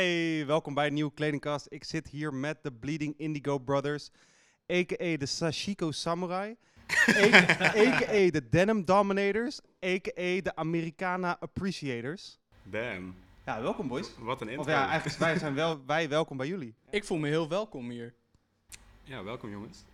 Hey, 0.00 0.46
welkom 0.46 0.74
bij 0.74 0.86
een 0.86 0.94
nieuwe 0.94 1.14
kledingkast. 1.14 1.66
Ik 1.68 1.84
zit 1.84 2.08
hier 2.08 2.34
met 2.34 2.62
de 2.62 2.72
Bleeding 2.72 3.14
Indigo 3.16 3.58
Brothers, 3.58 4.10
a.k.a. 4.72 5.16
de 5.16 5.26
Sashiko 5.26 5.90
Samurai, 5.90 6.56
a.k.a. 7.08 8.30
de 8.30 8.48
Denim 8.50 8.84
Dominators, 8.84 9.60
a.k.a. 9.84 10.40
de 10.40 10.52
Americana 10.54 11.36
Appreciators. 11.40 12.38
Damn, 12.62 13.14
Ja, 13.50 13.60
welkom 13.60 13.88
boys. 13.88 14.10
wat 14.18 14.40
een 14.40 14.48
intro. 14.48 14.62
Of 14.62 14.68
ja, 14.70 14.88
eigenlijk 14.88 15.18
wij 15.18 15.38
zijn 15.38 15.54
wel, 15.54 15.84
wij 15.86 16.08
welkom 16.08 16.36
bij 16.36 16.46
jullie. 16.46 16.74
Ik 16.90 17.04
voel 17.04 17.18
me 17.18 17.28
heel 17.28 17.48
welkom 17.48 17.90
hier. 17.90 18.14
Ja, 19.02 19.22
welkom 19.24 19.50
jongens. 19.50 19.84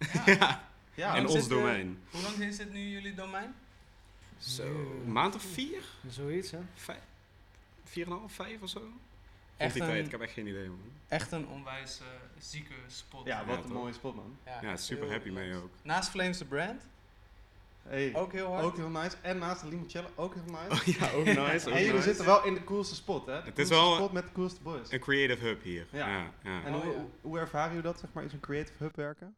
Ja, 0.95 1.11
In 1.15 1.25
en 1.25 1.27
ons 1.27 1.49
domein. 1.49 2.03
Hoe 2.11 2.23
lang 2.23 2.37
is 2.37 2.57
dit 2.57 2.73
nu 2.73 2.81
jullie 2.81 3.15
domein? 3.15 3.55
Zo, 4.39 4.63
een 5.05 5.13
maand 5.13 5.35
of 5.35 5.43
vier? 5.43 5.83
Zoiets, 6.09 6.51
hè? 6.51 6.59
Vijf? 6.75 6.99
Vier 7.85 8.07
en 8.07 8.13
een 8.13 8.19
half, 8.19 8.33
vijf 8.33 8.63
of 8.63 8.69
zo? 8.69 8.79
Echt 8.79 8.91
Echt 9.57 9.73
die 9.75 9.83
tijd, 9.83 9.99
ik 9.99 10.05
een, 10.05 10.11
heb 10.11 10.21
echt 10.21 10.33
geen 10.33 10.47
idee 10.47 10.69
man. 10.69 10.79
echt 11.09 11.33
een 11.33 11.49
onwijs 11.49 12.01
zieke 12.39 12.75
spot. 12.87 13.27
ja 13.27 13.39
wat 13.45 13.57
Ja, 13.57 13.63
een 13.63 13.69
toch? 13.69 13.73
mooie 13.79 13.93
spot 13.93 14.15
man. 14.15 14.37
Ja, 14.63 14.77
super 14.77 15.05
heel 15.05 15.13
happy 15.13 15.31
mee 15.31 15.55
ook. 15.55 15.71
Naast 15.83 16.09
Flames 16.11 16.39
the 16.39 16.45
Brand, 16.45 16.83
Hey, 17.89 18.15
ook 18.15 18.33
heel 18.33 18.47
hard. 18.53 18.65
ook 18.65 18.77
heel 18.77 18.89
nice. 18.89 19.17
En 19.23 19.39
naast 19.39 19.61
de 19.63 19.69
Limoncello 19.69 20.09
ook 20.15 20.35
heel 20.35 20.43
nice. 20.45 20.71
Oh 20.71 20.97
ja, 20.99 21.11
ook 21.13 21.25
nice. 21.47 21.69
Ook 21.69 21.75
en 21.75 21.79
jullie 21.81 21.93
nice. 21.93 22.03
zitten 22.03 22.25
wel 22.27 22.45
in 22.45 22.55
de 22.55 22.65
coolste 22.65 22.95
spot 22.95 23.27
hè? 23.27 23.43
De 23.43 23.47
is 23.49 23.53
coolste 23.55 23.75
wel- 23.75 23.95
spot 23.95 24.13
met 24.13 24.25
de 24.25 24.33
coolste 24.33 24.63
boys. 24.63 24.93
Een 24.93 25.01
creative 25.01 25.45
hub 25.47 25.63
hier. 25.63 25.87
Ja. 25.91 26.09
Ja. 26.09 26.31
Ja, 26.43 26.65
En 26.65 26.75
Oh, 26.75 26.83
hoe, 26.83 26.93
ja. 26.93 27.05
hoe 27.21 27.39
ervaren 27.39 27.69
jullie 27.69 27.85
dat, 27.91 28.01
zeg 28.01 28.13
maar, 28.13 28.23
in 28.23 28.31
zo'n 28.31 28.41
creative 28.41 28.83
hub 28.85 28.97
werken? 28.97 29.37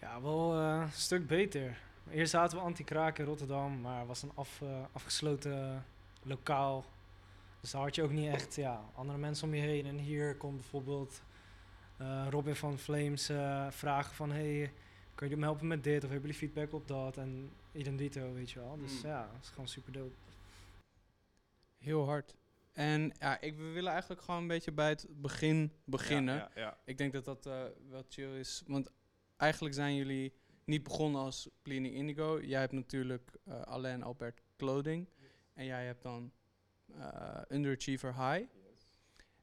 Ja, 0.00 0.20
wel 0.22 0.54
eh, 0.54 0.80
een 0.82 0.92
stuk 0.92 1.26
beter. 1.26 1.78
Eerst 2.10 2.30
zaten 2.30 2.58
we 2.58 2.64
anti-kraak 2.64 3.18
in 3.18 3.24
Rotterdam, 3.24 3.80
maar 3.80 3.98
het 3.98 4.06
was 4.08 4.22
een 4.22 4.32
af, 4.34 4.60
eh, 4.62 4.68
afgesloten 4.92 5.84
lokaal. 6.22 6.84
Dus 7.60 7.70
daar 7.70 7.82
had 7.82 7.94
je 7.94 8.02
ook 8.02 8.10
niet 8.12 8.32
echt 8.32 8.54
ja, 8.54 8.80
andere 8.94 9.18
mensen 9.18 9.46
om 9.48 9.54
je 9.54 9.60
heen. 9.60 9.86
En 9.86 9.98
hier 9.98 10.36
kon 10.36 10.54
bijvoorbeeld 10.56 11.22
eh, 11.96 12.26
Robin 12.30 12.54
van 12.56 12.78
Flames 12.78 13.28
eh, 13.28 13.66
vragen 13.70 14.14
van... 14.14 14.30
Hey, 14.30 14.72
kun 15.14 15.28
je 15.28 15.36
me 15.36 15.42
helpen 15.42 15.66
met 15.66 15.84
dit? 15.84 16.04
Of 16.04 16.10
hebben 16.10 16.20
jullie 16.30 16.36
feedback 16.48 16.72
op 16.72 16.88
dat? 16.88 17.16
En 17.16 17.50
idem 17.78 17.96
dito, 17.96 18.32
weet 18.32 18.50
je 18.50 18.58
wel. 18.60 18.76
Dus 18.78 18.92
Mm. 19.02 19.08
ja, 19.08 19.28
dat 19.32 19.42
is 19.42 19.48
gewoon 19.48 19.68
super 19.68 19.92
dope. 19.92 20.14
Heel 21.78 22.04
hard. 22.04 22.34
En 22.72 23.12
ja, 23.18 23.40
ik, 23.40 23.56
we 23.56 23.62
willen 23.70 23.90
eigenlijk 23.92 24.20
gewoon 24.22 24.40
een 24.40 24.46
beetje 24.46 24.72
bij 24.72 24.88
het 24.88 25.06
begin 25.10 25.72
beginnen. 25.84 26.34
Ja, 26.34 26.50
ja, 26.54 26.60
ja. 26.60 26.78
Ik 26.84 26.98
denk 26.98 27.12
dat 27.12 27.24
dat 27.24 27.46
eh, 27.46 27.62
wel 27.88 28.04
chill 28.08 28.38
is. 28.38 28.62
Want 28.66 28.88
eigenlijk 29.36 29.74
zijn 29.74 29.94
jullie 29.94 30.32
niet 30.64 30.82
begonnen 30.82 31.20
als 31.20 31.48
Bleeding 31.62 31.94
Indigo. 31.94 32.40
Jij 32.42 32.60
hebt 32.60 32.72
natuurlijk 32.72 33.30
eh 33.44 33.60
Alain 33.60 34.02
Albert 34.02 34.40
Clothing. 34.56 35.08
En 35.54 35.64
jij 35.64 35.86
hebt 35.86 36.02
dan 36.02 36.32
eh, 36.98 37.40
Underachiever 37.48 38.12
High. 38.14 38.46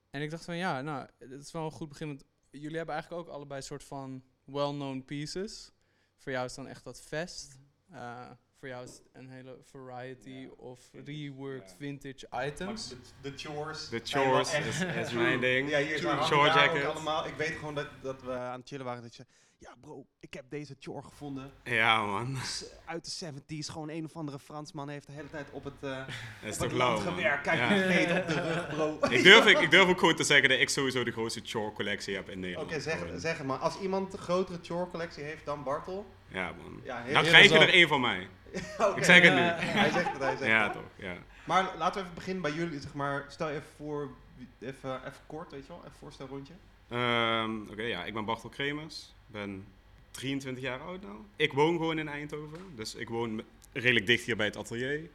En 0.09 0.21
ik 0.21 0.29
dacht 0.29 0.45
van 0.45 0.57
ja, 0.57 0.81
nou, 0.81 1.07
het 1.17 1.31
is 1.31 1.51
wel 1.51 1.65
een 1.65 1.71
goed 1.71 1.89
begin. 1.89 2.07
Want 2.07 2.23
jullie 2.49 2.77
hebben 2.77 2.95
eigenlijk 2.95 3.27
ook 3.27 3.33
allebei 3.33 3.59
een 3.59 3.65
soort 3.65 3.83
van 3.83 4.23
well-known 4.43 5.03
pieces. 5.05 5.71
Voor 6.15 6.31
jou 6.31 6.45
is 6.45 6.53
dan 6.55 6.67
echt 6.67 6.83
dat 6.83 7.01
vest. 7.01 7.57
Eh, 7.95 8.29
voor 8.59 8.67
jou 8.67 8.83
is 8.83 8.89
het 8.91 9.01
een 9.13 9.29
hele 9.29 9.57
variety 9.71 10.29
Ja. 10.29 10.47
of 10.57 10.79
reworked 10.91 11.69
Ja. 11.69 11.75
vintage 11.77 12.27
items. 12.47 12.93
De, 13.21 13.33
chores. 13.35 13.89
De 13.89 14.01
chores 14.03 14.53
is, 14.59 14.81
is 14.81 15.11
mijn 15.23 15.39
ding. 15.39 15.69
Ja, 15.69 15.79
hier 15.79 15.97
zijn 15.99 16.21
Chore 16.23 16.47
jacket. 16.47 16.85
allemaal. 16.85 17.25
Ik 17.27 17.35
weet 17.35 17.51
gewoon 17.57 17.75
dat, 17.75 17.87
dat 18.01 18.21
we 18.21 18.31
aan 18.31 18.59
het 18.59 18.67
chillen 18.67 18.85
waren. 18.85 19.01
Dat 19.01 19.15
je 19.15 19.23
zei, 19.23 19.37
ja 19.57 19.75
bro, 19.81 20.05
ik 20.19 20.33
heb 20.33 20.45
deze 20.49 20.75
chore 20.79 21.01
gevonden. 21.03 21.51
Ja 21.63 22.05
man, 22.05 22.37
Uit 22.85 23.05
de 23.05 23.11
70s. 23.11 23.69
Gewoon 23.69 23.89
een 23.89 24.05
of 24.05 24.15
andere 24.15 24.39
Fransman 24.39 24.89
heeft 24.89 25.07
de 25.07 25.13
hele 25.13 25.29
tijd 25.29 25.51
op 25.51 25.63
het, 25.63 25.73
eh 25.79 25.89
dat 26.41 26.49
is 26.49 26.53
op 26.53 26.59
toch 26.59 26.61
het 26.61 26.71
lauw 26.71 26.91
land 26.93 27.03
man. 27.05 27.13
gewerkt. 27.13 27.41
Kijk, 27.43 27.57
Ja. 27.57 28.19
op 28.21 28.27
de 28.27 28.41
rug 28.53 28.67
bro. 28.67 28.97
Ik 29.17 29.23
durf, 29.23 29.45
ik, 29.45 29.59
ik 29.59 29.71
durf 29.71 29.87
ook 29.89 29.99
gewoon 29.99 30.15
te 30.15 30.23
zeggen 30.23 30.49
dat 30.49 30.59
ik 30.59 30.69
sowieso 30.69 31.03
de 31.03 31.11
grootste 31.11 31.41
chore 31.43 31.71
collectie 31.73 32.15
heb 32.15 32.29
in 32.29 32.39
Nederland. 32.39 32.71
Oké, 32.71 32.79
zeg, 32.79 32.99
zeg 33.15 33.37
het 33.37 33.47
maar. 33.47 33.57
Als 33.57 33.79
iemand 33.79 34.13
een 34.13 34.19
grotere 34.19 34.59
chore 34.61 34.89
collectie 34.89 35.23
heeft 35.23 35.45
dan 35.45 35.63
Bartel. 35.63 36.05
Ja 36.27 36.51
man. 36.63 36.81
Ja, 36.83 37.01
heel, 37.03 37.13
Dan 37.13 37.23
krijg 37.23 37.51
je 37.51 37.57
er 37.57 37.69
één 37.69 37.87
van 37.87 38.01
mij. 38.01 38.27
Ik 38.95 39.03
zeg 39.03 39.21
het 39.21 39.33
nu. 39.33 39.39
Hij 39.79 39.91
zegt 39.91 40.11
het, 40.11 40.21
hij 40.21 40.35
zegt 40.37 40.49
Ja 40.51 40.63
het. 40.63 40.73
toch, 40.73 40.83
ja. 40.95 41.15
Maar 41.43 41.71
laten 41.77 41.93
we 41.93 42.01
even 42.01 42.15
beginnen 42.15 42.41
bij 42.41 42.51
jullie. 42.51 42.79
Zeg 42.79 42.93
maar, 42.93 43.25
stel 43.27 43.47
je 43.49 43.53
even 43.55 43.67
voor, 43.77 44.09
even, 44.59 44.99
even 44.99 45.13
kort, 45.27 45.51
weet 45.51 45.61
je 45.61 45.67
wel. 45.67 45.77
Even 45.77 45.89
een 45.91 45.97
voorstelrondje. 45.99 46.53
Ehm, 46.89 47.61
Oké, 47.71 47.81
ja, 47.81 48.03
ik 48.05 48.13
ben 48.13 48.25
Bartel 48.25 48.49
Kremers. 48.49 49.13
ben 49.27 49.65
23 50.11 50.63
jaar 50.63 50.79
oud 50.81 51.01
nou. 51.01 51.15
Ik 51.35 51.53
woon 51.53 51.77
gewoon 51.77 51.99
in 51.99 52.07
Eindhoven. 52.07 52.59
Dus 52.75 52.95
ik 52.95 53.09
woon 53.09 53.41
redelijk 53.73 54.05
dicht 54.05 54.25
hier 54.25 54.35
bij 54.35 54.45
het 54.45 54.57
atelier. 54.57 55.09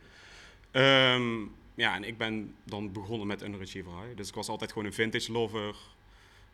Ehm, 0.71 1.39
ja, 1.75 1.95
en 1.95 2.05
ik 2.05 2.19
ben 2.19 2.55
dan 2.65 2.93
begonnen 2.93 3.27
met 3.27 3.43
Underachiever 3.43 3.93
High. 3.93 4.17
Dus 4.17 4.29
ik 4.29 4.35
was 4.35 4.49
altijd 4.49 4.73
gewoon 4.73 4.87
een 4.87 4.93
vintage 4.93 5.33
lover. 5.33 5.75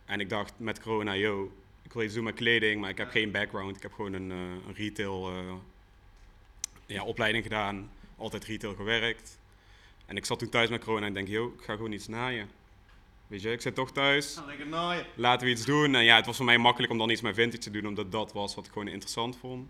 En 0.04 0.20
ik 0.20 0.28
dacht 0.28 0.52
met 0.56 0.80
corona, 0.80 1.14
yo, 1.14 1.52
ik 1.86 1.92
wil 1.92 2.02
iets 2.02 2.14
doen 2.14 2.24
met 2.24 2.34
kleding, 2.34 2.80
maar 2.80 2.90
ik 2.90 2.98
heb 2.98 3.10
geen 3.10 3.30
background. 3.30 3.76
Ik 3.76 3.82
heb 3.82 3.92
gewoon 3.92 4.12
een, 4.12 4.30
eh, 4.30 4.38
een 4.38 4.74
retail 4.74 5.28
eh, 5.28 5.54
ja, 6.86 7.04
opleiding 7.04 7.44
gedaan. 7.44 7.90
Altijd 8.16 8.44
retail 8.44 8.74
gewerkt. 8.74 9.38
En 10.06 10.16
ik 10.16 10.24
zat 10.24 10.38
toen 10.38 10.48
thuis 10.48 10.68
met 10.68 10.84
corona 10.84 11.06
en 11.06 11.12
denk, 11.12 11.28
yo, 11.28 11.46
ik 11.58 11.64
ga 11.64 11.74
gewoon 11.74 11.92
iets 11.92 12.08
naaien. 12.08 12.50
Weet 13.26 13.42
je, 13.42 13.52
ik 13.52 13.60
zit 13.60 13.74
toch 13.74 13.92
thuis 13.92 14.40
ik, 14.58 14.66
nou 14.66 14.94
ja. 14.94 15.06
laten 15.14 15.46
we 15.46 15.52
iets 15.52 15.64
doen. 15.64 15.94
En 15.94 16.04
ja, 16.04 16.16
het 16.16 16.26
was 16.26 16.36
voor 16.36 16.44
mij 16.44 16.58
makkelijk 16.58 16.92
om 16.92 16.98
dan 16.98 17.10
iets 17.10 17.20
met 17.20 17.34
vintage 17.34 17.62
te 17.62 17.70
doen, 17.70 17.86
omdat 17.86 18.12
dat 18.12 18.32
was 18.32 18.54
wat 18.54 18.66
ik 18.66 18.72
gewoon 18.72 18.88
interessant 18.88 19.36
vond. 19.36 19.68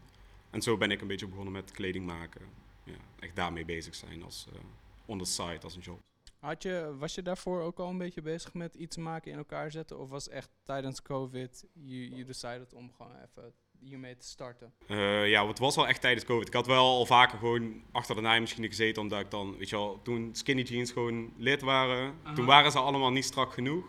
En 0.51 0.63
zo 0.63 0.77
ben 0.77 0.91
ik 0.91 1.01
een 1.01 1.07
beetje 1.07 1.27
begonnen 1.27 1.53
met 1.53 1.71
kleding 1.71 2.07
maken. 2.07 2.43
Ja, 2.85 2.97
echt 3.19 3.37
daarmee 3.37 3.65
bezig 3.65 3.95
zijn 3.95 4.23
als 4.23 4.47
uh, 4.53 4.59
on 5.07 5.19
the 5.19 5.25
side, 5.25 5.61
als 5.63 5.75
een 5.75 5.83
job. 5.83 6.01
Had 6.47 6.63
je, 6.63 6.95
was 6.99 7.15
je 7.15 7.23
daarvoor 7.23 7.63
ook 7.63 7.79
al 7.79 7.89
een 7.89 7.99
beetje 7.99 8.23
bezig 8.23 8.55
met 8.55 8.75
iets 8.75 8.97
maken 8.97 9.33
in 9.33 9.39
elkaar 9.39 9.71
zetten? 9.71 9.99
Of 9.99 10.09
was 10.09 10.29
echt 10.29 10.49
tijdens 10.63 11.03
COVID, 11.03 11.65
je, 11.73 12.17
je 12.17 12.25
decided 12.25 12.75
om 12.75 12.93
gewoon 12.97 13.13
even 13.13 13.53
hiermee 13.81 14.17
te 14.17 14.27
starten? 14.27 14.73
Uh, 14.89 15.29
ja, 15.29 15.47
het 15.47 15.59
was 15.59 15.77
wel 15.77 15.87
echt 15.87 16.01
tijdens 16.01 16.25
COVID. 16.25 16.47
Ik 16.47 16.55
had 16.55 16.67
wel 16.67 16.85
al 16.85 17.07
vaker 17.07 17.39
gewoon 17.39 17.83
achter 17.93 18.15
de 18.15 18.21
naaimachine 18.21 18.67
gezeten, 18.67 19.03
omdat 19.03 19.21
ik 19.21 19.31
dan, 19.31 19.57
weet 19.59 19.69
je 19.69 19.77
wel, 19.77 20.01
toen 20.03 20.29
skinny 20.33 20.63
jeans 20.63 20.93
gewoon 20.93 21.33
lid 21.37 21.61
waren, 21.61 22.15
Aha. 22.23 22.35
toen 22.35 22.47
waren 22.47 22.71
ze 22.71 22.79
allemaal 22.79 23.13
niet 23.13 23.25
strak 23.25 23.53
genoeg. 23.53 23.85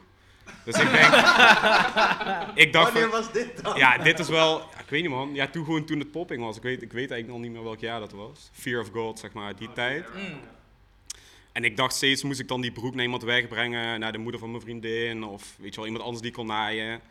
Dus 0.66 0.80
ik 0.80 0.92
denk, 0.92 1.14
ik 2.64 2.74
dacht 2.74 2.92
Wanneer 2.92 3.10
van, 3.10 3.22
was 3.22 3.32
dit 3.32 3.64
dan? 3.64 3.78
ja, 3.78 3.98
dit 3.98 4.20
is 4.20 4.30
wel, 4.30 4.60
ja, 4.60 4.80
ik 4.80 4.90
weet 4.90 5.02
niet 5.02 5.12
man, 5.12 5.34
ja, 5.34 5.48
toen 5.48 5.66
gewoon 5.66 5.86
toen 5.86 6.00
het 6.00 6.12
popping 6.12 6.44
was. 6.44 6.58
Ik 6.58 6.64
weet, 6.64 6.82
ik 6.82 6.92
weet 6.92 7.12
eigenlijk 7.12 7.28
nog 7.28 7.40
niet 7.40 7.52
meer 7.52 7.64
welk 7.64 7.80
jaar 7.80 8.00
dat 8.00 8.12
was. 8.12 8.50
Fear 8.54 8.82
of 8.82 8.90
God, 8.90 9.20
zeg 9.20 9.34
maar, 9.34 9.56
die 9.56 9.74
tijd. 9.74 10.06
Mm. 10.16 10.40
En 11.58 11.64
ik 11.64 11.78
dacht 11.78 11.96
steeds, 11.96 12.24
moest 12.24 12.40
ik 12.40 12.48
dan 12.48 12.62
die 12.62 12.72
broek 12.72 12.94
naar 12.94 13.04
iemand 13.04 13.24
wegbrengen, 13.24 14.00
naar 14.00 14.12
de 14.12 14.18
moeder 14.18 14.40
van 14.40 14.50
mijn 14.50 14.62
vriendin, 14.62 15.24
of 15.24 15.56
weet 15.58 15.70
je 15.70 15.76
wel, 15.76 15.86
iemand 15.86 16.04
anders 16.04 16.24
die 16.24 16.32
kon 16.32 16.46
naaien. 16.46 17.02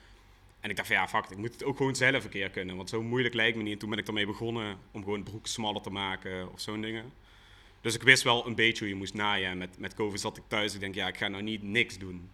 En 0.60 0.70
ik 0.70 0.76
dacht 0.76 0.88
van 0.88 0.96
ja, 0.96 1.08
fuck, 1.08 1.24
ik 1.30 1.36
moet 1.36 1.52
het 1.52 1.64
ook 1.64 1.76
gewoon 1.76 1.94
zelf 1.94 2.24
een 2.24 2.30
keer 2.30 2.50
kunnen, 2.50 2.76
want 2.76 2.88
zo 2.88 3.02
moeilijk 3.02 3.34
lijkt 3.34 3.56
me 3.56 3.62
niet. 3.62 3.72
En 3.72 3.78
toen 3.78 3.90
ben 3.90 3.98
ik 3.98 4.06
ermee 4.06 4.26
begonnen 4.26 4.78
om 4.90 5.04
gewoon 5.04 5.22
broeken 5.22 5.50
smaller 5.50 5.82
te 5.82 5.90
maken 5.90 6.52
of 6.52 6.60
zo'n 6.60 6.80
dingen. 6.80 7.12
Dus 7.80 7.94
ik 7.94 8.02
wist 8.02 8.22
wel 8.22 8.46
een 8.46 8.54
beetje 8.54 8.78
hoe 8.78 8.88
je 8.88 8.94
moest 8.94 9.14
naaien. 9.14 9.50
En 9.50 9.58
met, 9.58 9.78
met 9.78 9.94
COVID 9.94 10.20
zat 10.20 10.36
ik 10.36 10.42
thuis, 10.46 10.74
ik 10.74 10.80
denk 10.80 10.94
ja, 10.94 11.08
ik 11.08 11.16
ga 11.16 11.28
nou 11.28 11.42
niet 11.42 11.62
niks 11.62 11.98
doen. 11.98 12.30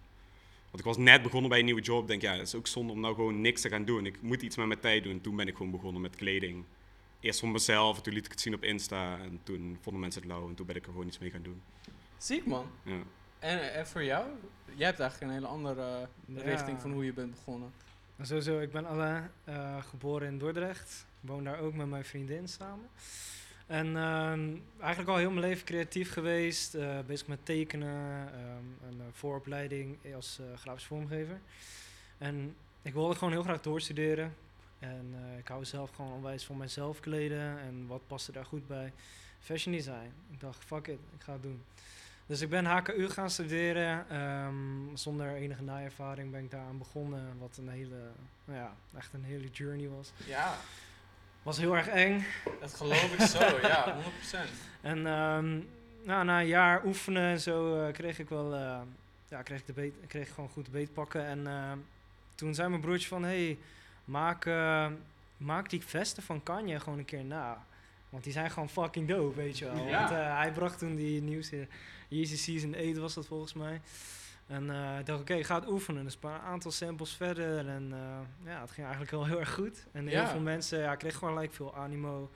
Want 0.63 0.79
ik 0.79 0.85
was 0.85 0.97
net 0.97 1.21
begonnen 1.21 1.49
bij 1.49 1.59
een 1.59 1.65
nieuwe 1.65 1.81
job, 1.81 2.07
denk 2.07 2.21
ja, 2.21 2.33
het 2.33 2.47
is 2.47 2.55
ook 2.55 2.67
zonde 2.67 2.93
om 2.93 2.99
nou 2.99 3.15
gewoon 3.15 3.41
niks 3.41 3.61
te 3.61 3.69
gaan 3.69 3.85
doen. 3.85 4.05
Ik 4.05 4.21
moet 4.21 4.41
iets 4.41 4.55
met 4.55 4.67
mijn 4.67 4.79
tijd 4.79 5.03
doen. 5.03 5.21
Toen 5.21 5.35
ben 5.35 5.47
ik 5.47 5.55
gewoon 5.55 5.71
begonnen 5.71 6.01
met 6.01 6.15
kleding. 6.15 6.63
Eerst 7.19 7.39
voor 7.39 7.49
mezelf, 7.49 8.01
toen 8.01 8.13
liet 8.13 8.25
ik 8.25 8.31
het 8.31 8.41
zien 8.41 8.53
op 8.53 8.63
Insta 8.63 9.19
en 9.19 9.39
toen 9.43 9.77
vonden 9.81 10.01
mensen 10.01 10.21
het 10.21 10.31
lauw 10.31 10.47
en 10.47 10.55
toen 10.55 10.65
ben 10.65 10.75
ik 10.75 10.85
er 10.85 10.91
gewoon 10.91 11.07
iets 11.07 11.19
mee 11.19 11.29
gaan 11.29 11.43
doen. 11.43 11.61
Ziek 12.23 12.45
man. 12.45 12.65
Ja. 12.83 12.99
En, 13.39 13.73
en 13.73 13.87
voor 13.87 14.03
jou? 14.03 14.25
Jij 14.75 14.85
hebt 14.87 14.99
eigenlijk 14.99 15.31
een 15.31 15.37
hele 15.37 15.51
andere 15.51 16.07
Ja. 16.25 16.41
richting 16.41 16.81
van 16.81 16.91
hoe 16.91 17.05
je 17.05 17.13
bent 17.13 17.31
begonnen. 17.31 17.71
En 18.17 18.25
Sowieso, 18.25 18.59
ik 18.59 18.71
ben 18.71 18.85
alle, 18.85 19.23
eh, 19.43 19.83
geboren 19.83 20.27
in 20.27 20.37
Dordrecht. 20.37 21.05
Woon 21.19 21.43
daar 21.43 21.59
ook 21.59 21.73
met 21.73 21.87
mijn 21.87 22.05
vriendin 22.05 22.47
samen. 22.47 22.89
En 23.67 23.97
ehm, 23.97 24.49
eigenlijk 24.79 25.09
al 25.11 25.17
heel 25.17 25.29
mijn 25.31 25.45
leven 25.47 25.65
creatief 25.65 26.11
geweest. 26.13 26.75
eh, 26.75 26.99
bezig 27.07 27.27
met 27.27 27.45
tekenen. 27.45 28.27
ehm, 28.33 28.87
een 28.93 28.99
eh, 28.99 29.05
vooropleiding 29.11 29.97
als 30.15 30.39
eh, 30.39 30.57
grafisch 30.57 30.85
vormgever. 30.85 31.39
En 32.17 32.55
ik 32.81 32.93
wilde 32.93 33.15
gewoon 33.15 33.33
heel 33.33 33.43
graag 33.43 33.61
doorstuderen. 33.61 34.35
En 34.79 35.13
eh, 35.31 35.37
ik 35.37 35.47
hou 35.47 35.65
zelf 35.65 35.89
gewoon 35.95 36.11
onwijs 36.11 36.43
van 36.45 36.57
mezelf 36.57 36.99
kleden. 36.99 37.59
En 37.59 37.87
wat 37.87 38.07
paste 38.07 38.31
daar 38.31 38.45
goed 38.45 38.67
bij? 38.67 38.93
Fashion 39.39 39.75
design. 39.75 40.13
Ik 40.31 40.39
dacht, 40.39 40.63
fuck 40.65 40.87
it, 40.87 40.99
ik 41.15 41.21
ga 41.23 41.33
het 41.33 41.41
doen. 41.43 41.63
Dus 42.25 42.41
ik 42.41 42.49
ben 42.49 42.65
HKU 42.65 43.09
gaan 43.09 43.29
studeren. 43.29 44.09
ehm, 44.09 44.95
zonder 44.95 45.35
enige 45.35 45.63
naervaring 45.63 46.31
ben 46.31 46.43
ik 46.43 46.51
daaraan 46.51 46.77
begonnen. 46.77 47.37
Wat 47.39 47.57
een 47.57 47.69
hele, 47.69 47.97
nou 48.45 48.59
ja, 48.59 48.73
echt 48.97 49.13
een 49.13 49.23
hele 49.23 49.47
journey 49.49 49.87
was. 49.89 50.11
Ja, 50.25 50.55
Was 51.43 51.57
heel 51.57 51.75
erg 51.75 51.87
eng. 51.87 52.25
dat 52.59 52.73
geloof 52.73 53.13
ik 53.13 53.21
zo, 53.21 53.39
ja, 53.67 53.95
100%. 53.95 54.49
En 54.81 55.05
nou, 56.03 56.25
na 56.25 56.39
een 56.39 56.47
jaar 56.47 56.85
oefenen 56.85 57.23
en 57.23 57.39
zo 57.39 57.85
eh, 57.87 57.93
kreeg 57.93 58.19
ik 58.19 58.29
wel, 58.29 58.53
eh, 58.55 58.79
ja, 59.27 59.41
kreeg 59.41 59.59
ik, 59.59 59.65
de 59.65 59.73
beet, 59.73 59.93
kreeg 60.07 60.27
ik 60.27 60.33
gewoon 60.33 60.49
goed 60.49 60.71
beet 60.71 60.93
pakken. 60.93 61.25
En 61.25 61.47
ehm, 61.47 61.77
toen 62.35 62.55
zei 62.55 62.69
mijn 62.69 62.81
broertje 62.81 63.07
van, 63.07 63.23
hey, 63.23 63.57
maak, 64.05 64.45
eh, 64.45 64.87
maak 65.37 65.69
die 65.69 65.83
vesten 65.85 66.23
van 66.23 66.43
Kanye 66.43 66.79
gewoon 66.79 66.99
een 66.99 67.05
keer 67.05 67.23
na. 67.25 67.65
Want 68.13 68.23
die 68.25 68.33
zijn 68.33 68.51
gewoon 68.51 68.69
fucking 68.69 69.07
dope, 69.07 69.35
weet 69.35 69.57
je 69.57 69.65
wel. 69.65 69.75
Ja. 69.87 69.99
Want 69.99 70.11
eh, 70.11 70.37
hij 70.37 70.51
bracht 70.51 70.79
toen 70.79 70.95
die 70.95 71.21
nieuwste 71.21 71.67
Yeezy 72.07 72.37
Season 72.37 72.75
8 72.75 72.97
was 72.97 73.13
dat 73.13 73.25
volgens 73.25 73.53
mij. 73.53 73.81
En 74.47 74.69
eh, 74.69 74.99
ik 74.99 75.05
dacht, 75.05 75.21
oké, 75.21 75.33
ik 75.33 75.45
ga 75.45 75.55
het 75.59 75.67
oefenen. 75.69 76.03
Dus 76.03 76.17
een 76.21 76.29
aantal 76.29 76.71
samples 76.71 77.13
verder. 77.13 77.67
En 77.67 77.91
eh, 77.91 78.19
ja, 78.51 78.61
het 78.61 78.71
ging 78.71 78.81
eigenlijk 78.87 79.11
wel 79.11 79.25
heel 79.25 79.39
erg 79.39 79.53
goed. 79.53 79.85
En 79.91 80.07
heel 80.07 80.17
Ja. 80.21 80.29
veel 80.29 80.39
mensen, 80.39 80.79
ja, 80.79 80.91
ik 80.91 80.99
kreeg 80.99 81.15
gewoon 81.15 81.37
like, 81.39 81.53
veel 81.53 81.75
animo. 81.75 82.29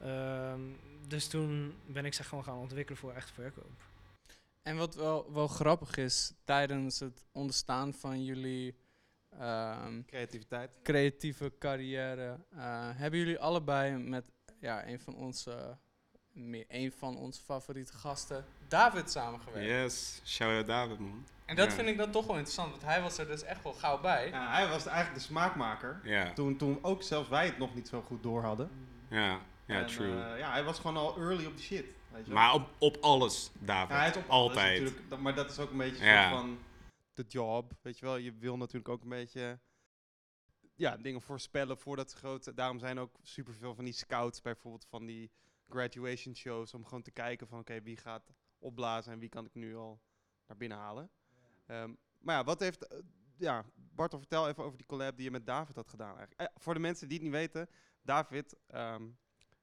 Ehm, 0.00 0.60
dus 1.08 1.28
toen 1.28 1.74
ben 1.86 2.04
ik 2.04 2.14
ze 2.14 2.22
gewoon 2.24 2.44
gaan 2.44 2.58
ontwikkelen 2.58 2.98
voor 3.00 3.12
echt 3.12 3.30
verkoop. 3.30 3.72
En 4.62 4.76
wat 4.76 4.94
wel, 4.94 5.32
wel 5.32 5.48
grappig 5.48 5.96
is, 5.96 6.32
tijdens 6.44 6.98
het 7.00 7.24
ontstaan 7.32 7.92
van 7.94 8.24
jullie 8.24 8.74
ehm, 9.38 10.02
Creativiteit. 10.06 10.78
creatieve 10.82 11.52
carrière, 11.58 12.38
eh, 12.50 12.88
hebben 12.94 13.18
jullie 13.18 13.38
allebei 13.38 13.96
met 13.96 14.24
ja, 14.64 14.86
een 14.86 15.00
van 15.00 15.14
onze, 15.16 15.76
meer, 16.32 16.64
een 16.68 16.92
van 16.92 17.16
onze 17.16 17.42
favoriete 17.42 17.92
gasten, 17.92 18.44
David, 18.68 19.10
samengewerkt. 19.10 19.68
Yes, 19.68 20.20
shout-out 20.24 20.66
David, 20.66 20.98
man. 20.98 21.26
En 21.44 21.56
dat 21.56 21.68
Ja. 21.68 21.74
vind 21.74 21.88
ik 21.88 21.96
dan 21.96 22.10
toch 22.10 22.26
wel 22.26 22.34
interessant, 22.36 22.70
want 22.70 22.82
hij 22.82 23.02
was 23.02 23.18
er 23.18 23.26
dus 23.26 23.42
echt 23.42 23.62
wel 23.62 23.72
gauw 23.72 24.00
bij. 24.00 24.28
Ja, 24.28 24.50
hij 24.52 24.68
was 24.68 24.86
eigenlijk 24.86 25.18
de 25.18 25.24
smaakmaker. 25.26 26.00
Ja, 26.04 26.32
Toen, 26.32 26.56
toen 26.56 26.78
ook 26.82 27.02
zelfs 27.02 27.28
wij 27.28 27.46
het 27.46 27.58
nog 27.58 27.74
niet 27.74 27.88
zo 27.88 28.02
goed 28.02 28.22
door 28.22 28.42
hadden. 28.42 28.70
ja, 29.08 29.38
ja, 29.66 29.80
En, 29.80 29.86
true. 29.86 30.22
eh, 30.22 30.38
ja, 30.38 30.50
hij 30.50 30.64
was 30.64 30.78
gewoon 30.78 30.96
al 30.96 31.16
early 31.16 31.46
op 31.46 31.56
de 31.56 31.62
shit. 31.62 31.84
Weet 32.10 32.26
je 32.26 32.32
wel. 32.32 32.40
maar 32.42 32.54
op, 32.54 32.68
op 32.78 32.96
alles, 33.00 33.50
David. 33.58 33.90
Ja, 33.90 33.98
hij 34.00 34.10
is 34.10 34.16
op 34.16 34.28
alles 34.28 34.48
Altijd. 34.56 34.80
natuurlijk, 34.80 35.10
dat- 35.10 35.18
maar 35.18 35.34
dat 35.34 35.50
is 35.50 35.58
ook 35.58 35.70
een 35.70 35.76
beetje 35.76 36.04
Ja. 36.04 36.28
soort 36.30 36.40
van 36.40 36.58
de 37.14 37.24
job. 37.28 37.72
Weet 37.82 37.98
je 37.98 38.04
wel, 38.06 38.16
je 38.16 38.32
wil 38.38 38.56
natuurlijk 38.56 38.88
ook 38.88 39.02
een 39.02 39.08
beetje 39.08 39.58
ja, 40.74 40.96
dingen 40.96 41.20
voorspellen 41.20 41.78
voordat 41.78 42.10
ze 42.10 42.16
groot. 42.16 42.56
Daarom 42.56 42.78
zijn 42.78 42.98
ook 42.98 43.16
superveel 43.22 43.74
van 43.74 43.84
die 43.84 43.94
scouts, 43.94 44.40
bijvoorbeeld 44.40 44.84
van 44.84 45.06
die 45.06 45.30
graduation 45.68 46.36
shows, 46.36 46.74
om 46.74 46.84
gewoon 46.84 47.02
te 47.02 47.10
kijken 47.10 47.46
van 47.46 47.58
oké, 47.58 47.80
wie 47.82 47.96
gaat 47.96 48.32
opblazen 48.58 49.12
en 49.12 49.18
wie 49.18 49.28
kan 49.28 49.44
ik 49.44 49.54
nu 49.54 49.76
al 49.76 50.00
naar 50.46 50.56
binnen 50.56 50.78
halen. 50.78 51.10
Ehm, 51.66 51.94
maar 52.18 52.36
ja, 52.36 52.44
wat 52.44 52.60
heeft. 52.60 52.86
eh, 52.86 52.98
ja, 53.36 53.64
Bartel, 53.74 54.18
vertel 54.18 54.48
even 54.48 54.64
over 54.64 54.78
die 54.78 54.86
collab 54.86 55.16
die 55.16 55.24
je 55.24 55.30
met 55.30 55.46
David 55.46 55.74
had 55.74 55.88
gedaan 55.88 56.16
eigenlijk. 56.18 56.40
Eh, 56.40 56.46
voor 56.56 56.74
de 56.74 56.80
mensen 56.80 57.08
die 57.08 57.16
het 57.16 57.26
niet 57.26 57.36
weten, 57.36 57.68
David, 58.02 58.56
ehm 58.66 59.02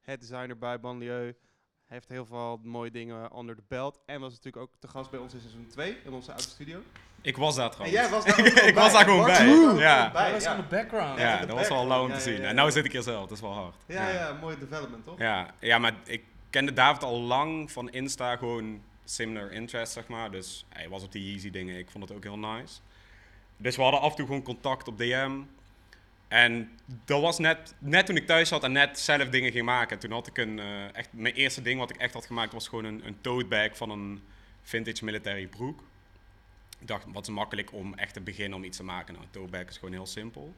head 0.00 0.20
designer 0.20 0.58
bij 0.58 0.80
Banlieue, 0.80 1.36
heeft 1.84 2.08
heel 2.08 2.26
veel 2.26 2.56
mooie 2.62 2.90
dingen 2.90 3.30
onder 3.32 3.56
de 3.56 3.62
belt. 3.68 3.98
En 4.06 4.20
was 4.20 4.30
natuurlijk 4.34 4.62
ook 4.62 4.76
te 4.78 4.88
gast 4.88 5.10
bij 5.10 5.20
ons 5.20 5.34
in 5.34 5.40
seizoen 5.40 5.66
2 5.66 5.96
in 6.04 6.12
onze 6.12 6.30
oude 6.32 6.48
studio. 6.48 6.82
Ik 7.22 7.36
was 7.36 7.54
daar 7.54 7.64
En 7.64 7.70
trouwens. 7.70 8.00
jij 8.00 8.10
was 8.10 8.24
daar 8.24 8.38
ook 8.40 8.46
Ik 8.46 8.74
was 8.74 8.84
bij. 8.84 8.92
daar 8.92 9.04
gewoon 9.04 9.26
Bart 9.26 9.38
bij. 9.74 9.82
Ja. 9.84 10.10
bij, 10.10 10.32
was 10.32 10.46
on 10.46 10.56
the 10.56 10.62
background. 10.62 11.18
Ja, 11.18 11.34
in 11.34 11.40
de 11.40 11.46
dat 11.46 11.56
was 11.56 11.68
wel 11.68 11.86
lauw 11.86 12.02
om 12.02 12.08
te 12.08 12.14
ja, 12.14 12.20
zien. 12.20 12.40
ja. 12.40 12.48
En 12.48 12.54
nou 12.54 12.70
zit 12.70 12.84
ik 12.84 12.92
hier 12.92 13.02
zelf, 13.02 13.20
dat 13.20 13.30
is 13.36 13.40
wel 13.40 13.52
hard. 13.52 13.74
Ja, 13.86 14.08
ja, 14.08 14.36
mooie 14.40 14.58
development, 14.58 15.04
toch? 15.04 15.18
Ja, 15.18 15.54
ja, 15.58 15.78
maar 15.78 15.92
ik 16.04 16.22
kende 16.50 16.72
David 16.72 17.02
al 17.04 17.20
lang 17.20 17.70
van 17.72 17.90
Insta, 17.90 18.36
gewoon 18.36 18.82
similar 19.04 19.52
interest, 19.52 19.92
zeg 19.92 20.06
maar. 20.08 20.30
Dus 20.30 20.64
hij 20.68 20.88
was 20.88 21.02
op 21.02 21.12
die 21.12 21.30
Yeezy 21.30 21.50
dingen, 21.50 21.78
ik 21.78 21.90
vond 21.90 22.08
het 22.08 22.16
ook 22.16 22.22
heel 22.22 22.38
nice. 22.38 22.74
Dus 23.56 23.76
we 23.76 23.82
hadden 23.82 24.00
af 24.00 24.10
en 24.10 24.16
toe 24.16 24.26
gewoon 24.26 24.42
contact 24.42 24.88
op 24.88 24.98
DM. 24.98 25.30
En 26.28 26.70
dat 27.04 27.20
was 27.20 27.38
net, 27.38 27.74
net 27.78 28.06
toen 28.06 28.16
ik 28.16 28.26
thuis 28.26 28.48
zat 28.48 28.62
en 28.64 28.72
net 28.72 28.98
zelf 28.98 29.28
dingen 29.28 29.52
ging 29.52 29.64
maken. 29.64 29.98
Toen 29.98 30.12
had 30.12 30.26
ik 30.26 30.38
een, 30.38 30.58
eh, 30.58 30.94
echt, 30.96 31.08
mijn 31.10 31.34
eerste 31.34 31.62
ding 31.62 31.78
wat 31.78 31.90
ik 31.90 31.96
echt 31.96 32.14
had 32.14 32.26
gemaakt 32.26 32.52
was 32.52 32.68
gewoon 32.68 32.84
een, 32.84 33.06
een 33.06 33.16
tote 33.20 33.44
bag 33.46 33.76
van 33.76 33.90
een 33.90 34.22
vintage 34.62 35.04
military 35.04 35.46
broek. 35.46 35.80
Ik 36.82 36.88
dacht, 36.88 37.04
wat 37.12 37.28
is 37.28 37.34
makkelijk 37.34 37.72
om 37.72 37.94
echt 37.94 38.14
te 38.14 38.20
beginnen 38.20 38.58
om 38.58 38.64
iets 38.64 38.76
te 38.76 38.82
maken. 38.82 39.14
Nou, 39.14 39.48
bag 39.48 39.68
is 39.68 39.78
gewoon 39.78 39.94
heel 39.94 40.06
simpel. 40.06 40.54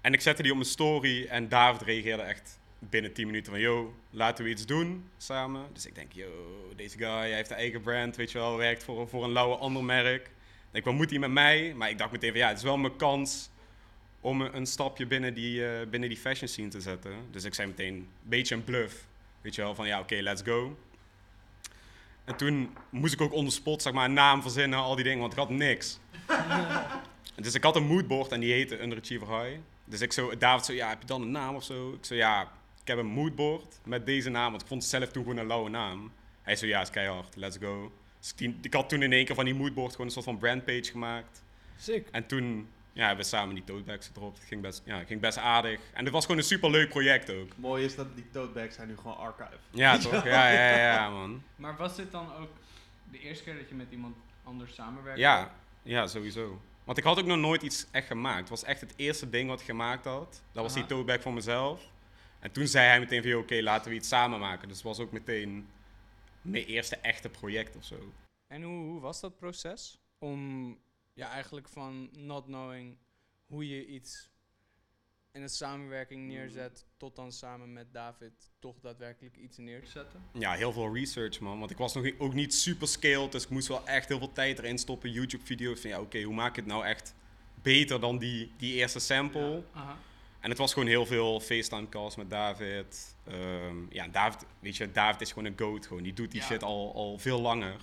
En 0.00 0.12
ik 0.12 0.20
zette 0.20 0.42
die 0.42 0.50
op 0.50 0.56
mijn 0.56 0.70
story 0.70 1.26
en 1.26 1.48
David 1.48 1.82
reageerde 1.82 2.22
echt 2.22 2.60
binnen 2.78 3.12
10 3.12 3.26
minuten 3.26 3.52
van, 3.52 3.60
yo, 3.60 3.94
laten 4.10 4.44
we 4.44 4.50
iets 4.50 4.66
doen 4.66 5.10
samen. 5.16 5.66
Dus 5.72 5.86
ik 5.86 5.94
denk, 5.94 6.12
yo, 6.12 6.28
deze 6.76 6.98
guy 6.98 7.08
hij 7.08 7.32
heeft 7.32 7.50
een 7.50 7.56
eigen 7.56 7.80
brand, 7.80 8.16
weet 8.16 8.32
je 8.32 8.38
wel, 8.38 8.56
werkt 8.56 8.84
voor, 8.84 9.08
voor 9.08 9.24
een 9.24 9.32
lauwe 9.32 9.56
ander 9.56 9.84
merk. 9.84 10.26
Ik 10.26 10.30
denk, 10.70 10.84
wat 10.84 10.94
moet 10.94 11.10
hij 11.10 11.18
met 11.18 11.30
mij? 11.30 11.74
Maar 11.74 11.90
ik 11.90 11.98
dacht 11.98 12.12
meteen 12.12 12.30
van, 12.30 12.38
ja, 12.38 12.48
het 12.48 12.56
is 12.56 12.62
wel 12.62 12.76
mijn 12.76 12.96
kans 12.96 13.50
om 14.20 14.40
een, 14.40 14.56
een 14.56 14.66
stapje 14.66 15.06
binnen 15.06 15.34
die, 15.34 15.66
eh, 15.66 15.88
binnen 15.88 16.08
die 16.08 16.18
fashion 16.18 16.48
scene 16.48 16.68
te 16.68 16.80
zetten. 16.80 17.12
Dus 17.30 17.44
ik 17.44 17.54
zei 17.54 17.68
meteen, 17.68 17.94
een 17.94 18.08
beetje 18.22 18.54
een 18.54 18.64
bluff, 18.64 19.06
weet 19.40 19.54
je 19.54 19.62
wel, 19.62 19.74
van 19.74 19.86
ja, 19.86 20.00
oké, 20.00 20.14
let's 20.14 20.42
go. 20.42 20.76
En 22.28 22.36
toen 22.36 22.76
moest 22.90 23.14
ik 23.14 23.20
ook 23.20 23.32
on 23.32 23.44
the 23.44 23.50
spot, 23.50 23.82
zeg 23.82 23.92
maar, 23.92 24.04
een 24.04 24.12
naam 24.12 24.42
verzinnen, 24.42 24.78
al 24.78 24.94
die 24.94 25.04
dingen, 25.04 25.20
want 25.20 25.32
ik 25.32 25.38
had 25.38 25.50
niks. 25.50 25.98
dus 27.36 27.54
ik 27.54 27.62
had 27.62 27.76
een 27.76 27.86
moodboard 27.86 28.32
en 28.32 28.40
die 28.40 28.52
heette 28.52 28.82
Underachiever 28.82 29.42
High. 29.42 29.58
Dus 29.84 30.00
ik 30.00 30.12
zo, 30.12 30.36
David 30.36 30.64
zo, 30.64 30.72
ja, 30.72 30.88
heb 30.88 31.00
je 31.00 31.06
dan 31.06 31.22
een 31.22 31.30
naam 31.30 31.54
of 31.54 31.64
zo? 31.64 31.92
Ik 31.92 32.04
zo, 32.04 32.14
ja, 32.14 32.42
ik 32.80 32.86
heb 32.86 32.98
een 32.98 33.06
moodboard 33.06 33.80
met 33.84 34.06
deze 34.06 34.30
naam, 34.30 34.50
want 34.50 34.62
ik 34.62 34.68
vond 34.68 34.82
het 34.82 34.90
zelf 34.90 35.08
toen 35.08 35.22
gewoon 35.22 35.38
een 35.38 35.46
lauwe 35.46 35.70
naam. 35.70 36.12
Hij 36.42 36.56
zo, 36.56 36.66
ja, 36.66 36.80
is 36.80 36.90
keihard, 36.90 37.36
let's 37.36 37.56
go. 37.56 37.92
Dus 38.20 38.34
ik 38.62 38.74
had 38.74 38.88
toen 38.88 39.02
in 39.02 39.12
één 39.12 39.24
keer 39.24 39.34
van 39.34 39.44
die 39.44 39.54
moodboard 39.54 39.90
gewoon 39.90 40.06
een 40.06 40.12
soort 40.12 40.24
van 40.24 40.38
brandpage 40.38 40.90
gemaakt. 40.90 41.42
Sick. 41.76 42.08
En 42.10 42.26
toen 42.26 42.68
ja, 42.98 43.06
hebben 43.06 43.24
we 43.24 43.30
samen 43.30 43.54
die 43.54 43.64
tote 43.64 43.82
bags 43.82 44.06
gedropt. 44.06 44.38
Het 44.38 44.48
ging 44.48 44.62
best, 44.62 44.82
ja, 44.84 44.98
het 44.98 45.06
ging 45.06 45.20
best 45.20 45.38
aardig. 45.38 45.80
En 45.92 46.04
het 46.04 46.12
was 46.12 46.24
gewoon 46.24 46.40
een 46.40 46.46
super 46.46 46.70
leuk 46.70 46.88
project 46.88 47.30
ook. 47.30 47.56
Mooi 47.56 47.84
is 47.84 47.94
dat 47.94 48.14
die 48.14 48.30
tote 48.30 48.52
bags 48.52 48.74
zijn 48.74 48.88
nu 48.88 48.96
gewoon 48.96 49.16
archive. 49.16 49.58
Ja, 49.70 49.98
toch? 49.98 50.24
Ja, 50.34 50.48
ja, 50.48 50.70
ja, 50.70 50.92
ja, 50.92 51.10
man. 51.10 51.42
Maar 51.56 51.76
was 51.76 51.96
dit 51.96 52.10
dan 52.10 52.34
ook 52.34 52.50
de 53.10 53.18
eerste 53.18 53.44
keer 53.44 53.56
dat 53.58 53.68
je 53.68 53.74
met 53.74 53.86
iemand 53.90 54.16
anders 54.44 54.74
samenwerkte? 54.74 55.20
Ja, 55.20 55.54
ja, 55.82 56.06
sowieso. 56.06 56.60
Want 56.84 56.98
ik 56.98 57.04
had 57.04 57.18
ook 57.18 57.26
nog 57.26 57.38
nooit 57.38 57.62
iets 57.62 57.86
echt 57.90 58.06
gemaakt. 58.06 58.38
Het 58.38 58.48
was 58.48 58.64
echt 58.64 58.80
het 58.80 58.94
eerste 58.96 59.30
ding 59.30 59.48
wat 59.48 59.60
ik 59.60 59.66
gemaakt 59.66 60.04
had. 60.04 60.42
Dat 60.52 60.62
was 60.62 60.72
die 60.72 60.82
Aha. 60.82 60.90
tote 60.90 61.04
bag 61.04 61.20
voor 61.20 61.32
mezelf. 61.32 61.82
En 62.38 62.52
toen 62.52 62.66
zei 62.66 62.86
hij 62.86 63.00
meteen 63.00 63.22
van, 63.22 63.30
"Yo, 63.30 63.38
oké, 63.40 63.62
laten 63.62 63.90
we 63.90 63.96
iets 63.96 64.08
samen 64.08 64.40
maken. 64.40 64.68
Dus 64.68 64.76
het 64.76 64.86
was 64.86 64.98
ook 64.98 65.12
meteen 65.12 65.68
mijn 66.42 66.64
eerste 66.64 66.96
echte 66.96 67.28
project 67.28 67.76
of 67.76 67.84
zo. 67.84 68.12
En 68.46 68.62
hoe, 68.62 68.84
hoe 68.86 69.00
was 69.00 69.20
dat 69.20 69.38
proces? 69.38 69.98
Om 70.18 70.76
ja, 71.18 71.30
eigenlijk 71.30 71.68
van 71.68 72.10
not 72.12 72.44
knowing 72.44 72.96
hoe 73.46 73.68
je 73.68 73.86
iets 73.86 74.30
in 75.32 75.42
een 75.42 75.48
samenwerking 75.48 76.26
neerzet, 76.26 76.86
tot 76.96 77.16
dan 77.16 77.32
samen 77.32 77.72
met 77.72 77.92
David 77.92 78.32
toch 78.58 78.80
daadwerkelijk 78.80 79.36
iets 79.36 79.56
neer 79.56 79.84
te 79.84 79.90
zetten? 79.90 80.22
Ja, 80.32 80.52
heel 80.52 80.72
veel 80.72 80.94
research, 80.94 81.40
man. 81.40 81.58
Want 81.58 81.70
ik 81.70 81.76
was 81.76 81.94
nog 81.94 82.10
ook 82.18 82.34
niet 82.34 82.54
super 82.54 82.88
skilled, 82.88 83.32
dus 83.32 83.44
ik 83.44 83.50
moest 83.50 83.68
wel 83.68 83.86
echt 83.86 84.08
heel 84.08 84.18
veel 84.18 84.32
tijd 84.32 84.58
erin 84.58 84.78
stoppen. 84.78 85.10
YouTube-video's 85.10 85.80
van, 85.80 85.90
ja, 85.90 86.00
oké, 86.00 86.22
hoe 86.22 86.34
maak 86.34 86.50
ik 86.50 86.56
het 86.56 86.66
nou 86.66 86.84
echt 86.84 87.14
beter 87.62 88.00
dan 88.00 88.18
die, 88.18 88.52
die 88.56 88.74
eerste 88.74 88.98
sample? 88.98 89.62
Aha. 89.72 89.98
En 90.40 90.48
het 90.48 90.58
was 90.58 90.72
gewoon 90.72 90.88
heel 90.88 91.06
veel 91.06 91.40
FaceTime 91.40 91.88
calls 91.88 92.16
met 92.16 92.30
David. 92.30 93.16
Ehm, 93.24 93.76
ja, 93.90 94.08
David, 94.08 94.44
weet 94.60 94.76
je, 94.76 94.92
David 94.92 95.20
is 95.20 95.28
gewoon 95.32 95.44
een 95.44 95.58
goat 95.58 95.86
gewoon. 95.86 96.02
Die 96.02 96.12
doet 96.12 96.30
die 96.30 96.40
Ja. 96.40 96.46
shit 96.46 96.62
al, 96.62 96.94
al 96.94 97.18
veel 97.18 97.40
langer. 97.40 97.80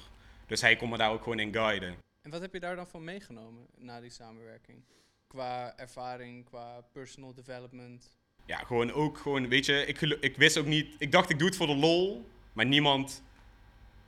Dus 0.48 0.62
hij 0.62 0.76
kon 0.76 0.90
me 0.90 0.98
daar 0.98 1.12
ook 1.12 1.24
gewoon 1.24 1.40
in 1.40 1.54
guiden. 1.54 1.96
En 2.26 2.32
wat 2.32 2.42
heb 2.42 2.54
je 2.54 2.60
daar 2.60 2.76
dan 2.76 2.88
van 2.88 3.04
meegenomen 3.04 3.68
na 3.78 4.02
die 4.02 4.10
samenwerking? 4.10 4.84
Qua 5.28 5.78
ervaring, 5.78 6.46
qua 6.46 6.82
personal 6.92 7.34
development? 7.34 8.16
Ja, 8.46 8.58
gewoon 8.58 8.92
ook 8.92 9.18
gewoon, 9.18 9.48
weet 9.48 9.66
je, 9.66 9.86
ik, 9.86 10.02
ik 10.02 10.38
wist 10.38 10.58
ook 10.58 10.66
niet... 10.66 10.96
Ik 10.98 11.12
dacht, 11.12 11.30
ik 11.30 11.40
doe 11.40 11.48
het 11.48 11.58
voor 11.58 11.68
de 11.68 11.76
lol, 11.76 12.30
maar 12.54 12.66
niemand 12.66 13.24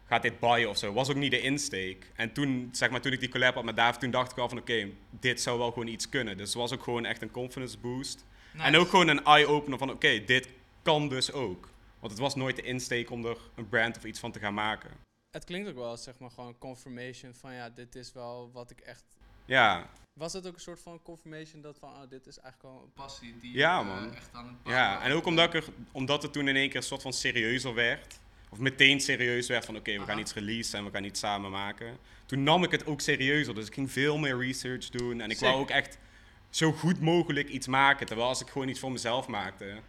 gaat 0.05 0.21
dit 0.21 0.39
buyen 0.39 0.69
of 0.69 0.77
zo. 0.77 0.93
Was 0.93 1.09
ook 1.09 1.15
niet 1.15 1.31
de 1.31 1.41
insteek. 1.41 2.11
En 2.15 2.33
toen, 2.33 2.69
zeg 2.71 2.89
maar, 2.89 3.01
toen 3.01 3.11
ik 3.11 3.19
die 3.19 3.29
collab 3.29 3.53
had 3.53 3.63
met 3.63 3.75
David, 3.75 3.99
toen 3.99 4.11
dacht 4.11 4.31
ik 4.31 4.37
wel 4.37 4.49
van, 4.49 4.57
oké, 4.57 4.89
dit 5.09 5.41
zou 5.41 5.57
wel 5.57 5.71
gewoon 5.71 5.87
iets 5.87 6.09
kunnen. 6.09 6.37
Dus 6.37 6.47
het 6.47 6.57
was 6.57 6.73
ook 6.73 6.83
gewoon 6.83 7.05
echt 7.05 7.21
een 7.21 7.31
confidence 7.31 7.77
boost. 7.77 8.25
En 8.57 8.75
ook 8.75 8.89
gewoon 8.89 9.07
een 9.07 9.23
eye-opener 9.23 9.77
van, 9.77 9.91
oké, 9.91 10.23
dit 10.23 10.49
kan 10.81 11.09
dus 11.09 11.31
ook. 11.31 11.69
Want 11.99 12.11
het 12.11 12.21
was 12.21 12.35
nooit 12.35 12.55
de 12.55 12.61
insteek 12.61 13.11
om 13.11 13.25
er 13.25 13.37
een 13.55 13.69
brand 13.69 13.97
of 13.97 14.05
iets 14.05 14.19
van 14.19 14.31
te 14.31 14.39
gaan 14.39 14.53
maken. 14.53 15.06
Het 15.31 15.43
klinkt 15.43 15.69
ook 15.69 15.75
wel 15.75 15.85
als 15.89 16.03
zeg 16.03 16.19
maar 16.19 16.31
gewoon 16.31 16.57
confirmation 16.57 17.33
van 17.33 17.53
ja, 17.53 17.69
dit 17.69 17.95
is 17.95 18.13
wel 18.13 18.49
wat 18.53 18.71
ik 18.71 18.79
echt... 18.79 19.03
Ja, 19.45 19.89
Was 20.13 20.33
het 20.33 20.47
ook 20.47 20.53
een 20.53 20.59
soort 20.59 20.79
van 20.79 21.01
confirmation 21.01 21.61
dat 21.61 21.77
van, 21.79 21.89
oh, 21.89 22.09
dit 22.09 22.27
is 22.27 22.39
eigenlijk 22.39 22.73
wel 22.73 22.83
een 22.83 22.93
passie 22.93 23.37
die 23.39 23.53
Ja, 23.53 23.79
eh, 23.79 23.85
man. 23.85 24.13
echt 24.15 24.29
aan 24.33 24.45
het 24.47 24.55
ja. 24.73 25.01
en 25.03 25.11
ook 25.11 25.25
omdat, 25.25 25.53
ik 25.53 25.63
er, 25.63 25.69
omdat 25.91 26.21
het 26.21 26.33
toen 26.33 26.47
in 26.47 26.55
één 26.55 26.67
keer 26.67 26.77
een 26.77 26.83
soort 26.83 27.01
van 27.01 27.13
serieuzer 27.13 27.73
werd. 27.73 28.19
Of 28.49 28.57
meteen 28.59 28.99
serieus 29.01 29.47
werd 29.47 29.65
van, 29.65 29.75
oké, 29.75 29.99
we 29.99 30.05
gaan 30.05 30.19
iets 30.19 30.33
releasen 30.33 30.79
en 30.79 30.85
we 30.85 30.91
gaan 30.91 31.03
iets 31.03 31.19
samen 31.19 31.51
maken. 31.51 31.97
Toen 32.25 32.43
nam 32.43 32.63
ik 32.63 32.71
het 32.71 32.85
ook 32.85 33.01
serieuzer. 33.01 33.55
Dus 33.55 33.67
ik 33.67 33.73
ging 33.73 33.91
veel 33.91 34.17
meer 34.17 34.37
research 34.37 34.89
doen. 34.89 35.21
En 35.21 35.29
ik 35.29 35.39
wou 35.39 35.59
ook 35.59 35.69
echt 35.69 35.97
zo 36.49 36.71
goed 36.71 36.99
mogelijk 37.01 37.49
iets 37.49 37.67
maken. 37.67 38.05
Terwijl 38.05 38.27
als 38.27 38.41
ik 38.41 38.47
gewoon 38.49 38.67
iets 38.67 38.79
voor 38.79 38.91
mezelf 38.91 39.27
maakte, 39.27 39.79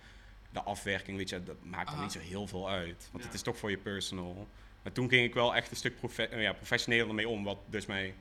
de 0.52 0.62
afwerking, 0.62 1.16
weet 1.16 1.28
je, 1.28 1.42
dat 1.42 1.64
maakt 1.64 1.88
er 1.88 1.95
Aha. 1.95 2.02
niet 2.02 2.12
zo 2.12 2.18
heel 2.18 2.47
veel 2.47 2.68
uit. 2.71 3.09
Want 3.11 3.23
Ja. 3.23 3.28
het 3.28 3.35
is 3.35 3.42
toch 3.42 3.57
voor 3.57 3.71
je 3.71 3.78
personal. 3.78 4.49
Maar 4.88 4.97
toen 4.97 5.09
ging 5.09 5.25
ik 5.25 5.35
wel 5.35 5.54
echt 5.54 5.71
een 5.71 5.76
stuk 5.76 5.97
profe 5.97 6.28
eh, 6.28 6.42
ja, 6.42 6.52
professioneler 6.52 7.14
mee 7.14 7.28
om. 7.28 7.45
Wat 7.45 7.59
dus 7.66 7.87
mij 7.87 8.14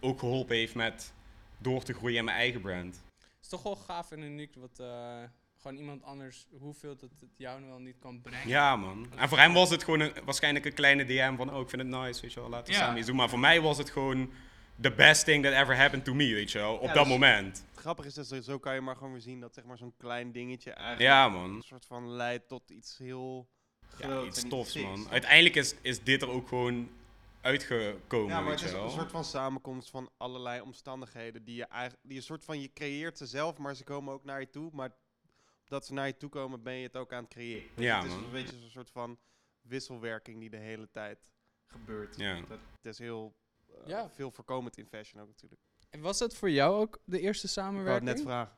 ook 0.00 0.18
geholpen 0.18 0.56
heeft 0.56 0.74
met 0.74 1.12
door 1.58 1.82
te 1.82 1.92
groeien 1.92 2.16
in 2.18 2.24
mijn 2.24 2.36
eigen 2.36 2.60
brand. 2.60 2.94
Het 3.18 3.38
is 3.42 3.48
toch 3.48 3.62
wel 3.62 3.76
gaaf 3.76 4.10
en 4.10 4.22
uniek 4.22 4.54
wat 4.54 4.78
eh, 4.78 5.22
gewoon 5.60 5.76
iemand 5.76 6.02
anders, 6.02 6.46
hoeveel 6.58 6.96
dat 6.96 7.10
het 7.20 7.30
jou 7.36 7.64
wel 7.66 7.78
niet 7.78 7.98
kan 7.98 8.20
brengen. 8.20 8.48
Ja, 8.48 8.76
man. 8.76 9.06
En 9.16 9.28
voor 9.28 9.38
hem 9.38 9.52
was 9.52 9.70
het 9.70 9.84
gewoon 9.84 10.00
een, 10.00 10.12
waarschijnlijk 10.24 10.64
een 10.64 10.72
kleine 10.74 11.04
DM 11.04 11.36
van, 11.36 11.54
oh, 11.54 11.60
ik 11.60 11.68
vind 11.68 11.82
het 11.82 11.90
nice, 11.90 12.20
weet 12.20 12.32
je 12.32 12.40
wel, 12.40 12.48
laten 12.48 12.66
we 12.66 12.72
Ja. 12.72 12.78
samen 12.78 12.98
iets 12.98 13.06
doen. 13.06 13.16
Maar 13.16 13.28
voor 13.28 13.38
mij 13.38 13.60
was 13.60 13.78
het 13.78 13.90
gewoon 13.90 14.30
the 14.80 14.92
best 14.92 15.24
thing 15.24 15.44
that 15.44 15.52
ever 15.52 15.76
happened 15.76 16.04
to 16.04 16.14
me, 16.14 16.34
weet 16.34 16.50
je 16.52 16.58
wel, 16.58 16.74
op 16.74 16.86
Ja, 16.86 16.92
dat 16.94 17.04
dus- 17.04 17.12
moment. 17.12 17.64
Het 17.70 17.80
grappige 17.80 18.08
is, 18.08 18.14
dat 18.28 18.44
zo 18.44 18.58
kan 18.58 18.74
je 18.74 18.80
maar 18.80 18.96
gewoon 18.96 19.12
weer 19.12 19.20
zien 19.20 19.40
dat 19.40 19.54
zeg 19.54 19.64
maar, 19.64 19.78
zo'n 19.78 19.94
klein 19.96 20.32
dingetje 20.32 20.70
eigenlijk 20.70 21.02
Ja, 21.10 21.26
een 21.26 21.32
man. 21.32 21.62
soort 21.62 21.84
van 21.86 22.08
leidt 22.10 22.48
tot 22.48 22.70
iets 22.70 22.98
heel 22.98 23.48
Ja, 23.98 24.22
iets 24.22 24.48
tofs, 24.48 24.74
man. 24.82 25.08
Uiteindelijk 25.10 25.54
is, 25.54 25.74
is 25.80 26.02
dit 26.02 26.22
er 26.22 26.28
ook 26.28 26.48
gewoon 26.48 26.90
uitgekomen, 27.40 28.28
Ja, 28.28 28.40
maar 28.40 28.50
weet 28.50 28.60
het 28.60 28.68
is 28.68 28.74
wel. 28.74 28.84
een 28.84 28.90
soort 28.90 29.10
van 29.10 29.24
samenkomst 29.24 29.90
van 29.90 30.10
allerlei 30.16 30.60
omstandigheden 30.60 31.44
die 31.44 31.54
je 31.56 31.64
eigenlijk, 31.64 32.02
die 32.08 32.14
je 32.16 32.20
soort 32.22 32.44
van, 32.44 32.60
je 32.60 32.72
creëert 32.72 33.18
ze 33.18 33.26
zelf, 33.26 33.58
maar 33.58 33.74
ze 33.74 33.84
komen 33.84 34.14
ook 34.14 34.24
naar 34.24 34.40
je 34.40 34.50
toe. 34.50 34.70
Maar 34.72 34.90
dat 35.64 35.86
ze 35.86 35.92
naar 35.92 36.06
je 36.06 36.16
toe 36.16 36.30
komen, 36.30 36.62
ben 36.62 36.74
je 36.74 36.82
het 36.86 36.96
ook 36.96 37.12
aan 37.12 37.22
het 37.22 37.32
creëren. 37.32 37.68
Dus 37.74 37.84
Ja, 37.84 37.96
het 37.96 38.06
is 38.06 38.14
man. 38.14 38.24
een 38.24 38.30
beetje 38.30 38.56
zo'n 38.58 38.70
soort 38.70 38.90
van 38.90 39.18
wisselwerking 39.60 40.40
die 40.40 40.50
de 40.50 40.56
hele 40.56 40.88
tijd 40.90 41.18
gebeurt. 41.66 42.16
Ja. 42.16 42.34
Dat, 42.40 42.58
het 42.76 42.86
is 42.86 42.98
heel 42.98 43.34
eh, 43.68 43.86
Ja. 43.86 44.10
veel 44.10 44.30
voorkomend 44.30 44.76
in 44.78 44.86
fashion 44.86 45.22
ook 45.22 45.28
natuurlijk. 45.28 45.60
En 45.90 46.00
was 46.00 46.18
het 46.18 46.34
voor 46.36 46.50
jou 46.50 46.80
ook 46.80 46.98
de 47.04 47.20
eerste 47.20 47.46
Ik 47.46 47.54
wou 47.54 47.66
het 47.66 47.74
samenwerking? 47.76 48.10
net 48.10 48.20
vragen. 48.22 48.56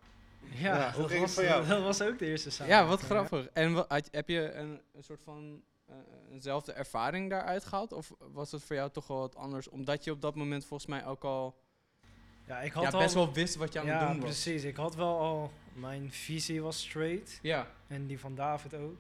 Ja, 0.51 0.77
Ja, 0.77 0.93
hoe 0.93 1.09
dat, 1.09 1.19
was, 1.19 1.35
voor 1.35 1.43
jou? 1.43 1.67
dat 1.67 1.83
was 1.83 2.03
ook 2.03 2.19
de 2.19 2.27
eerste 2.27 2.49
ja, 2.49 2.55
samenwerking. 2.55 2.91
wat 2.91 3.01
grappig. 3.01 3.47
En 3.53 3.73
wa- 3.73 3.85
had- 3.89 4.09
heb 4.11 4.29
je 4.29 4.53
een, 4.53 4.81
een 4.93 5.03
soort 5.05 5.23
van 5.23 5.63
eh, 5.87 5.95
eenzelfde 6.31 6.73
ervaring 6.73 7.31
daaruit 7.31 7.65
gehaald? 7.65 7.93
Of 7.93 8.13
was 8.33 8.53
het 8.53 8.63
voor 8.65 8.77
jou 8.77 8.91
toch 8.91 9.07
wel 9.07 9.19
wat 9.19 9.37
anders? 9.37 9.69
Omdat 9.69 10.05
je 10.05 10.11
op 10.11 10.21
dat 10.21 10.35
moment 10.35 10.65
volgens 10.67 10.89
mij 10.91 11.07
ook 11.07 11.23
al 11.25 11.61
Ja, 12.47 12.61
ik 12.61 12.73
had 12.73 12.83
ja, 12.83 12.91
al, 12.91 12.99
best 12.99 13.15
wel 13.15 13.33
wist 13.33 13.55
wat 13.55 13.73
je 13.73 13.81
aan 13.81 13.87
ja, 13.87 13.99
het 13.99 14.09
doen 14.09 14.17
was. 14.21 14.25
precies. 14.25 14.65
Ik 14.65 14.77
had 14.77 14.95
wel 14.95 15.19
al, 15.19 15.53
mijn 15.73 16.13
visie 16.13 16.63
was 16.63 16.79
straight. 16.83 17.39
Ja, 17.43 17.67
En 17.87 18.07
die 18.07 18.19
van 18.21 18.35
David 18.35 18.75
ook. 18.75 18.97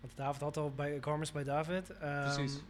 Want 0.00 0.16
David 0.16 0.40
had 0.40 0.56
al 0.56 0.70
bij 0.74 0.98
Garments 1.00 1.32
bij 1.32 1.44
David. 1.44 1.90
Ehm, 1.90 2.34
Precies. 2.34 2.60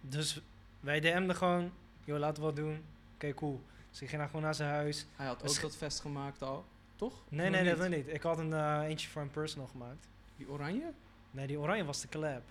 Dus 0.00 0.40
wij 0.80 1.00
DM'den 1.00 1.36
gewoon, 1.36 1.72
joh, 2.04 2.18
laten 2.18 2.36
we 2.42 2.48
wat 2.48 2.56
doen. 2.56 2.84
Oké, 3.14 3.34
cool. 3.34 3.60
Dus 3.90 4.02
ik 4.02 4.08
ging 4.08 4.20
dan 4.20 4.30
gewoon 4.30 4.44
naar 4.44 4.54
zijn 4.54 4.70
huis. 4.70 5.06
hij 5.16 5.26
had 5.26 5.48
ook 5.48 5.60
dat 5.60 5.76
vest 5.76 6.00
gemaakt 6.00 6.42
al, 6.42 6.64
toch? 6.96 7.12
Nee, 7.28 7.50
nee, 7.50 7.64
dat 7.64 7.78
nog 7.78 7.88
niet. 7.88 8.08
Ik 8.08 8.22
had 8.22 8.38
een 8.38 8.52
eh, 8.52 8.80
eentje 8.82 9.08
voor 9.08 9.22
een 9.22 9.30
personal 9.30 9.66
gemaakt. 9.66 10.08
Die 10.36 10.48
oranje? 10.48 10.92
Nee, 11.30 11.46
die 11.46 11.58
oranje 11.58 11.84
was 11.84 12.00
de 12.00 12.08
collab. 12.08 12.42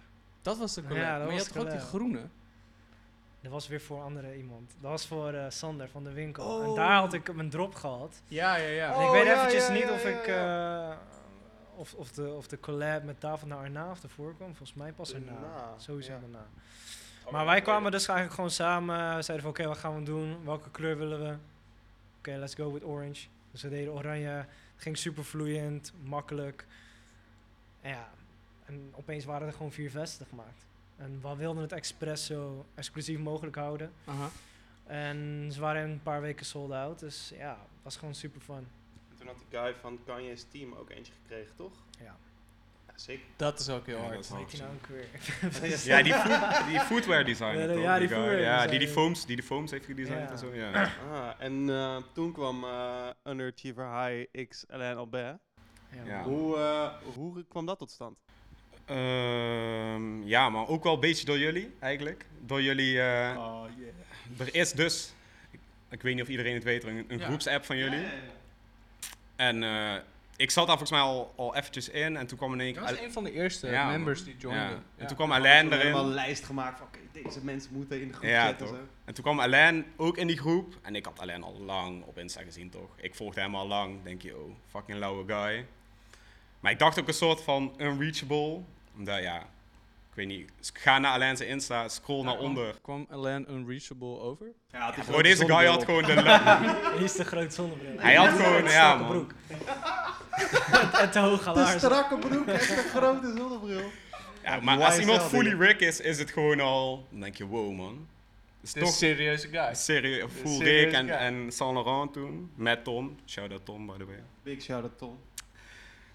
Dat 0.42 0.58
was 0.58 0.74
de 0.74 0.82
Ja, 0.82 0.88
collab. 0.88 1.06
dat 1.18 1.24
maar 1.26 1.34
je 1.34 1.40
had 1.40 1.54
toch 1.54 1.70
die 1.70 1.80
groene? 1.80 2.22
Dat 3.42 3.52
was 3.54 3.68
weer 3.68 3.82
voor 3.82 4.02
andere 4.02 4.38
iemand. 4.38 4.76
Dat 4.82 4.92
was 4.92 5.08
voor 5.08 5.34
eh, 5.34 5.46
Sander 5.50 5.90
van 5.90 6.04
de 6.04 6.12
winkel. 6.14 6.46
Oh. 6.46 6.64
En 6.70 6.76
daar 6.76 6.96
had 7.00 7.14
ik 7.14 7.34
mijn 7.36 7.50
drop 7.50 7.76
gehad. 7.76 8.22
Ja, 8.28 8.56
ja, 8.56 8.68
ja. 8.68 8.94
En 8.94 9.00
ik 9.02 9.08
Oh, 9.08 9.12
weet 9.12 9.26
ja, 9.26 9.36
eventjes 9.38 9.68
ja, 9.68 9.74
niet 9.74 9.84
ja, 9.84 9.92
of 9.94 10.04
ja, 10.04 10.10
ik... 10.10 10.26
ja. 10.26 10.92
eh, 10.92 10.98
of, 11.76 11.94
of, 11.94 12.12
de, 12.12 12.34
of 12.34 12.48
de 12.48 12.60
collab 12.60 13.04
met 13.04 13.22
David 13.22 13.48
naar 13.48 13.64
erna 13.64 13.92
of 13.92 14.04
ervoor 14.04 14.36
kwam. 14.36 14.48
Volgens 14.48 14.74
mij 14.74 14.92
pas 14.92 15.14
erna. 15.14 15.32
Daarna, 15.32 15.74
Sowieso 15.78 16.12
ja. 16.14 16.20
daarna. 16.20 16.46
Maar 17.32 17.46
wij 17.46 17.62
kwamen 17.62 17.92
dus 17.92 18.08
eigenlijk 18.08 18.36
gewoon 18.36 18.52
samen. 18.52 19.16
We 19.16 19.22
zeiden 19.22 19.42
van 19.42 19.50
oké, 19.50 19.68
wat 19.68 19.78
gaan 19.78 19.96
we 19.96 20.04
doen? 20.04 20.38
Welke 20.46 20.72
kleur 20.72 20.98
willen 20.98 21.20
we? 21.20 21.36
Oké, 22.18 22.36
let's 22.38 22.54
go 22.56 22.72
with 22.74 22.84
orange. 22.84 23.28
Dus 23.56 23.64
we 23.64 23.70
deden 23.70 23.94
oranje. 23.94 24.28
Het 24.28 24.48
ging 24.76 24.98
super 24.98 25.26
vloeiend, 25.26 25.94
makkelijk. 26.04 26.66
En 27.82 27.90
ja, 27.90 28.10
en 28.66 28.92
opeens 28.96 29.26
waren 29.26 29.48
er 29.48 29.54
gewoon 29.54 29.72
vier 29.72 29.92
vesten 29.92 30.26
gemaakt. 30.26 30.66
En 30.98 31.20
we 31.22 31.36
wilden 31.36 31.62
het 31.62 31.72
expres 31.72 32.26
zo 32.26 32.66
exclusief 32.74 33.20
mogelijk 33.20 33.56
houden. 33.56 33.92
Aha. 34.06 34.30
En 34.86 35.50
ze 35.52 35.60
waren 35.60 35.90
een 35.90 36.02
paar 36.04 36.22
weken 36.22 36.46
sold 36.46 36.72
out. 36.72 37.00
Dus 37.00 37.32
ja, 37.36 37.50
het 37.50 37.84
was 37.84 37.98
gewoon 37.98 38.16
super 38.16 38.42
fun. 38.42 38.68
En 39.10 39.18
toen 39.18 39.28
had 39.28 39.36
die 39.50 39.60
guy 39.60 39.76
van 39.76 40.00
Kanye's 40.06 40.46
team 40.52 40.74
ook 40.74 40.90
eentje 40.90 41.14
gekregen, 41.22 41.56
toch? 41.56 41.74
Ja. 42.00 42.18
Zeker. 42.96 43.24
Dat 43.36 43.60
is 43.60 43.70
ook 43.70 43.86
heel 43.86 43.98
Ja, 43.98 44.04
hard. 44.04 44.30
dat 44.30 44.30
nou 44.60 44.72
ook 44.74 44.88
weer? 44.88 45.08
Ja, 45.86 46.02
die, 46.04 46.14
food, 46.14 46.68
die 46.68 46.80
footwear 46.80 47.24
designer. 47.26 47.62
Ja, 47.70 47.74
toch? 47.74 47.84
ja, 47.84 48.00
die 48.00 48.08
footwear 48.10 48.40
Ja, 48.40 48.68
die 48.68 48.88
foams, 48.88 49.26
die 49.26 49.36
de 49.36 49.44
foams 49.44 49.72
heeft 49.72 49.86
gedesigned 49.86 50.24
Ja. 50.24 50.32
en 50.32 50.38
zo. 50.38 50.54
Ja. 50.54 50.92
Ah, 51.12 51.30
en 51.40 51.70
eh, 51.70 51.98
toen 52.14 52.32
kwam 52.32 52.64
eh 52.64 53.08
Underachiever 53.24 54.04
High 54.06 54.48
X 54.50 54.66
Alain 54.70 54.98
Albert. 54.98 55.38
Ja. 56.06 56.24
Hoe, 56.24 56.58
eh, 56.58 56.92
hoe 57.16 57.46
kwam 57.50 57.66
dat 57.66 57.80
tot 57.80 57.92
stand? 57.92 58.18
Ehm, 58.86 60.24
ja, 60.28 60.50
maar 60.50 60.68
ook 60.68 60.84
wel 60.84 60.94
een 60.94 61.00
beetje 61.00 61.26
door 61.26 61.38
jullie 61.38 61.72
eigenlijk. 61.80 62.26
Door 62.46 62.62
jullie. 62.62 63.02
eh, 63.02 63.36
Oh, 63.38 63.64
yeah. 63.78 64.48
Er 64.48 64.56
is 64.56 64.72
dus, 64.72 65.14
ik, 65.52 65.60
ik 65.90 66.02
weet 66.02 66.14
niet 66.14 66.24
of 66.24 66.30
iedereen 66.30 66.54
het 66.54 66.64
weet, 66.64 66.84
een, 66.84 67.06
een 67.08 67.18
Ja. 67.20 67.26
groepsapp 67.26 67.66
van 67.66 67.78
jullie. 67.78 68.06
En 69.36 69.64
eh, 69.64 69.94
ik 70.36 70.52
zat 70.52 70.68
daar 70.68 70.78
volgens 70.78 71.00
mij 71.00 71.10
al, 71.10 71.34
al 71.36 71.56
eventjes 71.56 71.90
in 71.90 72.18
en 72.18 72.28
toen 72.28 72.38
kwam 72.38 72.54
in 72.54 72.60
één 72.60 72.74
Dat 72.74 72.84
keer... 72.84 72.94
was 72.96 73.04
een 73.06 73.12
van 73.12 73.24
de 73.24 73.32
eerste 73.32 73.68
Ja, 73.68 73.90
members 73.90 74.24
die 74.24 74.36
joinden. 74.38 74.64
Ja. 74.66 74.70
Ja. 74.70 74.82
En 74.98 75.08
toen 75.08 75.16
kwam 75.16 75.30
We 75.30 75.34
Alain 75.36 75.60
hebben 75.60 75.78
helemaal 75.80 76.00
een 76.02 76.12
erin. 76.12 76.26
lijst 76.26 76.44
gemaakt 76.46 76.78
van, 76.78 76.88
oké, 76.88 77.00
deze 77.24 77.44
mensen 77.44 77.74
moeten 77.74 78.02
in 78.02 78.08
de 78.08 78.14
groep 78.14 78.30
Ja, 78.30 78.48
zetten. 78.48 78.68
Zo. 78.68 78.78
En 79.06 79.14
toen 79.14 79.24
kwam 79.24 79.40
Alain 79.40 79.86
ook 79.98 80.18
in 80.18 80.28
die 80.28 80.38
groep. 80.38 80.74
En 80.82 80.96
ik 80.96 81.06
had 81.06 81.20
Alain 81.20 81.44
al 81.44 81.60
lang 81.60 82.04
op 82.04 82.18
Insta 82.18 82.42
gezien, 82.42 82.70
toch? 82.70 82.90
Ik 83.02 83.16
volgde 83.16 83.42
hem 83.42 83.56
al 83.56 83.68
lang. 83.68 84.04
Denk 84.04 84.22
je, 84.22 84.38
oh, 84.38 84.52
fucking 84.70 84.98
lauwe 84.98 85.24
guy. 85.28 85.66
Maar 86.60 86.72
ik 86.72 86.80
dacht 86.80 87.00
ook 87.00 87.08
een 87.08 87.14
soort 87.14 87.42
van 87.42 87.74
unreachable. 87.78 88.62
Omdat, 88.98 89.22
ja, 89.22 89.50
weet 90.16 90.28
niet. 90.28 90.52
Ga 90.74 91.00
naar 91.00 91.12
Alain 91.12 91.38
zijn 91.38 91.50
Insta, 91.50 91.88
scroll 91.88 92.24
naar 92.24 92.38
onder. 92.38 92.76
Kwam 92.82 93.08
Alain 93.10 93.52
unreachable 93.52 94.20
over? 94.20 94.48
Ja, 94.72 94.88
het 94.90 94.98
is 94.98 95.06
Bro, 95.06 95.22
deze 95.22 95.46
guy 95.46 95.66
had 95.66 95.84
gewoon 95.84 96.04
de... 96.04 96.14
Die 96.96 97.04
is 97.04 97.16
te 97.16 97.24
groot 97.26 97.54
zonnebril. 97.54 98.00
Hij 98.00 98.16
had 98.16 98.30
gewoon, 98.30 98.64
ja, 98.64 98.70
strakke 98.70 99.04
man. 99.04 99.12
broek. 99.12 99.34
en 101.02 101.12
te 101.12 101.20
hoog 101.20 101.44
De 101.44 101.52
laarzen. 101.52 101.80
strakke 101.80 102.18
broek 102.18 102.46
en 102.48 102.54
een 102.54 102.60
grote 102.84 103.34
zonnebril. 103.38 103.78
Ja, 104.44 104.54
Ja, 104.54 104.60
maar 104.60 104.84
als 104.84 105.00
iemand 105.00 105.22
fully. 105.24 105.54
Rick 105.60 105.80
is, 105.80 106.00
is 106.00 106.20
het 106.20 106.32
gewoon 106.32 106.60
al... 106.60 107.08
Dan 107.10 107.20
denk 107.20 107.36
je, 107.36 107.46
wow, 107.46 107.76
man. 107.76 108.08
Het 108.60 108.76
is 108.76 108.82
toch 108.82 108.90
een 108.90 108.96
serieuze 108.96 109.48
guy. 109.48 109.74
serieus, 109.74 110.32
full 110.32 110.58
Rick 110.64 110.92
en, 110.92 111.10
en 111.10 111.52
Saint 111.52 111.74
Laurent 111.74 112.14
toen. 112.14 112.52
Met 112.56 112.84
Tom. 112.84 113.18
Shout 113.26 113.52
out 113.52 113.66
Tom, 113.66 113.86
by 113.86 113.98
the 113.98 114.06
way. 114.06 114.20
Big 114.44 114.62
shout-out 114.62 114.98
Tom. 114.98 115.20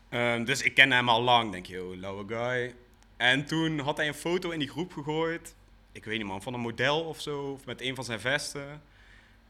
Ehm, 0.09 0.45
dus 0.45 0.62
ik 0.62 0.75
ken 0.75 0.92
hem 0.92 1.09
al 1.09 1.23
lang. 1.23 1.52
Denk 1.52 1.66
je, 1.66 1.83
oh, 1.83 1.97
lauwe 1.97 2.25
guy. 2.26 2.75
En 3.21 3.45
toen 3.45 3.79
had 3.79 3.97
hij 3.97 4.09
een 4.09 4.15
foto 4.15 4.50
in 4.50 4.59
die 4.59 4.69
groep 4.69 4.93
gegooid. 4.93 5.55
Ik 5.93 6.05
weet 6.05 6.19
niet 6.19 6.27
man, 6.27 6.43
van 6.43 6.55
een 6.55 6.61
model 6.61 7.00
of 7.00 7.21
zo. 7.21 7.41
Of 7.41 7.65
met 7.65 7.81
een 7.81 7.95
van 7.95 8.05
zijn 8.05 8.21
vesten. 8.21 8.83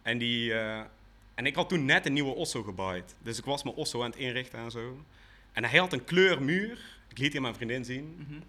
En 0.03 0.19
die... 0.19 0.55
eh, 0.55 0.81
en 1.35 1.47
ik 1.47 1.55
had 1.55 1.69
toen 1.69 1.85
net 1.85 2.07
een 2.07 2.13
nieuwe 2.13 2.35
Osso 2.35 2.63
gebouwd. 2.63 3.15
Dus 3.23 3.39
ik 3.39 3.45
was 3.45 3.63
mijn 3.63 3.77
Osso 3.77 4.03
aan 4.03 4.11
het 4.11 4.19
inrichten 4.19 4.59
en 4.59 4.71
zo. 4.71 5.05
En 5.53 5.65
hij 5.65 5.79
had 5.79 5.93
een 5.93 6.05
kleurmuur. 6.05 6.79
Ik 7.09 7.19
liet 7.19 7.27
die 7.27 7.37
aan 7.37 7.43
mijn 7.43 7.55
vriendin 7.55 7.85
zien. 7.85 8.27
Mhm. 8.29 8.41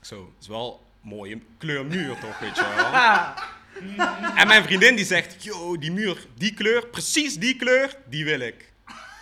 Zo, 0.00 0.16
dat 0.16 0.42
is 0.42 0.48
wel 0.48 0.84
een 1.02 1.08
mooie 1.08 1.40
kleurmuur 1.58 2.18
toch, 2.20 2.38
weet 2.38 2.56
je 2.56 2.74
wel. 2.76 4.34
En 4.36 4.46
mijn 4.46 4.62
vriendin 4.64 4.96
die 4.96 5.04
zegt, 5.04 5.44
yo, 5.44 5.78
die 5.78 5.92
muur, 5.92 6.26
die 6.34 6.54
kleur, 6.54 6.86
precies 6.86 7.34
die 7.38 7.56
kleur, 7.56 7.96
die 8.08 8.24
wil 8.24 8.40
ik. 8.40 8.72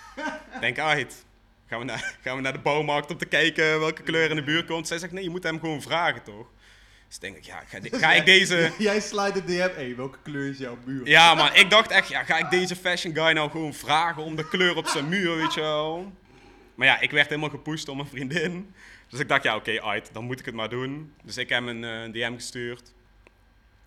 Denk 0.60 0.78
uit. 0.78 1.24
Gaan 1.74 1.86
we, 1.86 1.92
naar, 1.92 2.16
gaan 2.22 2.36
we 2.36 2.42
naar 2.42 2.52
de 2.52 2.58
bouwmarkt 2.58 3.10
om 3.10 3.16
te 3.16 3.26
kijken 3.26 3.80
welke 3.80 4.02
kleur 4.02 4.30
in 4.30 4.36
de 4.36 4.42
buurt 4.42 4.66
komt. 4.66 4.88
Zij 4.88 4.98
zegt, 4.98 5.12
nee, 5.12 5.22
je 5.24 5.30
moet 5.30 5.42
hem 5.42 5.60
gewoon 5.60 5.82
vragen, 5.82 6.22
toch? 6.22 6.46
Dus 7.08 7.18
denk 7.18 7.36
ik, 7.36 7.44
ja, 7.44 7.62
ga, 7.66 7.80
de- 7.80 7.98
ga 7.98 8.12
ik 8.20 8.24
deze... 8.24 8.72
Jij 8.78 9.00
slijt 9.00 9.34
de 9.34 9.44
DM. 9.44 9.70
Hé, 9.76 9.94
welke 9.94 10.18
kleur 10.22 10.48
is 10.50 10.58
jouw 10.58 10.78
muur? 10.84 11.06
Ja, 11.08 11.34
maar 11.34 11.58
ik 11.58 11.70
dacht 11.70 11.90
echt, 11.90 12.08
ja, 12.08 12.24
ga 12.24 12.38
ik 12.38 12.50
deze 12.50 12.76
fashion 12.76 13.14
guy 13.14 13.32
nou 13.32 13.50
gewoon 13.50 13.74
vragen 13.74 14.22
om 14.22 14.36
de 14.36 14.48
kleur 14.48 14.76
op 14.76 14.86
zijn 14.86 15.08
muur, 15.08 15.36
weet 15.36 15.54
je 15.54 15.60
wel? 15.60 16.12
Maar 16.74 16.86
ja, 16.86 17.00
ik 17.00 17.10
werd 17.10 17.28
helemaal 17.28 17.50
gepusht 17.50 17.86
door 17.86 17.96
mijn 17.96 18.08
vriendin. 18.08 18.74
Dus 19.08 19.20
ik 19.20 19.28
dacht, 19.28 19.42
ja, 19.42 19.56
oké, 19.56 19.82
uit, 19.82 20.10
dan 20.12 20.24
moet 20.24 20.38
ik 20.40 20.46
het 20.46 20.54
maar 20.54 20.68
doen. 20.68 21.12
Dus 21.22 21.36
ik 21.36 21.48
heb 21.48 21.66
hem 21.66 21.82
een 21.82 22.14
eh, 22.14 22.28
DM 22.28 22.34
gestuurd. 22.34 22.92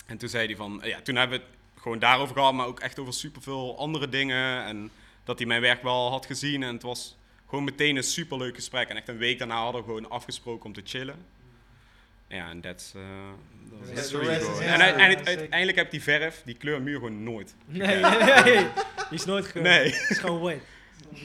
En 0.05 0.17
toen 0.17 0.29
zei 0.29 0.45
hij 0.45 0.55
van, 0.55 0.81
ja, 0.83 1.01
toen 1.01 1.15
hebben 1.15 1.39
we 1.39 1.43
het 1.45 1.81
gewoon 1.81 1.99
daarover 1.99 2.35
gehad, 2.35 2.53
maar 2.53 2.65
ook 2.65 2.79
echt 2.79 2.99
over 2.99 3.13
superveel 3.13 3.77
andere 3.77 4.09
dingen. 4.09 4.63
En 4.65 4.89
dat 5.23 5.37
hij 5.37 5.47
mijn 5.47 5.61
werk 5.61 5.83
wel 5.83 6.09
had 6.09 6.25
gezien. 6.25 6.63
En 6.63 6.73
het 6.73 6.83
was 6.83 7.17
gewoon 7.47 7.63
meteen 7.63 7.95
een 7.95 8.03
superleuk 8.03 8.55
gesprek. 8.55 8.89
En 8.89 8.95
echt 8.95 9.07
een 9.07 9.17
week 9.17 9.39
daarna 9.39 9.61
hadden 9.61 9.81
we 9.81 9.87
gewoon 9.87 10.09
afgesproken 10.09 10.65
om 10.65 10.73
te 10.73 10.81
chillen. 10.83 11.25
Ja, 12.27 12.49
en 12.49 12.55
eh, 12.55 12.61
dat 12.61 12.93
is 13.93 14.11
En 14.59 14.81
uiteindelijk 14.81 15.77
heb 15.77 15.91
die 15.91 16.01
verf, 16.01 16.41
die 16.45 16.57
kleurmuur 16.57 16.95
gewoon 16.95 17.23
nooit. 17.23 17.55
Nee, 17.65 18.01
nee, 18.01 18.43
nee. 18.43 18.67
Die 19.09 19.19
is 19.19 19.25
nooit 19.25 19.45
gekomen. 19.45 19.69
Nee. 19.69 19.91
Het 19.91 20.09
is 20.09 20.17
gewoon 20.17 20.43
wit. 20.43 20.61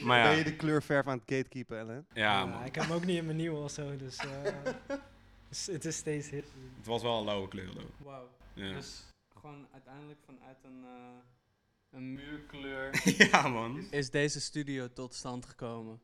Maar 0.03 0.23
Ben 0.23 0.31
ja, 0.31 0.37
je 0.37 0.43
de 0.43 0.55
kleurverf 0.55 1.07
aan 1.07 1.21
het 1.25 1.35
gatekeepen, 1.35 1.79
Ellen? 1.79 2.05
ja 2.13 2.45
man. 2.45 2.65
ik 2.65 2.75
heb 2.75 2.83
hem 2.83 2.93
ook 2.93 3.05
niet 3.05 3.17
in 3.17 3.25
mijn 3.25 3.37
nieuwe 3.37 3.57
of 3.57 3.71
zo, 3.71 3.97
dus 3.97 4.17
eh, 4.17 4.97
dus 5.49 5.65
het 5.65 5.85
is 5.85 5.95
steeds 5.95 6.29
hit. 6.29 6.45
Het 6.77 6.85
was 6.85 7.01
wel 7.01 7.17
een 7.17 7.25
lauwe 7.25 7.47
kleur, 7.47 7.69
though. 7.69 7.89
Wauw. 7.97 8.29
Ja. 8.53 8.73
Dus 8.73 9.03
gewoon 9.39 9.67
uiteindelijk 9.71 10.19
vanuit 10.25 10.57
een, 10.63 10.83
eh, 10.83 11.99
een 11.99 12.13
muurkleur 12.13 13.01
ja, 13.31 13.47
man. 13.47 13.87
is 13.91 14.09
deze 14.09 14.41
studio 14.41 14.93
tot 14.93 15.13
stand 15.13 15.45
gekomen. 15.45 16.01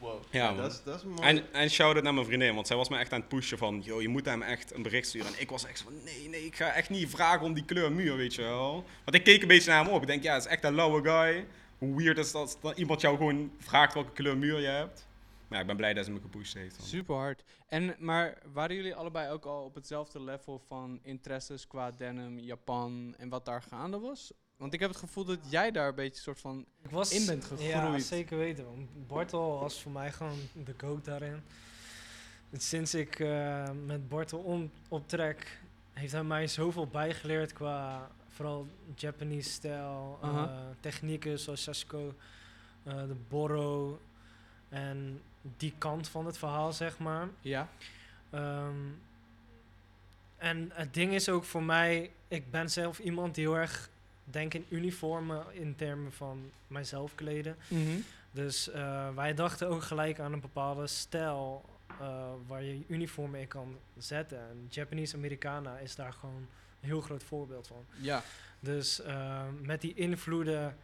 Wow. 0.00 0.22
Ja, 0.30 0.46
man. 0.46 0.56
dat 0.56 0.72
is, 0.72 0.82
dat 0.82 0.96
is 0.96 1.04
mooi. 1.04 1.20
En, 1.20 1.52
en 1.52 1.70
shout-out 1.70 2.04
naar 2.04 2.14
mijn 2.14 2.26
vriendin, 2.26 2.54
want 2.54 2.66
zij 2.66 2.76
was 2.76 2.88
me 2.88 2.98
echt 2.98 3.12
aan 3.12 3.20
het 3.20 3.28
pushen 3.28 3.58
van... 3.58 3.82
Yo, 3.84 4.02
je 4.02 4.08
moet 4.08 4.24
hem 4.24 4.42
echt 4.42 4.74
een 4.74 4.82
bericht 4.82 5.08
sturen. 5.08 5.26
En 5.26 5.40
ik 5.40 5.50
was 5.50 5.66
echt 5.66 5.78
zo 5.78 5.84
van... 5.84 5.94
Nee, 6.04 6.28
nee, 6.28 6.44
ik 6.44 6.56
ga 6.56 6.72
echt 6.72 6.90
niet 6.90 7.10
vragen 7.10 7.46
om 7.46 7.54
die 7.54 7.64
kleur 7.64 7.92
muur, 7.92 8.16
weet 8.16 8.34
je 8.34 8.42
wel. 8.42 8.84
Want 9.04 9.16
ik 9.16 9.24
keek 9.24 9.42
een 9.42 9.48
beetje 9.48 9.70
naar 9.70 9.84
hem 9.84 9.92
op. 9.92 10.00
Ik 10.00 10.06
denk, 10.06 10.22
ja, 10.22 10.34
het 10.34 10.44
is 10.44 10.50
echt 10.50 10.64
een 10.64 10.74
lauwe 10.74 11.02
guy. 11.02 11.46
Hoe 11.78 11.96
weird 11.96 12.18
is 12.18 12.32
dat 12.32 12.58
dat 12.60 12.78
iemand 12.78 13.00
jou 13.00 13.16
gewoon 13.16 13.52
vraagt 13.58 13.94
welke 13.94 14.12
kleur 14.12 14.36
muur 14.36 14.60
je 14.60 14.66
hebt. 14.66 15.06
Maar 15.48 15.58
ja, 15.58 15.60
ik 15.60 15.66
ben 15.66 15.76
blij 15.76 15.94
dat 15.94 16.04
ze 16.04 16.10
me 16.10 16.20
gepusht 16.20 16.54
heeft. 16.54 16.76
dan. 16.76 16.86
Super 16.86 17.14
hard. 17.14 17.44
En, 17.66 17.96
maar 17.98 18.38
waren 18.52 18.76
jullie 18.76 18.94
allebei 18.94 19.30
ook 19.30 19.44
al 19.44 19.64
op 19.64 19.74
hetzelfde 19.74 20.22
level 20.22 20.58
van 20.58 21.00
interesses 21.02 21.66
qua 21.66 21.90
denim, 21.90 22.38
Japan 22.38 23.14
en 23.18 23.28
wat 23.28 23.44
daar 23.44 23.62
gaande 23.62 23.98
was? 23.98 24.32
Want 24.56 24.72
ik 24.72 24.80
heb 24.80 24.88
het 24.88 24.98
gevoel 24.98 25.24
dat 25.24 25.38
jij 25.48 25.70
daar 25.70 25.88
een 25.88 25.94
beetje 25.94 26.22
soort 26.22 26.40
van... 26.40 26.64
Ik 26.82 26.90
was, 26.90 27.12
in 27.12 27.26
bent 27.26 27.48
Ja, 27.58 27.80
gegroeid. 27.80 28.04
zeker 28.04 28.38
weten. 28.38 28.64
Want 28.64 29.06
Bartel 29.06 29.58
was 29.58 29.82
voor 29.82 29.92
mij 29.92 30.12
gewoon 30.12 30.38
de 30.64 30.74
goat 30.76 31.04
daarin. 31.04 31.42
En 32.50 32.60
sinds 32.60 32.94
ik 32.94 33.20
eh, 33.20 33.70
met 33.86 34.08
Bartel 34.08 34.38
om, 34.38 34.70
optrek, 34.88 35.60
heeft 35.92 36.12
hij 36.12 36.22
mij 36.24 36.46
zoveel 36.46 36.86
bijgeleerd 36.86 37.52
qua 37.52 38.10
vooral 38.28 38.66
Japanese 38.94 39.50
stijl, 39.50 40.18
eh, 40.22 40.50
technieken 40.80 41.38
zoals 41.38 41.62
Sashiko, 41.62 42.14
eh, 42.82 42.94
de 42.94 43.16
Boro 43.28 44.00
en 44.68 45.22
die 45.56 45.74
kant 45.78 46.08
van 46.08 46.26
het 46.26 46.38
verhaal, 46.38 46.72
zeg 46.72 46.98
maar. 46.98 47.28
Ja? 47.40 47.68
Ehm, 48.30 48.74
en 50.36 50.70
het 50.74 50.94
ding 50.94 51.12
is 51.12 51.28
ook 51.28 51.44
voor 51.44 51.62
mij, 51.62 52.10
ik 52.28 52.50
ben 52.50 52.70
zelf 52.70 52.98
iemand 52.98 53.34
die 53.34 53.44
heel 53.44 53.56
erg 53.56 53.90
denk 54.30 54.54
in 54.54 54.66
uniformen 54.68 55.44
in 55.52 55.74
termen 55.76 56.12
van 56.12 56.50
mijzelf 56.66 57.14
kleden. 57.14 57.56
Mhm. 57.68 57.98
Dus 58.30 58.70
eh, 58.70 59.14
wij 59.14 59.34
dachten 59.34 59.68
ook 59.68 59.82
gelijk 59.82 60.20
aan 60.20 60.32
een 60.32 60.40
bepaalde 60.40 60.86
stijl 60.86 61.64
eh, 62.00 62.32
waar 62.46 62.62
je 62.62 62.82
uniform 62.88 63.30
mee 63.30 63.46
kan 63.46 63.76
zetten. 63.98 64.38
En 64.38 64.66
Japanese 64.68 65.16
Americana 65.16 65.78
is 65.78 65.94
daar 65.94 66.12
gewoon 66.12 66.46
een 66.80 66.88
heel 66.88 67.00
groot 67.00 67.22
voorbeeld 67.22 67.66
van. 67.66 67.84
Ja. 68.00 68.22
Dus 68.60 69.00
eh, 69.02 69.42
met 69.62 69.80
die 69.80 69.94
invloeden 69.94 70.76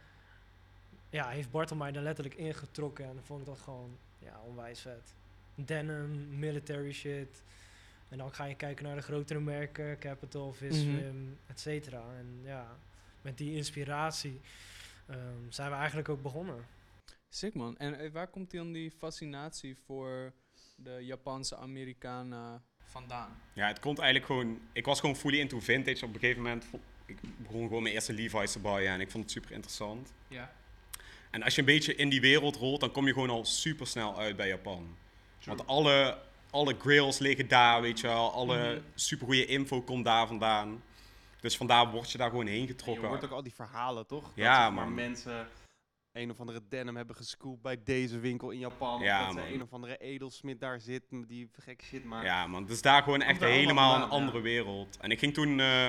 ja, 1.09 1.29
heeft 1.29 1.51
Bartel 1.51 1.75
mij 1.75 1.93
er 1.93 2.01
letterlijk 2.01 2.35
ingetrokken 2.35 3.05
en 3.05 3.19
vond 3.23 3.39
ik 3.39 3.45
dat 3.45 3.59
gewoon 3.59 3.97
ja, 4.19 4.39
onwijs 4.45 4.79
vet. 4.79 5.13
Denim, 5.55 6.39
military 6.39 6.91
shit. 6.91 7.43
En 8.09 8.17
dan 8.17 8.33
ga 8.33 8.45
je 8.45 8.55
kijken 8.55 8.85
naar 8.85 8.95
de 8.95 9.01
grotere 9.01 9.39
merken, 9.39 9.99
Capital, 9.99 10.53
Viswim, 10.53 11.37
et 11.47 11.59
cetera. 11.59 12.03
En 12.17 12.39
ja, 12.43 12.77
met 13.23 13.37
die 13.37 13.55
inspiratie 13.55 14.41
ehm, 15.07 15.49
zijn 15.49 15.69
we 15.69 15.75
eigenlijk 15.75 16.09
ook 16.09 16.21
begonnen. 16.21 16.65
Sick 17.29 17.53
man. 17.53 17.77
En 17.77 17.99
eh, 17.99 18.11
waar 18.11 18.27
komt 18.27 18.51
dan 18.51 18.71
die 18.71 18.91
fascinatie 18.91 19.77
voor 19.85 20.33
de 20.75 20.97
Japanse 21.01 21.55
Amerikanen 21.55 22.63
vandaan? 22.83 23.41
Ja, 23.53 23.67
het 23.67 23.79
komt 23.79 23.99
eigenlijk 23.99 24.31
gewoon... 24.31 24.59
Ik 24.71 24.85
was 24.85 24.99
gewoon 24.99 25.15
fully 25.15 25.39
into 25.39 25.59
vintage 25.59 26.05
op 26.05 26.13
een 26.13 26.19
gegeven 26.19 26.41
moment. 26.41 26.65
Ik 27.05 27.17
begon 27.37 27.67
gewoon 27.67 27.83
mijn 27.83 27.95
eerste 27.95 28.13
Levi's 28.13 28.51
te 28.51 28.59
bouwen 28.59 28.87
en 28.87 28.99
ik 28.99 29.11
vond 29.11 29.23
het 29.23 29.33
super 29.33 29.51
interessant. 29.51 30.13
Ja. 30.27 30.53
En 31.31 31.43
als 31.43 31.55
je 31.55 31.59
een 31.59 31.67
beetje 31.67 31.95
in 31.95 32.09
die 32.09 32.21
wereld 32.21 32.55
rolt, 32.55 32.79
dan 32.79 32.91
kom 32.91 33.05
je 33.05 33.13
gewoon 33.13 33.29
al 33.29 33.45
super 33.45 33.87
snel 33.87 34.17
uit 34.17 34.35
bij 34.35 34.47
Japan. 34.47 34.97
Want 35.45 35.67
alle, 35.67 36.17
alle 36.49 36.75
grills 36.79 37.19
liggen 37.19 37.47
daar, 37.47 37.81
weet 37.81 37.99
je 37.99 38.07
wel. 38.07 38.31
Alle 38.31 38.81
supergoeie 38.95 39.45
info 39.45 39.81
komt 39.81 40.05
daar 40.05 40.27
vandaan. 40.27 40.83
Dus 41.43 41.57
vandaar 41.57 41.91
word 41.91 42.11
je 42.11 42.17
daar 42.17 42.29
gewoon 42.29 42.45
heen 42.45 42.55
En 42.55 42.61
je 42.61 42.67
getrokken. 42.67 43.07
hoort 43.07 43.25
ook 43.25 43.31
al 43.31 43.43
die 43.43 43.53
verhalen, 43.53 44.07
toch? 44.07 44.23
Dat, 44.23 44.31
Ja, 44.35 44.63
zeg 44.65 44.73
maar, 44.73 44.87
mensen 44.89 45.47
een 46.11 46.31
of 46.31 46.39
andere 46.39 46.61
denim 46.69 46.95
hebben 46.95 47.15
gescoopt 47.15 47.61
bij 47.61 47.83
deze 47.83 48.19
winkel 48.19 48.49
in 48.49 48.59
Japan. 48.59 49.01
Ja, 49.01 49.33
dat 49.33 49.45
een 49.45 49.61
of 49.61 49.73
andere 49.73 49.97
edelsmid 49.97 50.59
daar 50.59 50.79
zit 50.79 51.03
die 51.27 51.49
gekke 51.59 51.83
shit 51.85 52.03
maakt. 52.05 52.25
Ja, 52.25 52.47
man. 52.47 52.65
Dus 52.65 52.81
daar 52.81 53.03
gewoon 53.03 53.21
echt 53.21 53.39
helemaal 53.39 53.95
een 53.95 54.01
ja. 54.01 54.07
andere 54.07 54.41
wereld. 54.41 54.97
En 54.97 55.11
ik 55.11 55.19
ging 55.19 55.33
toen... 55.33 55.59
eh, 55.59 55.87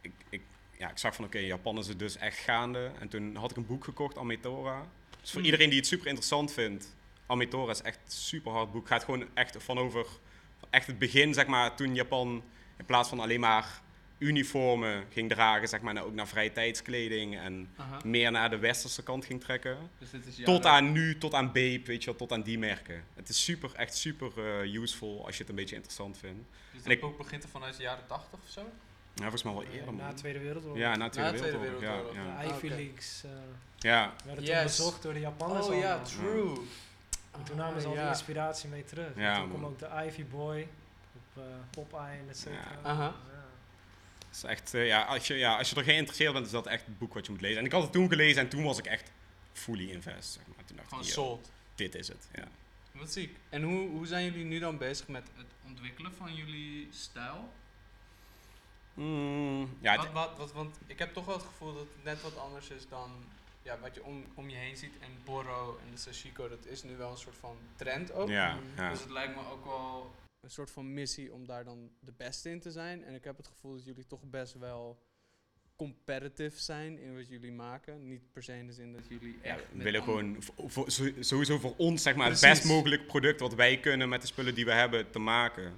ik, 0.00 0.12
ik, 0.28 0.42
ja, 0.78 0.90
ik 0.90 0.98
zag 0.98 1.14
van, 1.14 1.24
oké, 1.24 1.38
Japan 1.38 1.78
is 1.78 1.88
het 1.88 1.98
dus 1.98 2.16
echt 2.16 2.38
gaande. 2.38 2.90
En 2.98 3.08
toen 3.08 3.36
had 3.36 3.50
ik 3.50 3.56
een 3.56 3.66
boek 3.66 3.84
gekocht, 3.84 4.18
Ametora. 4.18 4.86
Dus 5.20 5.30
voor 5.30 5.38
Mm. 5.40 5.44
iedereen 5.46 5.68
die 5.68 5.78
het 5.78 5.86
super 5.88 6.06
interessant 6.06 6.52
vindt... 6.52 6.96
Ametora 7.26 7.70
is 7.70 7.82
echt 7.82 7.96
een 8.04 8.10
super 8.12 8.52
hard 8.52 8.72
boek. 8.72 8.86
Gaat 8.88 9.04
gewoon 9.04 9.28
echt 9.34 9.62
van 9.62 9.78
over... 9.78 10.06
Echt 10.70 10.86
het 10.86 10.98
begin, 10.98 11.34
zeg 11.34 11.46
maar, 11.46 11.76
toen 11.76 11.94
Japan 11.94 12.42
in 12.78 12.84
plaats 12.84 13.08
van 13.08 13.20
alleen 13.20 13.40
maar 13.40 13.80
uniformen 14.22 15.04
ging 15.10 15.30
dragen, 15.30 15.68
zeg 15.68 15.80
maar, 15.80 16.04
ook 16.04 16.14
naar 16.14 16.28
vrije 16.28 16.52
tijdskleding 16.52 17.38
en 17.38 17.68
Aha. 17.76 17.98
meer 18.04 18.30
naar 18.30 18.50
de 18.50 18.58
westerse 18.58 19.02
kant 19.02 19.24
ging 19.24 19.40
trekken. 19.40 19.76
Dus 19.98 20.10
dit 20.10 20.26
is 20.26 20.36
Tot 20.44 20.66
aan 20.66 20.92
nu, 20.92 21.18
tot 21.18 21.34
aan 21.34 21.46
Bape, 21.46 21.82
weet 21.84 22.00
je 22.04 22.06
wel, 22.10 22.16
tot 22.18 22.32
aan 22.32 22.42
die 22.42 22.58
merken. 22.58 23.04
Het 23.14 23.28
is 23.28 23.44
super, 23.44 23.74
echt 23.74 23.96
super 23.96 24.32
eh, 24.62 24.74
useful 24.74 25.24
als 25.26 25.34
je 25.34 25.40
het 25.40 25.48
een 25.50 25.56
beetje 25.56 25.74
interessant 25.74 26.18
vindt. 26.18 26.44
Dus 26.72 26.82
En 26.82 26.90
ik- 26.90 27.00
boek 27.00 27.16
begint 27.16 27.42
er 27.42 27.48
vanuit 27.48 27.76
de 27.76 27.82
jaren 27.82 28.06
80 28.06 28.38
of 28.44 28.50
zo? 28.50 28.60
Ja, 29.14 29.20
volgens 29.22 29.42
mij 29.42 29.52
wel 29.52 29.62
Eh, 29.62 29.74
eerder, 29.74 29.92
na 29.92 29.98
de 29.98 30.02
man. 30.04 30.14
Tweede 30.14 30.38
Wereldoorlog. 30.38 30.78
Ja, 30.78 30.96
na 30.96 31.04
de 31.04 31.10
Tweede 31.10 31.30
Na 31.30 31.36
de 31.36 31.42
Tweede 31.42 31.58
Wereldoorlog. 31.58 31.82
Ja, 31.82 32.12
Wereldoorlog, 32.12 32.36
ja. 32.36 32.42
De 32.42 32.48
Ah, 32.48 32.56
Ivy. 32.56 32.68
Leagues 32.68 33.22
eh, 33.24 33.30
ja. 33.78 34.12
werden 34.24 34.44
Yes. 34.44 34.54
toen 34.54 34.62
bezocht 34.86 35.02
door 35.02 35.12
de 35.12 35.20
Japanners 35.20 35.66
Oh 35.66 35.78
ja, 35.78 35.98
true. 36.02 36.56
En 37.30 37.42
toen 37.44 37.56
namen 37.56 37.80
ze 37.80 37.86
al 37.86 37.92
Ah, 37.92 37.98
die 37.98 38.06
ja. 38.06 38.12
inspiratie 38.12 38.68
mee 38.68 38.84
terug. 38.84 39.10
Ja, 39.16 39.32
en 39.34 39.40
toen 39.40 39.48
kwam 39.48 39.60
man. 39.60 39.70
ook 39.70 39.78
de 39.78 39.88
Ivy 40.06 40.24
Boy 40.24 40.68
op 41.14 41.42
uh, 41.42 41.44
Popeye 41.70 42.18
en 42.18 42.26
et 42.28 42.36
cetera. 42.36 42.60
Ja. 42.82 42.88
Aha. 42.90 43.14
Is 44.32 44.42
echt, 44.42 44.74
eh, 44.74 44.86
ja, 44.86 45.02
als 45.02 45.26
je, 45.26 45.34
ja, 45.34 45.56
als 45.58 45.70
je 45.70 45.76
er 45.76 45.84
geïnteresseerd 45.84 46.32
bent, 46.32 46.46
is 46.46 46.52
dat 46.52 46.66
echt 46.66 46.86
het 46.86 46.98
boek 46.98 47.14
wat 47.14 47.26
je 47.26 47.32
moet 47.32 47.40
lezen. 47.40 47.58
En 47.58 47.64
ik 47.64 47.72
had 47.72 47.82
het 47.82 47.92
toen 47.92 48.08
gelezen 48.08 48.42
en 48.42 48.48
toen 48.48 48.64
was 48.64 48.78
ik 48.78 48.86
echt 48.86 49.12
fully 49.52 49.90
invest, 49.90 50.32
zeg 50.32 50.42
maar. 50.46 50.64
Toen 50.64 50.76
dacht 50.76 50.88
Gewoon 50.88 51.04
ik, 51.04 51.10
sold. 51.10 51.50
dit 51.74 51.94
is 51.94 52.08
het, 52.08 52.28
ja. 52.34 52.48
Wat 52.92 53.12
ziek. 53.12 53.36
En 53.48 53.62
hoe, 53.62 53.88
hoe 53.88 54.06
zijn 54.06 54.24
jullie 54.24 54.44
nu 54.44 54.58
dan 54.58 54.78
bezig 54.78 55.08
met 55.08 55.30
het 55.36 55.46
ontwikkelen 55.66 56.12
van 56.14 56.34
jullie 56.34 56.88
stijl? 56.92 57.52
Mm, 58.94 59.76
ja, 59.80 59.96
wat, 59.96 60.12
wat, 60.12 60.36
wat, 60.36 60.52
want 60.52 60.76
ik 60.86 60.98
heb 60.98 61.12
toch 61.12 61.24
wel 61.24 61.34
het 61.36 61.44
gevoel 61.44 61.74
dat 61.74 61.82
het 61.82 62.04
net 62.04 62.22
wat 62.22 62.38
anders 62.38 62.70
is 62.70 62.88
dan 62.88 63.10
ja, 63.62 63.78
wat 63.78 63.94
je 63.94 64.04
om, 64.04 64.24
om 64.34 64.48
je 64.48 64.56
heen 64.56 64.76
ziet. 64.76 64.94
En 65.00 65.08
Boro 65.24 65.78
en 65.84 65.90
de 65.90 65.96
Sashiko, 65.96 66.48
dat 66.48 66.66
is 66.66 66.82
nu 66.82 66.96
wel 66.96 67.10
een 67.10 67.16
soort 67.16 67.36
van 67.40 67.56
trend 67.76 68.12
ook. 68.12 68.28
ja, 68.28 68.58
ja. 68.76 68.90
Dus 68.90 69.00
het 69.00 69.10
lijkt 69.10 69.34
me 69.34 69.40
ook 69.50 69.64
wel 69.64 70.14
een 70.42 70.50
soort 70.50 70.70
van 70.70 70.92
missie 70.92 71.32
om 71.32 71.46
daar 71.46 71.64
dan 71.64 71.90
de 72.00 72.12
beste 72.16 72.50
in 72.50 72.60
te 72.60 72.70
zijn. 72.70 73.04
En 73.04 73.14
ik 73.14 73.24
heb 73.24 73.36
het 73.36 73.46
gevoel 73.48 73.72
dat 73.74 73.84
jullie 73.84 74.06
toch 74.06 74.20
best 74.30 74.54
wel 74.58 75.02
competitive 75.76 76.60
zijn 76.60 76.98
in 76.98 77.14
wat 77.16 77.28
jullie 77.28 77.52
maken. 77.52 78.08
Niet 78.08 78.32
per 78.32 78.42
se 78.42 78.52
in 78.58 78.66
de 78.66 78.72
zin 78.72 78.92
dat 78.92 79.02
jullie 79.08 79.38
Ja, 79.42 79.54
echt 79.54 79.68
we 79.70 79.74
met 79.76 79.84
willen 79.84 80.02
gewoon 80.02 80.36
voor- 80.56 80.90
sowieso 81.20 81.58
voor 81.58 81.74
ons 81.76 82.02
zeg 82.02 82.14
maar, 82.16 82.30
het 82.30 82.40
best 82.40 82.64
mogelijke 82.64 83.04
product 83.04 83.40
wat 83.40 83.54
wij 83.54 83.80
kunnen 83.80 84.08
met 84.08 84.20
de 84.20 84.26
spullen 84.26 84.54
die 84.54 84.64
we 84.64 84.72
hebben 84.72 85.10
te 85.10 85.18
maken. 85.18 85.72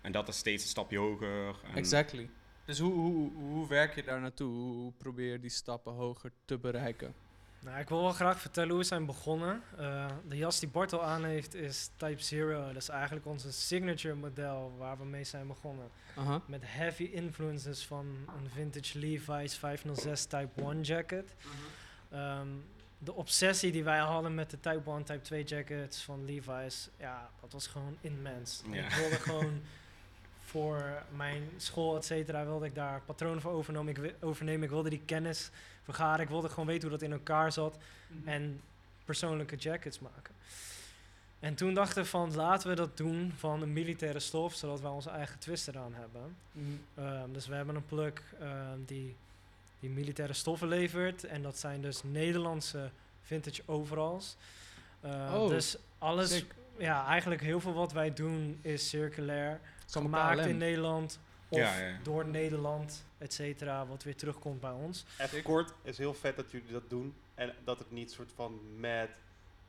En 0.00 0.12
dat 0.12 0.28
is 0.28 0.36
steeds 0.36 0.62
een 0.62 0.68
stapje 0.68 0.98
hoger. 0.98 1.60
En 1.64 1.74
Exactly. 1.74 2.30
Dus 2.64 2.78
hoe, 2.78 2.92
hoe, 2.92 3.32
hoe 3.32 3.68
werk 3.68 3.94
je 3.94 4.02
daar 4.02 4.20
naartoe? 4.20 4.52
Hoe, 4.52 4.74
hoe 4.74 4.92
probeer 4.92 5.32
je 5.32 5.40
die 5.40 5.50
stappen 5.50 5.92
hoger 5.92 6.32
te 6.44 6.58
bereiken? 6.58 7.14
Nou, 7.60 7.78
ik 7.78 7.88
wil 7.88 8.02
wel 8.02 8.12
graag 8.12 8.40
vertellen 8.40 8.70
hoe 8.70 8.78
we 8.78 8.84
zijn 8.84 9.06
begonnen. 9.06 9.62
Eh, 9.78 10.06
de 10.28 10.36
jas 10.36 10.60
die 10.60 10.68
Bartel 10.68 11.02
aan 11.02 11.24
heeft 11.24 11.54
is 11.54 11.90
Type 11.96 12.22
Zero. 12.22 12.66
Dat 12.66 12.76
is 12.82 12.88
eigenlijk 12.88 13.26
onze 13.26 13.52
signature 13.52 14.14
model 14.14 14.74
waar 14.78 14.98
we 14.98 15.04
mee 15.04 15.24
zijn 15.24 15.46
begonnen. 15.46 15.88
Met 16.46 16.62
heavy 16.64 17.02
influences 17.04 17.86
van 17.86 18.06
een 18.36 18.50
vintage 18.50 18.98
Levi's 18.98 19.54
506 19.54 20.24
Type 20.24 20.62
1 20.62 20.80
jacket. 20.80 21.34
Ehm, 22.10 22.48
de 22.98 23.14
obsessie 23.14 23.72
die 23.72 23.84
wij 23.84 23.98
hadden 23.98 24.34
met 24.34 24.50
de 24.50 24.60
Type 24.60 24.90
1, 24.90 25.04
Type 25.04 25.20
2 25.20 25.44
jackets 25.44 26.02
van 26.02 26.24
Levi's, 26.24 26.88
ja, 26.98 27.30
dat 27.40 27.52
was 27.52 27.66
gewoon 27.66 27.96
immens. 28.00 28.62
Ja. 28.70 28.84
Ik 28.84 28.90
wilde 28.90 29.16
gewoon 29.16 29.60
voor 30.50 31.02
mijn 31.16 31.42
school, 31.56 31.96
et 31.96 32.04
cetera, 32.04 32.44
wilde 32.44 32.66
ik 32.66 32.74
daar 32.74 33.00
patronen 33.06 33.40
voor 33.40 33.52
overnemen. 33.52 34.04
Ik, 34.04 34.14
overnemen. 34.20 34.62
ik 34.62 34.70
wilde 34.70 34.90
die 34.90 35.02
kennis 35.04 35.50
vergaren. 35.82 36.20
Ik 36.20 36.28
wilde 36.28 36.48
gewoon 36.48 36.66
weten 36.66 36.88
hoe 36.88 36.98
dat 36.98 37.08
in 37.08 37.12
elkaar 37.12 37.52
zat 37.52 37.78
en 38.24 38.60
persoonlijke 39.04 39.56
jackets 39.56 40.00
maken. 40.00 40.34
En 41.40 41.54
toen 41.54 41.74
dachten 41.74 42.02
we 42.02 42.08
van 42.08 42.34
laten 42.34 42.68
we 42.68 42.74
dat 42.74 42.96
doen 42.96 43.32
van 43.36 43.62
een 43.62 43.72
militaire 43.72 44.18
stof, 44.20 44.54
zodat 44.54 44.80
wij 44.80 44.90
onze 44.90 45.10
eigen 45.10 45.38
twist 45.38 45.68
eraan 45.68 45.94
hebben. 45.94 46.36
Mhm. 46.52 46.66
Ehm, 46.94 47.32
dus 47.32 47.46
we 47.46 47.54
hebben 47.54 47.74
een 47.74 47.86
pluk 47.86 48.22
ehm, 48.40 48.78
die, 48.86 49.16
die 49.80 49.90
militaire 49.90 50.34
stoffen 50.34 50.68
levert. 50.68 51.24
En 51.24 51.42
dat 51.42 51.58
zijn 51.58 51.80
dus 51.80 52.02
Nederlandse 52.02 52.90
vintage 53.22 53.62
overalls. 53.66 54.36
Ehm, 55.00 55.34
Oh, 55.34 55.48
dus 55.48 55.76
alles, 55.98 56.30
sick. 56.30 56.54
ja, 56.78 57.06
eigenlijk 57.06 57.40
heel 57.40 57.60
veel 57.60 57.74
wat 57.74 57.92
wij 57.92 58.12
doen 58.14 58.58
is 58.62 58.88
circulair. 58.88 59.60
Gemaakt 59.90 60.46
in 60.46 60.56
Nederland 60.56 61.18
of 61.48 61.58
Ja, 61.58 61.76
ja. 61.78 61.96
door 62.02 62.26
Nederland, 62.26 63.04
et 63.18 63.32
cetera. 63.32 63.86
Wat 63.86 64.02
weer 64.02 64.16
terugkomt 64.16 64.60
bij 64.60 64.70
ons. 64.70 65.04
Even 65.18 65.42
kort, 65.42 65.72
is 65.82 65.98
heel 65.98 66.14
vet 66.14 66.36
dat 66.36 66.50
jullie 66.50 66.72
dat 66.72 66.90
doen. 66.90 67.14
En 67.34 67.54
dat 67.64 67.78
het 67.78 67.90
niet 67.90 68.10
soort 68.12 68.32
van 68.34 68.60
mad 68.80 69.08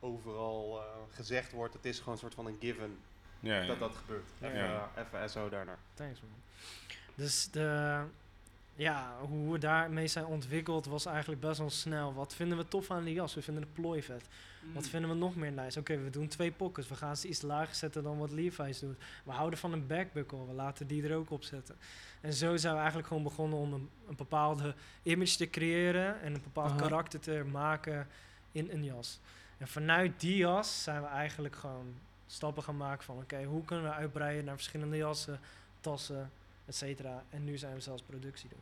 overal 0.00 0.78
eh, 0.80 0.84
gezegd 1.14 1.52
wordt. 1.52 1.74
Het 1.74 1.84
is 1.84 1.98
gewoon 1.98 2.14
een 2.14 2.20
soort 2.20 2.34
van 2.34 2.46
een 2.46 2.56
given 2.60 2.98
Ja, 3.40 3.60
ja. 3.60 3.66
dat 3.66 3.78
dat 3.78 3.96
gebeurt. 3.96 4.28
Even, 4.40 4.56
Ja. 4.58 4.90
eh, 4.94 5.02
even 5.04 5.30
SO 5.30 5.48
daarnaar. 5.48 5.78
Thanks 5.94 6.20
man. 6.20 6.30
Dus 7.14 7.50
de, 7.50 8.00
ja, 8.74 9.16
hoe 9.20 9.52
we 9.52 9.58
daarmee 9.58 10.06
zijn 10.06 10.26
ontwikkeld 10.26 10.86
was 10.86 11.06
eigenlijk 11.06 11.40
best 11.40 11.58
wel 11.58 11.70
snel. 11.70 12.14
Wat 12.14 12.34
vinden 12.34 12.58
we 12.58 12.68
tof 12.68 12.90
aan 12.90 13.04
die 13.04 13.14
jas? 13.14 13.34
We 13.34 13.42
vinden 13.42 13.62
de 13.62 13.68
plooi 13.72 14.02
vet. 14.02 14.28
Wat 14.74 14.88
vinden 14.88 15.10
we 15.10 15.16
nog 15.16 15.36
meer 15.36 15.52
nice? 15.52 15.78
Oké, 15.78 15.98
we 15.98 16.10
doen 16.10 16.28
twee 16.28 16.50
pockets. 16.50 16.88
We 16.88 16.94
gaan 16.94 17.16
ze 17.16 17.28
iets 17.28 17.42
lager 17.42 17.74
zetten 17.74 18.02
dan 18.02 18.18
wat 18.18 18.30
Levi's 18.30 18.78
doet. 18.78 18.98
We 19.24 19.30
houden 19.30 19.58
van 19.58 19.72
een 19.72 19.86
backbuckle. 19.86 20.46
We 20.46 20.52
laten 20.52 20.86
die 20.86 21.08
er 21.08 21.16
ook 21.16 21.30
op 21.30 21.42
zetten. 21.42 21.76
En 22.20 22.32
zo 22.32 22.56
zijn 22.56 22.72
we 22.72 22.78
eigenlijk 22.78 23.08
gewoon 23.08 23.22
begonnen 23.22 23.58
om 23.58 23.72
een, 23.72 23.88
een 24.08 24.16
bepaalde 24.16 24.74
image 25.02 25.36
te 25.36 25.50
creëren. 25.50 26.20
En 26.20 26.34
een 26.34 26.42
bepaald 26.42 26.70
Aha. 26.70 26.80
karakter 26.80 27.20
te 27.20 27.44
maken 27.50 28.08
in 28.52 28.68
een 28.70 28.84
jas. 28.84 29.20
En 29.58 29.68
vanuit 29.68 30.20
die 30.20 30.36
jas 30.36 30.82
zijn 30.82 31.02
we 31.02 31.08
eigenlijk 31.08 31.56
gewoon 31.56 31.94
stappen 32.26 32.62
gaan 32.62 32.76
maken 32.76 33.04
van... 33.04 33.16
Oké, 33.16 33.44
hoe 33.44 33.64
kunnen 33.64 33.84
we 33.84 33.92
uitbreiden 33.92 34.44
naar 34.44 34.54
verschillende 34.54 34.96
jassen, 34.96 35.40
tassen, 35.80 36.30
et 36.64 36.74
cetera. 36.74 37.24
En 37.28 37.44
nu 37.44 37.58
zijn 37.58 37.74
we 37.74 37.80
zelfs 37.80 38.02
productie 38.02 38.48
doen. 38.48 38.60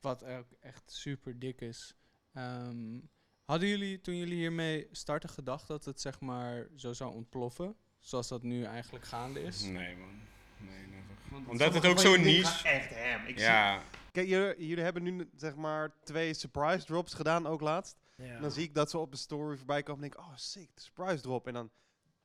Wat 0.00 0.24
ook 0.24 0.46
echt 0.60 0.82
super 0.92 1.38
dik 1.38 1.60
is. 1.60 1.94
Ehm, 2.32 2.98
hadden 3.44 3.68
jullie 3.68 4.00
toen 4.00 4.16
jullie 4.16 4.34
hiermee 4.36 4.88
starten 4.92 5.28
gedacht 5.28 5.66
dat 5.66 5.84
het 5.84 6.00
zeg 6.00 6.20
maar 6.20 6.66
zo 6.74 6.92
zou 6.92 7.14
ontploffen? 7.14 7.76
Zoals 7.98 8.28
dat 8.28 8.42
nu 8.42 8.64
eigenlijk 8.64 9.04
gaande 9.04 9.40
is? 9.42 9.62
Nee, 9.62 9.96
man. 9.96 10.08
Nee, 10.58 10.86
never. 10.86 11.48
Omdat 11.50 11.74
het 11.74 11.84
ook 11.86 11.98
zo 11.98 12.16
niche- 12.16 12.68
echt 12.68 12.90
hem. 12.94 13.20
Ik 13.26 13.38
zie- 13.38 13.46
Ja, 13.46 13.82
Kijk, 14.12 14.28
jullie, 14.28 14.66
jullie 14.66 14.84
hebben 14.84 15.02
nu 15.02 15.30
zeg 15.36 15.54
maar 15.54 15.92
twee 16.02 16.34
surprise 16.34 16.86
drops 16.86 17.14
gedaan 17.14 17.46
ook 17.46 17.60
laatst. 17.60 17.96
Ja. 18.16 18.24
En 18.24 18.40
dan 18.42 18.50
zie 18.50 18.62
ik 18.62 18.74
dat 18.74 18.90
ze 18.90 18.98
op 18.98 19.10
de 19.10 19.16
story 19.16 19.56
voorbij 19.56 19.82
komen 19.82 20.02
en 20.04 20.10
denk 20.10 20.20
ik, 20.22 20.30
oh 20.30 20.36
sick, 20.36 20.70
de 20.74 20.80
surprise 20.80 21.22
drop. 21.22 21.46
En 21.46 21.52
dan 21.54 21.70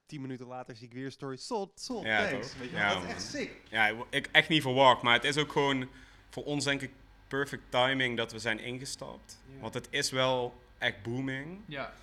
tien 0.09 0.21
minuten 0.21 0.45
later 0.47 0.75
zie 0.75 0.87
ik 0.87 0.93
weer 0.93 1.05
een 1.05 1.11
story, 1.11 1.37
sold, 1.37 1.71
sold, 1.79 2.05
Ja, 2.05 2.27
thanks. 2.29 2.47
toch? 2.49 2.57
Weet 2.57 2.69
je 2.69 2.75
Ja, 2.75 2.87
wel, 2.87 2.93
dat 2.99 3.03
is 3.03 3.09
echt 3.13 3.21
sick. 3.23 3.51
ja, 3.69 3.93
ik 4.09 4.29
echt 4.31 4.49
niet 4.49 4.61
verwacht. 4.61 5.01
Maar 5.01 5.13
het 5.13 5.23
is 5.23 5.37
ook 5.37 5.51
gewoon 5.51 5.87
voor 6.29 6.43
ons 6.43 6.63
denk 6.63 6.81
ik 6.81 6.91
perfect 7.27 7.63
timing 7.69 8.17
dat 8.17 8.31
we 8.31 8.39
zijn 8.39 8.59
ingestapt. 8.59 9.37
Ja. 9.53 9.61
Want 9.61 9.73
het 9.73 9.87
is 9.89 10.11
wel 10.11 10.53
echt 10.77 11.01
booming. 11.03 11.59
Ja. 11.65 11.93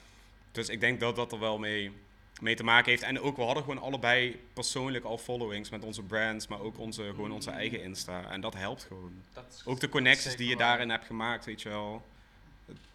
Dus 0.52 0.68
ik 0.68 0.80
denk 0.80 1.00
dat 1.00 1.16
dat 1.16 1.32
er 1.32 1.38
wel 1.38 1.58
mee, 1.58 1.92
mee 2.40 2.54
te 2.54 2.64
maken 2.64 2.90
heeft. 2.90 3.02
En 3.02 3.20
ook, 3.20 3.36
we 3.36 3.42
hadden 3.42 3.62
gewoon 3.62 3.82
allebei 3.82 4.40
persoonlijk 4.52 5.04
al 5.04 5.18
followings 5.18 5.70
met 5.70 5.84
onze 5.84 6.02
brands, 6.02 6.46
maar 6.46 6.60
ook 6.60 6.78
onze, 6.78 7.02
gewoon 7.02 7.32
onze 7.32 7.50
eigen 7.50 7.82
Insta. 7.82 8.30
En 8.30 8.40
dat 8.40 8.54
helpt 8.54 8.84
gewoon. 8.84 9.12
Dat 9.32 9.44
is 9.56 9.66
Ook 9.66 9.80
de 9.80 9.88
connecties 9.88 10.36
die 10.36 10.48
je 10.48 10.56
daarin 10.56 10.90
hebt 10.90 11.04
gemaakt, 11.06 11.44
weet 11.44 11.62
je 11.62 11.68
wel. 11.68 12.04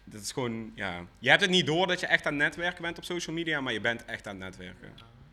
Dat- 0.04 0.20
is 0.20 0.32
gewoon, 0.32 0.72
ja. 0.74 1.06
Je 1.18 1.28
hebt 1.28 1.40
het 1.40 1.50
niet 1.50 1.66
door 1.66 1.86
dat 1.86 2.00
je 2.00 2.06
echt 2.06 2.26
aan 2.26 2.32
het 2.32 2.42
netwerken 2.42 2.82
bent 2.82 2.98
op 2.98 3.04
social 3.04 3.34
media, 3.36 3.60
maar 3.60 3.72
je 3.72 3.80
bent 3.80 4.04
echt 4.04 4.26
aan 4.26 4.40
het 4.40 4.44
netwerken. 4.58 4.92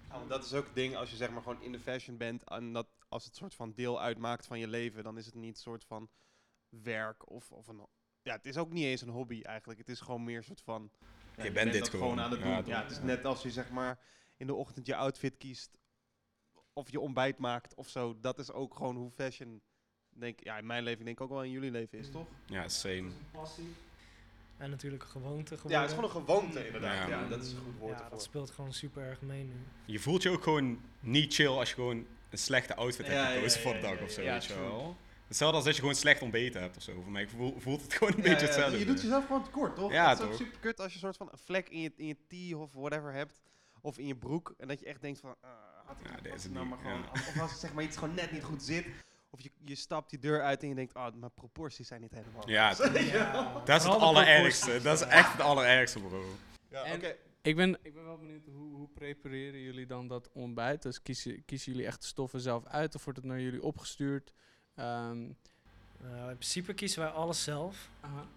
Ja, 0.10 0.26
dat 0.28 0.46
is 0.46 0.54
ook 0.54 0.66
het 0.66 0.76
ding, 0.76 0.96
als 0.96 1.10
je 1.10 1.16
zeg 1.16 1.30
maar 1.30 1.42
gewoon 1.42 1.62
in 1.62 1.72
de 1.72 1.80
fashion 1.80 2.18
bent 2.18 2.44
en 2.44 2.74
dat 2.74 2.88
als 3.10 3.26
het 3.26 3.36
soort 3.36 3.56
van 3.56 3.74
deel 3.76 4.02
uitmaakt 4.02 4.46
van 4.48 4.60
je 4.60 4.68
leven, 4.68 5.04
dan 5.04 5.18
is 5.18 5.26
het 5.26 5.36
niet 5.36 5.56
een 5.56 5.62
soort 5.62 5.86
van 5.86 6.10
werk 6.70 7.30
of, 7.30 7.52
of 7.52 7.68
een... 7.68 7.88
Ja, 8.22 8.36
het 8.36 8.46
is 8.46 8.58
ook 8.58 8.72
niet 8.72 8.86
eens 8.86 9.02
een 9.02 9.10
hobby 9.10 9.42
eigenlijk. 9.42 9.80
Het 9.80 9.90
is 9.90 10.00
gewoon 10.00 10.24
meer 10.24 10.38
een 10.38 10.44
soort 10.44 10.62
van... 10.62 10.92
ja, 11.38 11.44
Je 11.44 11.52
bent 11.52 11.72
dit 11.72 11.90
gewoon. 11.90 12.20
aan 12.20 12.32
het 12.32 12.40
Ja, 12.40 12.62
doen. 12.62 12.66
Ja, 12.72 12.82
het 12.82 12.92
is 12.92 13.00
net 13.02 13.26
als 13.26 13.42
je 13.42 13.52
zeg 13.52 13.70
maar 13.70 14.00
in 14.38 14.48
de 14.48 14.54
ochtend 14.54 14.86
je 14.86 14.96
outfit 14.96 15.38
kiest 15.38 15.78
of 16.74 16.92
je 16.92 17.00
ontbijt 17.00 17.38
maakt 17.38 17.76
of 17.76 17.90
zo. 17.90 18.20
Dat 18.20 18.40
is 18.40 18.52
ook 18.52 18.76
gewoon 18.76 18.96
hoe 18.96 19.12
fashion, 19.12 19.62
denk 20.10 20.40
ja, 20.44 20.58
in 20.58 20.66
mijn 20.66 20.84
leven 20.84 21.06
denk 21.06 21.18
ik 21.18 21.24
ook 21.24 21.30
wel 21.30 21.44
in 21.44 21.52
jullie 21.52 21.72
leven 21.72 21.98
is, 21.98 22.12
toch? 22.12 22.28
Ja, 22.46 22.68
same. 22.68 23.10
passie. 23.32 23.76
En 24.60 24.70
natuurlijk 24.70 25.04
een 25.04 25.10
gewoonte 25.10 25.56
geworden. 25.56 25.72
Ja, 25.72 25.80
het 25.82 25.90
is 25.90 25.96
gewoon 25.96 26.10
een 26.16 26.26
gewoonte 26.26 26.66
inderdaad. 26.66 27.08
Ja, 27.08 27.28
dat 27.28 27.44
is 27.44 27.52
een 27.52 27.58
goed 27.66 27.78
woord 27.80 27.92
Ja, 27.92 27.96
ervoor. 27.98 28.10
dat 28.18 28.24
speelt 28.24 28.52
gewoon 28.52 28.74
super 28.74 29.04
erg 29.04 29.22
mee 29.22 29.44
nu. 29.44 29.54
Je 29.86 30.00
voelt 30.00 30.24
je 30.24 30.30
ook 30.30 30.44
gewoon 30.44 30.80
niet 31.00 31.34
chill 31.34 31.48
als 31.48 31.70
je 31.70 31.76
gewoon 31.76 32.06
een 32.30 32.38
slechte 32.38 32.76
outfit 32.76 33.06
Ja, 33.06 33.12
hebt 33.12 33.28
ja, 33.28 33.34
gekozen 33.36 33.60
ja, 33.60 33.66
voor 33.66 33.74
de 33.74 33.80
dag 33.80 33.98
ja, 33.98 34.04
of 34.04 34.12
zo, 34.12 34.22
ja, 34.22 34.34
weet 34.34 34.46
je 34.46 34.54
true. 34.54 34.64
wel. 34.66 34.96
Hetzelfde 35.28 35.56
als 35.56 35.66
dat 35.66 35.76
je 35.76 35.80
gewoon 35.82 35.96
slecht 35.96 36.22
ontbeten 36.22 36.62
hebt 36.62 36.78
of 36.78 36.84
zo. 36.84 37.02
Voor 37.02 37.12
mij 37.12 37.28
voel- 37.28 37.56
voelt 37.60 37.82
het 37.82 37.94
gewoon 37.94 38.14
een 38.14 38.18
Ja, 38.18 38.24
beetje 38.24 38.40
ja, 38.40 38.46
hetzelfde. 38.46 38.80
Je 38.80 38.86
doet 38.86 39.02
jezelf 39.02 39.26
gewoon 39.26 39.44
tekort, 39.44 39.76
toch? 39.76 39.92
Ja, 39.92 40.10
het 40.10 40.18
is 40.20 40.24
ook 40.26 40.32
toch? 40.32 40.40
super 40.40 40.60
kut 40.60 40.80
als 40.80 40.88
je 40.88 40.94
een 40.94 41.00
soort 41.00 41.18
van 41.18 41.30
een 41.32 41.38
vlek 41.38 41.70
in 41.70 41.82
je, 41.82 41.92
in 41.96 42.06
je 42.08 42.18
tee 42.28 42.58
of 42.58 42.74
whatever 42.74 43.14
hebt. 43.14 43.42
Of 43.82 43.98
in 43.98 44.08
je 44.08 44.16
broek. 44.16 44.54
En 44.58 44.68
dat 44.68 44.80
je 44.80 44.86
echt 44.86 45.02
denkt 45.02 45.20
van, 45.20 45.36
ah, 45.42 45.50
had 45.86 45.96
ik 46.00 46.10
Ja, 46.10 46.22
deze 46.22 46.36
het 46.36 46.52
nou 46.54 46.66
niet, 46.66 46.76
maar 46.76 46.84
gewoon... 46.84 47.02
ja. 47.02 47.10
Of 47.12 47.40
als 47.42 47.52
het 47.52 47.60
zeg 47.60 47.74
maar 47.74 47.84
iets 47.84 47.98
gewoon 47.98 48.16
net 48.16 48.32
niet 48.32 48.44
goed 48.44 48.64
zit. 48.64 48.86
Of 49.30 49.42
je, 49.42 49.52
je 49.66 49.76
stapt 49.76 50.10
die 50.10 50.20
deur 50.20 50.44
uit 50.44 50.62
en 50.62 50.70
je 50.70 50.76
denkt, 50.76 50.94
ah, 50.94 51.14
mijn 51.16 51.34
proporties 51.34 51.88
zijn 51.88 52.02
niet 52.02 52.14
helemaal. 52.14 52.50
Ja, 52.50 52.70
Dat 53.66 53.80
is 53.82 53.84
het 53.84 53.94
allerergste. 54.00 54.82
Dat 54.82 55.02
is 55.02 55.08
echt 55.08 55.32
het 55.32 55.42
allerergste, 55.42 56.00
bro. 56.00 56.24
Ja, 56.70 56.94
oké. 56.94 57.16
Ik 57.42 57.56
ben, 57.56 57.78
ik 57.82 57.94
ben 57.94 58.04
wel 58.06 58.18
benieuwd, 58.18 58.46
hoe, 58.46 58.76
hoe 58.76 58.88
prepareren 58.94 59.60
jullie 59.60 59.86
dan 59.86 60.08
dat 60.08 60.30
ontbijt? 60.34 60.82
Dus 60.82 61.02
kiezen, 61.02 61.46
kiezen 61.46 61.72
jullie 61.72 61.88
echt 61.88 62.02
de 62.02 62.08
stoffen 62.08 62.40
zelf 62.40 62.66
uit 62.66 62.96
of 62.96 63.04
wordt 63.04 63.20
het 63.20 63.28
naar 63.28 63.40
jullie 63.42 63.64
opgestuurd? 63.64 64.34
Ehm, 64.76 65.18
Nou, 66.02 66.30
in 66.30 66.38
principe 66.38 66.74
kiezen 66.74 67.02
wij 67.02 67.10
alles 67.10 67.44
zelf. 67.44 67.90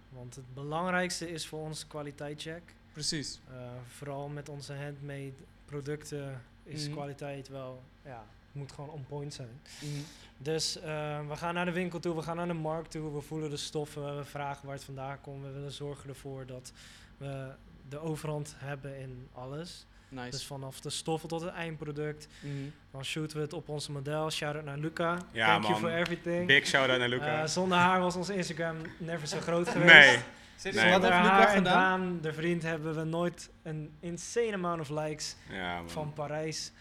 Want 0.09 0.35
het 0.35 0.55
belangrijkste 0.55 1.31
is 1.31 1.47
voor 1.47 1.61
ons 1.61 1.87
kwaliteitscheck. 1.87 2.75
Precies. 2.93 3.41
Eh, 3.51 3.71
vooral 3.89 4.29
met 4.29 4.49
onze 4.49 4.75
handmade 4.75 5.33
producten 5.65 6.43
is 6.65 6.85
Mhm. 6.85 6.93
kwaliteit 6.93 7.49
wel, 7.49 7.83
ja, 8.05 8.25
moet 8.53 8.73
gewoon 8.73 8.91
on 8.91 9.05
point 9.09 9.35
zijn. 9.35 9.61
Mhm. 9.81 9.91
Dus 10.39 10.81
eh, 10.81 11.19
we 11.29 11.37
gaan 11.37 11.55
naar 11.55 11.65
de 11.65 11.73
winkel 11.73 12.01
toe, 12.01 12.15
we 12.17 12.23
gaan 12.23 12.37
naar 12.37 12.47
de 12.47 12.53
markt 12.53 12.91
toe, 12.91 13.15
we 13.15 13.21
voelen 13.21 13.51
de 13.51 13.57
stoffen, 13.57 14.17
we 14.17 14.25
vragen 14.25 14.67
waar 14.67 14.75
het 14.75 14.85
vandaan 14.85 15.21
komt. 15.21 15.45
We 15.45 15.51
willen 15.51 15.73
zorgen 15.73 16.09
ervoor 16.09 16.47
dat 16.47 16.73
we 17.17 17.49
de 17.89 17.99
overhand 17.99 18.55
hebben 18.59 18.99
in 18.99 19.29
alles. 19.33 19.87
Nice. 20.09 20.31
Dus 20.31 20.47
vanaf 20.47 20.81
de 20.81 20.91
stoffen 20.91 21.29
tot 21.29 21.41
het 21.41 21.51
eindproduct. 21.51 22.29
Mhm. 22.41 22.53
Dan 22.91 23.05
shooten 23.05 23.37
we 23.37 23.43
het 23.43 23.53
op 23.53 23.69
onze 23.69 23.93
model. 23.93 24.31
Shout 24.31 24.55
out 24.55 24.65
naar 24.65 24.79
Luca. 24.79 25.19
Ja, 25.33 25.47
Thank 25.47 25.65
you 25.65 25.77
for 25.79 25.91
everything. 25.93 26.47
Big 26.47 26.67
shout-out 26.67 26.99
naar 26.99 27.09
Luca. 27.09 27.41
Eh, 27.43 27.47
zonder 27.47 27.79
haar 27.79 28.01
was 28.01 28.17
ons 28.17 28.29
Instagram 28.29 28.77
never 28.99 29.27
zo 29.27 29.41
groot 29.41 29.69
geweest. 29.69 29.93
nee. 29.95 30.19
Zit 30.57 30.75
Nee. 30.75 30.91
Zonder 30.93 31.13
heeft 31.13 31.23
Luca 31.25 31.35
haar 31.37 31.49
en 31.49 31.57
gedaan? 31.57 32.01
Daan, 32.01 32.19
de 32.21 32.33
vriend, 32.33 32.63
hebben 32.63 32.95
we 32.95 33.05
nooit 33.05 33.51
een 33.63 33.91
insane 34.01 34.53
amount 34.53 34.81
of 34.81 34.89
likes 34.89 35.37
Ja, 35.51 35.83
van 35.87 36.13
Parijs 36.13 36.73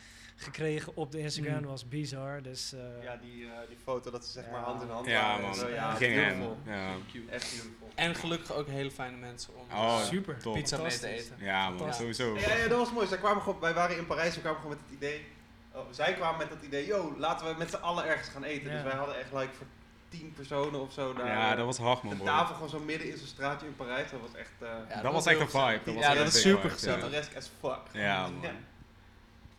gekregen 0.44 0.96
op 0.96 1.12
de 1.12 1.20
Instagram. 1.20 1.54
Mm. 1.56 1.62
Dat 1.62 1.70
was 1.70 1.88
bizar. 1.88 2.42
Dus, 2.42 2.74
eh, 2.74 3.04
Ja, 3.04 3.16
die, 3.22 3.46
eh, 3.46 3.52
die 3.68 3.78
foto 3.84 4.12
dat 4.12 4.26
ze 4.26 4.32
zeg 4.32 4.50
maar 4.52 4.60
hand 4.62 4.82
in 4.82 4.90
hand 4.90 5.06
Ja, 5.08 5.22
waren 5.22 5.36
en 5.36 5.42
man. 5.42 5.56
zo. 5.56 5.70
Ja, 5.70 5.94
Ging 5.94 6.14
beautiful. 6.16 6.58
hem. 6.64 6.74
Ja. 6.74 6.90
Echt 7.30 7.52
beautiful. 7.52 7.88
En 7.96 8.16
gelukkig 8.16 8.52
ook 8.54 8.68
hele 8.68 8.92
fijne 8.92 9.18
mensen 9.18 9.54
om 9.56 9.66
Oh, 9.78 9.98
eh, 10.00 10.06
super. 10.06 10.40
top. 10.40 10.54
pizza 10.54 10.78
mee 10.78 11.00
te 11.00 11.08
eten. 11.08 11.36
Ja, 11.40 11.70
man. 11.70 11.94
Sowieso. 11.94 12.38
Ja, 12.38 12.56
ja, 12.56 12.68
dat 12.68 12.78
was 12.78 12.92
mooi. 12.92 13.08
Zij 13.08 13.18
kwamen 13.18 13.42
gewoon, 13.42 13.60
wij 13.60 13.74
waren 13.74 13.98
in 13.98 14.06
Parijs, 14.06 14.36
we 14.36 14.42
kwamen 14.42 14.60
gewoon 14.62 14.76
met 14.76 14.86
het 14.88 14.96
idee. 14.98 15.26
Oh, 15.74 15.86
zij 15.92 16.14
kwamen 16.14 16.38
met 16.38 16.50
het 16.50 16.64
idee, 16.64 16.86
yo, 16.86 17.16
laten 17.18 17.48
we 17.48 17.56
met 17.58 17.70
z'n 17.70 17.76
allen 17.76 18.06
ergens 18.06 18.28
gaan 18.30 18.44
eten. 18.44 18.68
Ja. 18.70 18.74
Dus 18.74 18.84
wij 18.84 18.96
hadden 18.96 19.16
echt 19.20 19.34
like 19.34 19.54
voor 19.54 19.66
tien 20.10 20.34
personen 20.36 20.82
of 20.82 20.92
zo 20.94 21.14
daar. 21.14 21.28
Ja, 21.28 21.56
dat 21.56 21.66
was 21.66 21.78
hard, 21.78 22.04
man, 22.04 22.12
de 22.14 22.18
bro. 22.18 22.26
tafel 22.26 22.54
gewoon 22.54 22.70
zo 22.70 22.80
midden 22.80 23.10
in 23.10 23.18
zo'n 23.18 23.28
straatje 23.28 23.66
in 23.68 23.76
Parijs. 23.76 24.12
Dat 24.12 24.20
was 24.22 24.34
echt. 24.40 24.52
eh 24.60 24.68
Ja, 24.90 25.02
dat 25.02 25.14
was 25.14 25.26
echt 25.26 25.40
een 25.40 25.50
vibe. 25.50 25.80
Dat 25.86 25.94
was 25.94 26.04
Ja, 26.04 26.10
echt 26.10 26.18
dat 26.18 26.28
is 26.34 26.42
super 26.42 26.70
gezellig. 26.70 27.00
pittoresk 27.00 27.36
as 27.36 27.50
fuck. 27.60 27.80
Ja, 27.94 28.22
man. 28.28 28.42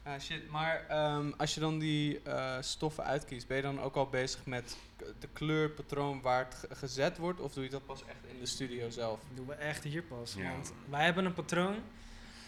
Ah, 0.04 0.20
shit, 0.20 0.50
maar 0.50 0.84
ehm, 0.88 1.30
als 1.36 1.54
je 1.54 1.60
dan 1.60 1.78
die 1.78 2.22
eh, 2.22 2.56
stoffen 2.60 3.04
uitkiest, 3.04 3.46
ben 3.46 3.56
je 3.56 3.62
dan 3.62 3.80
ook 3.80 3.94
al 3.96 4.06
bezig 4.08 4.46
met 4.46 4.76
de 5.18 5.28
kleurpatroon 5.32 6.20
waar 6.20 6.44
het 6.44 6.54
ge- 6.54 6.74
gezet 6.74 7.18
wordt? 7.18 7.40
Of 7.40 7.52
doe 7.52 7.64
je 7.64 7.70
dat 7.70 7.86
pas 7.86 8.04
echt 8.04 8.32
in 8.34 8.38
de 8.40 8.46
studio 8.46 8.90
zelf? 8.90 9.20
Dat 9.28 9.36
doen 9.36 9.46
we 9.46 9.54
echt 9.54 9.84
hier 9.84 10.02
pas. 10.02 10.34
Ja, 10.34 10.50
want 10.52 10.72
wij 10.90 11.04
hebben 11.04 11.24
een 11.24 11.34
patroon. 11.34 11.74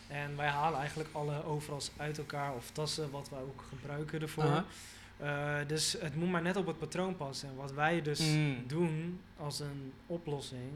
En 0.09 0.37
wij 0.37 0.49
halen 0.49 0.79
eigenlijk 0.79 1.09
alle 1.13 1.45
overals 1.45 1.91
uit 1.97 2.19
elkaar. 2.19 2.55
Of 2.55 2.71
tassen, 2.71 3.11
wat 3.11 3.29
wij 3.29 3.41
ook 3.41 3.65
gebruiken 3.69 4.21
ervoor. 4.21 4.65
Eh, 5.17 5.57
dus 5.67 5.97
het 6.01 6.15
moet 6.17 6.31
maar 6.31 6.43
net 6.43 6.57
op 6.57 6.67
het 6.67 6.79
patroon 6.79 7.17
passen. 7.17 7.49
En 7.49 7.57
wat 7.57 7.73
wij 7.73 8.03
dus 8.03 8.21
Mm. 8.21 8.65
doen 8.67 9.21
als 9.37 9.61
een 9.61 9.93
oplossing. 10.07 10.71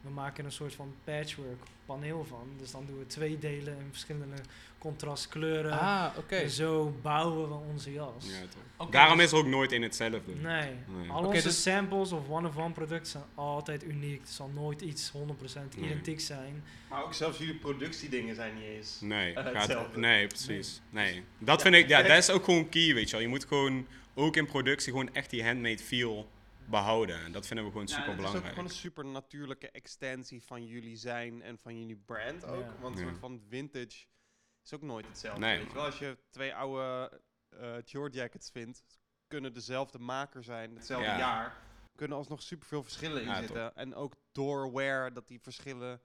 We 0.00 0.10
maken 0.10 0.44
een 0.44 0.52
soort 0.52 0.74
van 0.74 0.94
patchwork 1.04 1.62
paneel 1.86 2.24
van. 2.28 2.48
Dus 2.58 2.70
dan 2.70 2.86
doen 2.86 2.98
we 2.98 3.06
twee 3.06 3.38
delen 3.38 3.76
in 3.78 3.86
verschillende 3.90 4.36
contrastkleuren. 4.78 5.78
Ah, 5.78 6.06
oké. 6.18 6.34
En 6.36 6.50
zo 6.50 6.94
bouwen 7.02 7.48
we 7.48 7.54
onze 7.54 7.92
jas. 7.92 8.24
Ja, 8.26 8.40
toch. 8.40 8.62
Oké, 8.76 8.90
Daarom 8.90 9.16
dus- 9.16 9.26
is 9.26 9.32
er 9.32 9.38
ook 9.38 9.46
nooit 9.46 9.72
in 9.72 9.82
hetzelfde. 9.82 10.32
Nee, 10.42 10.70
Nee. 10.86 11.10
al 11.10 11.18
Oké, 11.18 11.26
onze 11.26 11.42
dus- 11.42 11.62
samples 11.62 12.12
of 12.12 12.28
one-of-one 12.28 12.72
producten 12.72 13.06
zijn 13.10 13.24
altijd 13.34 13.84
uniek. 13.84 14.20
Het 14.20 14.28
zal 14.30 14.50
nooit 14.54 14.80
iets 14.80 15.10
100% 15.10 15.76
Nee. 15.76 15.84
identiek 15.90 16.20
zijn. 16.20 16.64
Maar 16.88 17.04
ook 17.04 17.14
zelfs 17.14 17.38
jullie 17.38 17.54
productiedingen 17.54 18.34
zijn 18.34 18.54
niet 18.54 18.64
eens. 18.64 18.98
Nee, 19.00 19.34
Eh, 19.34 19.60
gaat- 19.60 19.96
nee, 19.96 20.26
precies. 20.26 20.80
Nee. 20.90 21.22
Dat 21.38 21.56
Ja. 21.56 21.62
vind 21.62 21.74
ik, 21.74 21.88
ja, 21.88 22.02
dat 22.02 22.16
is 22.18 22.30
ook 22.30 22.44
gewoon 22.44 22.68
key, 22.68 22.94
weet 22.94 23.06
je 23.06 23.12
wel. 23.12 23.20
Je 23.20 23.28
moet 23.28 23.44
gewoon, 23.44 23.86
ook 24.14 24.36
in 24.36 24.46
productie, 24.46 24.92
gewoon 24.92 25.14
echt 25.14 25.30
die 25.30 25.44
handmade 25.44 25.78
feel 25.82 26.28
behouden. 26.70 27.24
En 27.24 27.32
dat 27.32 27.46
vinden 27.46 27.64
we 27.64 27.70
gewoon 27.70 27.86
Ja, 27.86 27.92
super 27.94 28.08
Het 28.10 28.18
is 28.18 28.24
ook 28.24 28.30
belangrijk. 28.30 28.54
gewoon 28.54 28.70
een 28.70 28.76
super 28.76 29.04
natuurlijke 29.04 29.70
extensie 29.70 30.42
van 30.42 30.66
jullie 30.66 30.96
zijn 30.96 31.42
en 31.42 31.58
van 31.58 31.78
jullie 31.78 31.96
brand 31.96 32.44
ook. 32.44 32.64
Ja. 32.64 32.78
Want 32.80 32.98
een 32.98 33.04
soort 33.06 33.18
van 33.18 33.40
vintage 33.48 34.06
is 34.64 34.74
ook 34.74 34.82
nooit 34.82 35.06
hetzelfde. 35.06 35.40
Nee, 35.40 35.50
weet 35.58 35.60
je 35.60 35.66
man. 35.66 35.76
wel, 35.76 35.84
als 35.84 35.98
je 35.98 36.18
twee 36.30 36.54
oude 36.54 37.20
eh 37.48 37.76
Dior 37.84 38.10
jackets 38.10 38.50
vindt, 38.50 38.84
kunnen 39.26 39.52
dezelfde 39.54 39.98
maker 39.98 40.44
zijn, 40.44 40.74
hetzelfde 40.74 41.06
Ja. 41.08 41.18
jaar, 41.18 41.56
kunnen 41.94 42.16
alsnog 42.16 42.42
superveel 42.42 42.82
verschillen 42.82 43.20
in 43.22 43.28
Ja, 43.28 43.38
zitten. 43.40 43.76
En 43.76 43.94
ook 43.94 44.14
door 44.32 44.72
wear 44.72 45.12
dat 45.12 45.28
die 45.28 45.40
verschillen 45.40 46.00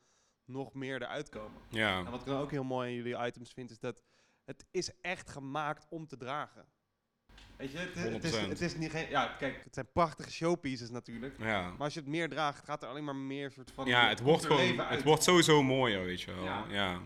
nog 0.45 0.73
meer 0.73 1.01
eruit 1.01 1.29
komen. 1.29 1.61
Ja, 1.69 1.97
En 1.97 2.11
wat 2.11 2.19
ik 2.19 2.25
dan 2.25 2.39
ook 2.41 2.51
heel 2.51 2.63
mooi 2.63 2.89
in 2.89 2.95
jullie 2.95 3.25
items 3.25 3.53
vind, 3.53 3.71
is 3.71 3.79
dat 3.79 4.03
het 4.45 4.65
is 4.71 4.99
echt 5.01 5.29
gemaakt 5.29 5.85
om 5.89 6.07
te 6.07 6.17
dragen. 6.17 6.65
Weet 7.63 7.71
je, 7.71 7.77
het, 7.77 8.13
het, 8.13 8.23
is, 8.23 8.39
100%. 8.39 8.47
het 8.47 8.61
is 8.61 8.75
niet 8.75 8.91
geen... 8.91 9.09
Ja, 9.09 9.35
kijk, 9.39 9.61
het 9.63 9.73
zijn 9.73 9.87
prachtige 9.93 10.31
showpieces 10.31 10.89
natuurlijk. 10.89 11.35
ja. 11.39 11.69
Maar 11.69 11.79
als 11.79 11.93
je 11.93 11.99
het 11.99 12.09
meer 12.09 12.29
draagt, 12.29 12.65
gaat 12.65 12.83
er 12.83 12.89
alleen 12.89 13.03
maar 13.03 13.15
meer 13.15 13.51
soort 13.51 13.71
van... 13.71 13.85
ja, 13.85 14.09
het 14.09 14.19
wordt 14.19 14.45
gewoon, 14.45 14.79
het 14.79 15.03
wordt 15.03 15.23
sowieso 15.23 15.63
mooier, 15.63 16.05
weet 16.05 16.21
je 16.21 16.33
wel. 16.33 16.43
Ja. 16.43 16.65
Ja. 16.69 17.01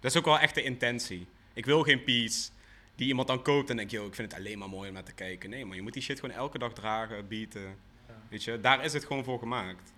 Dat 0.00 0.10
is 0.10 0.16
ook 0.16 0.24
wel 0.24 0.38
echt 0.38 0.54
de 0.54 0.62
intentie. 0.62 1.26
Ik 1.52 1.64
wil 1.64 1.82
geen 1.82 2.04
piece 2.04 2.50
die 2.94 3.06
iemand 3.06 3.28
dan 3.28 3.42
koopt 3.42 3.70
en 3.70 3.76
denkt, 3.76 3.90
yo, 3.90 4.06
ik 4.06 4.14
vind 4.14 4.30
het 4.30 4.40
alleen 4.40 4.58
maar 4.58 4.68
mooi 4.68 4.88
om 4.88 4.94
naar 4.94 5.04
te 5.04 5.14
kijken. 5.14 5.50
Nee, 5.50 5.64
maar 5.64 5.76
je 5.76 5.82
moet 5.82 5.92
die 5.92 6.02
shit 6.02 6.20
gewoon 6.20 6.36
elke 6.36 6.58
dag 6.58 6.72
dragen, 6.72 7.28
bieten. 7.28 7.76
Ja. 8.08 8.22
Weet 8.30 8.44
je, 8.44 8.60
daar 8.60 8.84
is 8.84 8.92
het 8.92 9.04
gewoon 9.04 9.24
voor 9.24 9.38
gemaakt. 9.38 9.92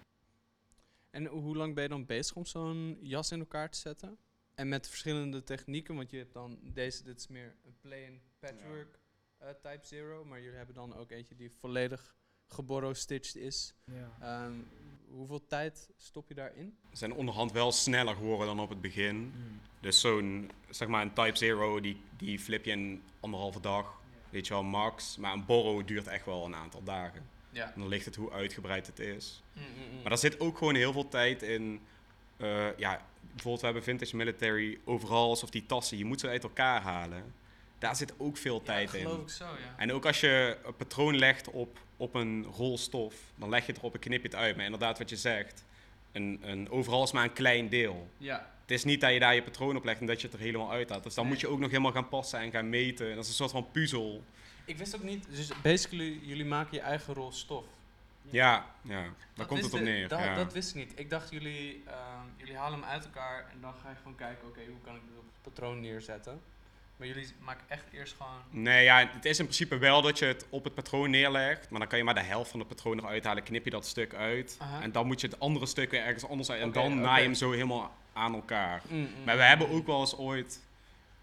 En 1.11 1.27
hoe 1.27 1.57
lang 1.57 1.75
ben 1.75 1.83
je 1.83 1.89
dan 1.89 2.07
bezig 2.07 2.37
om 2.37 2.47
zo'n 2.47 2.99
jas 3.03 3.33
in 3.33 3.39
elkaar 3.39 3.71
te 3.71 3.79
zetten? 3.79 4.17
En 4.55 4.69
met 4.69 4.89
verschillende 4.89 5.43
technieken, 5.43 5.95
want 5.95 6.11
je 6.11 6.17
hebt 6.17 6.33
dan 6.33 6.59
deze, 6.63 7.03
dit 7.03 7.19
is 7.19 7.29
meer 7.29 7.55
een 7.65 7.77
plain 7.81 8.21
patchwork 8.41 9.03
type 9.53 9.81
zero, 9.83 10.25
maar 10.25 10.41
jullie 10.41 10.57
hebben 10.57 10.75
dan 10.75 10.97
ook 10.97 11.11
eentje 11.11 11.35
die 11.35 11.51
volledig 11.61 12.17
geborrow 12.49 12.95
stitched 12.95 13.37
is. 13.37 13.75
Ja. 13.85 14.17
Ehm, 14.21 14.53
hoeveel 15.09 15.47
tijd 15.47 15.91
stop 15.97 16.29
je 16.29 16.35
daarin? 16.35 16.79
Ze 16.91 16.97
zijn 16.97 17.13
onderhand 17.13 17.53
wel 17.53 17.73
sneller 17.73 18.15
geworden 18.15 18.47
dan 18.47 18.61
op 18.61 18.69
het 18.69 18.81
begin. 18.81 19.33
Dus 19.81 20.01
zo'n, 20.01 20.51
zeg 20.71 20.89
maar, 20.89 21.03
een 21.03 21.13
Type 21.13 21.37
Zero, 21.37 21.81
die, 21.81 22.01
die 22.17 22.39
flip 22.39 22.65
je 22.65 22.71
in 22.71 23.03
anderhalve 23.21 23.61
dag. 23.61 24.03
Weet 24.31 24.47
je 24.47 24.53
wel, 24.53 24.63
max. 24.63 25.17
Maar 25.17 25.33
een 25.33 25.45
borrow 25.45 25.87
duurt 25.87 26.07
echt 26.07 26.25
wel 26.25 26.45
een 26.45 26.55
aantal 26.55 26.83
dagen. 26.83 27.29
Ja. 27.51 27.73
En 27.73 27.81
dan 27.81 27.89
ligt 27.89 28.05
het 28.05 28.17
hoe 28.17 28.31
uitgebreid 28.33 28.87
het 28.87 28.99
is. 28.99 29.43
Maar 30.01 30.09
daar 30.09 30.19
zit 30.19 30.41
ook 30.41 30.59
gewoon 30.59 30.75
heel 30.75 30.93
veel 30.93 31.09
tijd 31.09 31.43
in. 31.43 31.81
eh, 32.37 32.79
ja, 32.79 33.07
bijvoorbeeld 33.21 33.61
we 33.61 33.65
hebben 33.67 33.83
vintage 33.83 34.17
military 34.17 34.79
overal 34.85 35.29
alsof 35.29 35.51
die 35.51 35.67
tassen, 35.67 35.99
je 35.99 36.05
moet 36.05 36.21
ze 36.21 36.29
uit 36.29 36.43
elkaar 36.43 36.81
halen. 36.83 37.35
Daar 37.85 37.97
zit 37.97 38.15
ook 38.19 38.37
veel 38.37 38.63
tijd 38.63 38.93
ja, 38.93 38.99
in. 38.99 39.05
geloof 39.05 39.23
ik 39.23 39.29
zo, 39.29 39.45
ja. 39.45 39.75
En 39.77 39.93
ook 39.93 40.07
als 40.07 40.21
je 40.21 40.59
een 40.65 40.77
patroon 40.77 41.17
legt 41.17 41.51
op, 41.51 41.79
op 41.97 42.15
een 42.15 42.45
rol 42.45 42.79
stof, 42.79 43.15
dan 43.35 43.49
leg 43.49 43.67
je 43.67 43.73
het 43.73 43.81
erop 43.81 43.95
en 43.95 44.01
knip 44.01 44.23
je 44.23 44.29
het 44.29 44.37
uit. 44.37 44.57
Maar 44.57 44.65
inderdaad, 44.65 44.99
wat 44.99 45.11
je 45.11 45.17
zegt, 45.17 45.65
een, 46.13 46.39
een 46.43 46.71
overal 46.71 47.03
is 47.03 47.13
maar 47.13 47.25
een 47.25 47.33
klein 47.33 47.69
deel. 47.69 48.09
Ja, 48.19 48.51
Het 48.61 48.71
is 48.71 48.85
niet 48.85 49.01
dat 49.01 49.13
je 49.13 49.19
daar 49.19 49.35
je 49.35 49.43
patroon 49.43 49.77
op 49.77 49.85
legt 49.85 50.01
en 50.01 50.07
dat 50.07 50.21
je 50.21 50.27
het 50.27 50.37
er 50.37 50.43
helemaal 50.43 50.71
uit 50.71 50.89
haalt. 50.89 51.03
Dus 51.03 51.15
dan 51.15 51.25
Nee. 51.25 51.33
moet 51.33 51.43
je 51.43 51.49
ook 51.49 51.59
nog 51.59 51.71
helemaal 51.71 51.93
gaan 51.93 52.09
passen 52.09 52.39
en 52.39 52.51
gaan 52.51 52.69
meten. 52.69 53.09
En 53.09 53.15
dat 53.15 53.23
is 53.25 53.29
een 53.31 53.37
soort 53.37 53.51
van 53.51 53.71
puzzel. 53.71 54.23
ik 54.65 54.77
wist 54.79 54.97
ook 54.97 55.03
niet. 55.03 55.27
Dus 55.31 55.51
basically, 55.63 56.19
jullie 56.23 56.45
maken 56.45 56.75
je 56.75 56.81
eigen 56.81 57.15
rol 57.15 57.33
stof. 57.33 57.65
Ja, 58.23 58.67
ja 58.83 59.03
daar 59.03 59.13
Dat 59.35 59.47
komt 59.47 59.63
het 59.65 59.73
op 59.75 59.81
neer. 59.81 60.09
Dat, 60.09 60.19
ja. 60.19 60.35
dat 60.35 60.53
wist 60.53 60.69
ik 60.69 60.75
niet. 60.75 60.93
Ik 60.99 61.11
dacht, 61.11 61.31
jullie, 61.31 61.83
ehm, 61.87 61.97
jullie 62.37 62.57
halen 62.57 62.81
hem 62.81 62.89
uit 62.89 63.05
elkaar 63.05 63.49
en 63.53 63.61
dan 63.61 63.75
ga 63.83 63.89
je 63.91 63.97
gewoon 63.97 64.15
kijken, 64.15 64.49
oké, 64.49 64.61
hoe 64.69 64.81
kan 64.85 64.95
ik 64.95 65.01
dit 65.09 65.19
op 65.19 65.25
het 65.25 65.53
patroon 65.53 65.81
neerzetten. 65.81 66.41
Maar 66.97 67.07
jullie 67.07 67.27
maken 67.39 67.65
echt 67.69 67.85
eerst 67.93 68.15
gewoon... 68.17 68.63
Nee, 68.63 68.85
ja, 68.85 69.11
het 69.13 69.25
is 69.25 69.39
in 69.39 69.45
principe 69.45 69.79
wel 69.79 70.03
dat 70.03 70.19
je 70.19 70.25
het 70.25 70.47
op 70.51 70.65
het 70.65 70.75
patroon 70.75 71.11
neerlegt. 71.11 71.71
Maar 71.71 71.79
dan 71.79 71.89
kan 71.89 71.99
je 71.99 72.05
maar 72.05 72.15
de 72.15 72.21
helft 72.21 72.51
van 72.51 72.59
het 72.59 72.69
patroon 72.69 72.99
eruit 72.99 73.25
halen. 73.25 73.43
Knip 73.43 73.65
je 73.65 73.71
dat 73.71 73.87
stuk 73.87 74.15
uit. 74.15 74.59
En 74.81 74.93
dan 74.93 75.07
moet 75.07 75.21
je 75.21 75.27
het 75.27 75.41
andere 75.41 75.67
stuk 75.67 75.91
weer 75.91 76.05
ergens 76.05 76.27
anders 76.27 76.51
uit. 76.51 76.61
En 76.61 76.73
dan 76.73 76.93
oké. 76.93 76.95
naai 76.95 77.21
je 77.21 77.27
hem 77.27 77.35
zo 77.35 77.51
helemaal 77.51 77.95
aan 78.13 78.35
elkaar. 78.35 78.83
Mm, 78.89 78.99
mm, 78.99 79.09
Maar 79.25 79.37
we 79.37 79.43
mm. 79.43 79.49
hebben 79.49 79.71
ook 79.71 79.87
wel 79.87 80.01
eens 80.01 80.17
ooit... 80.17 80.61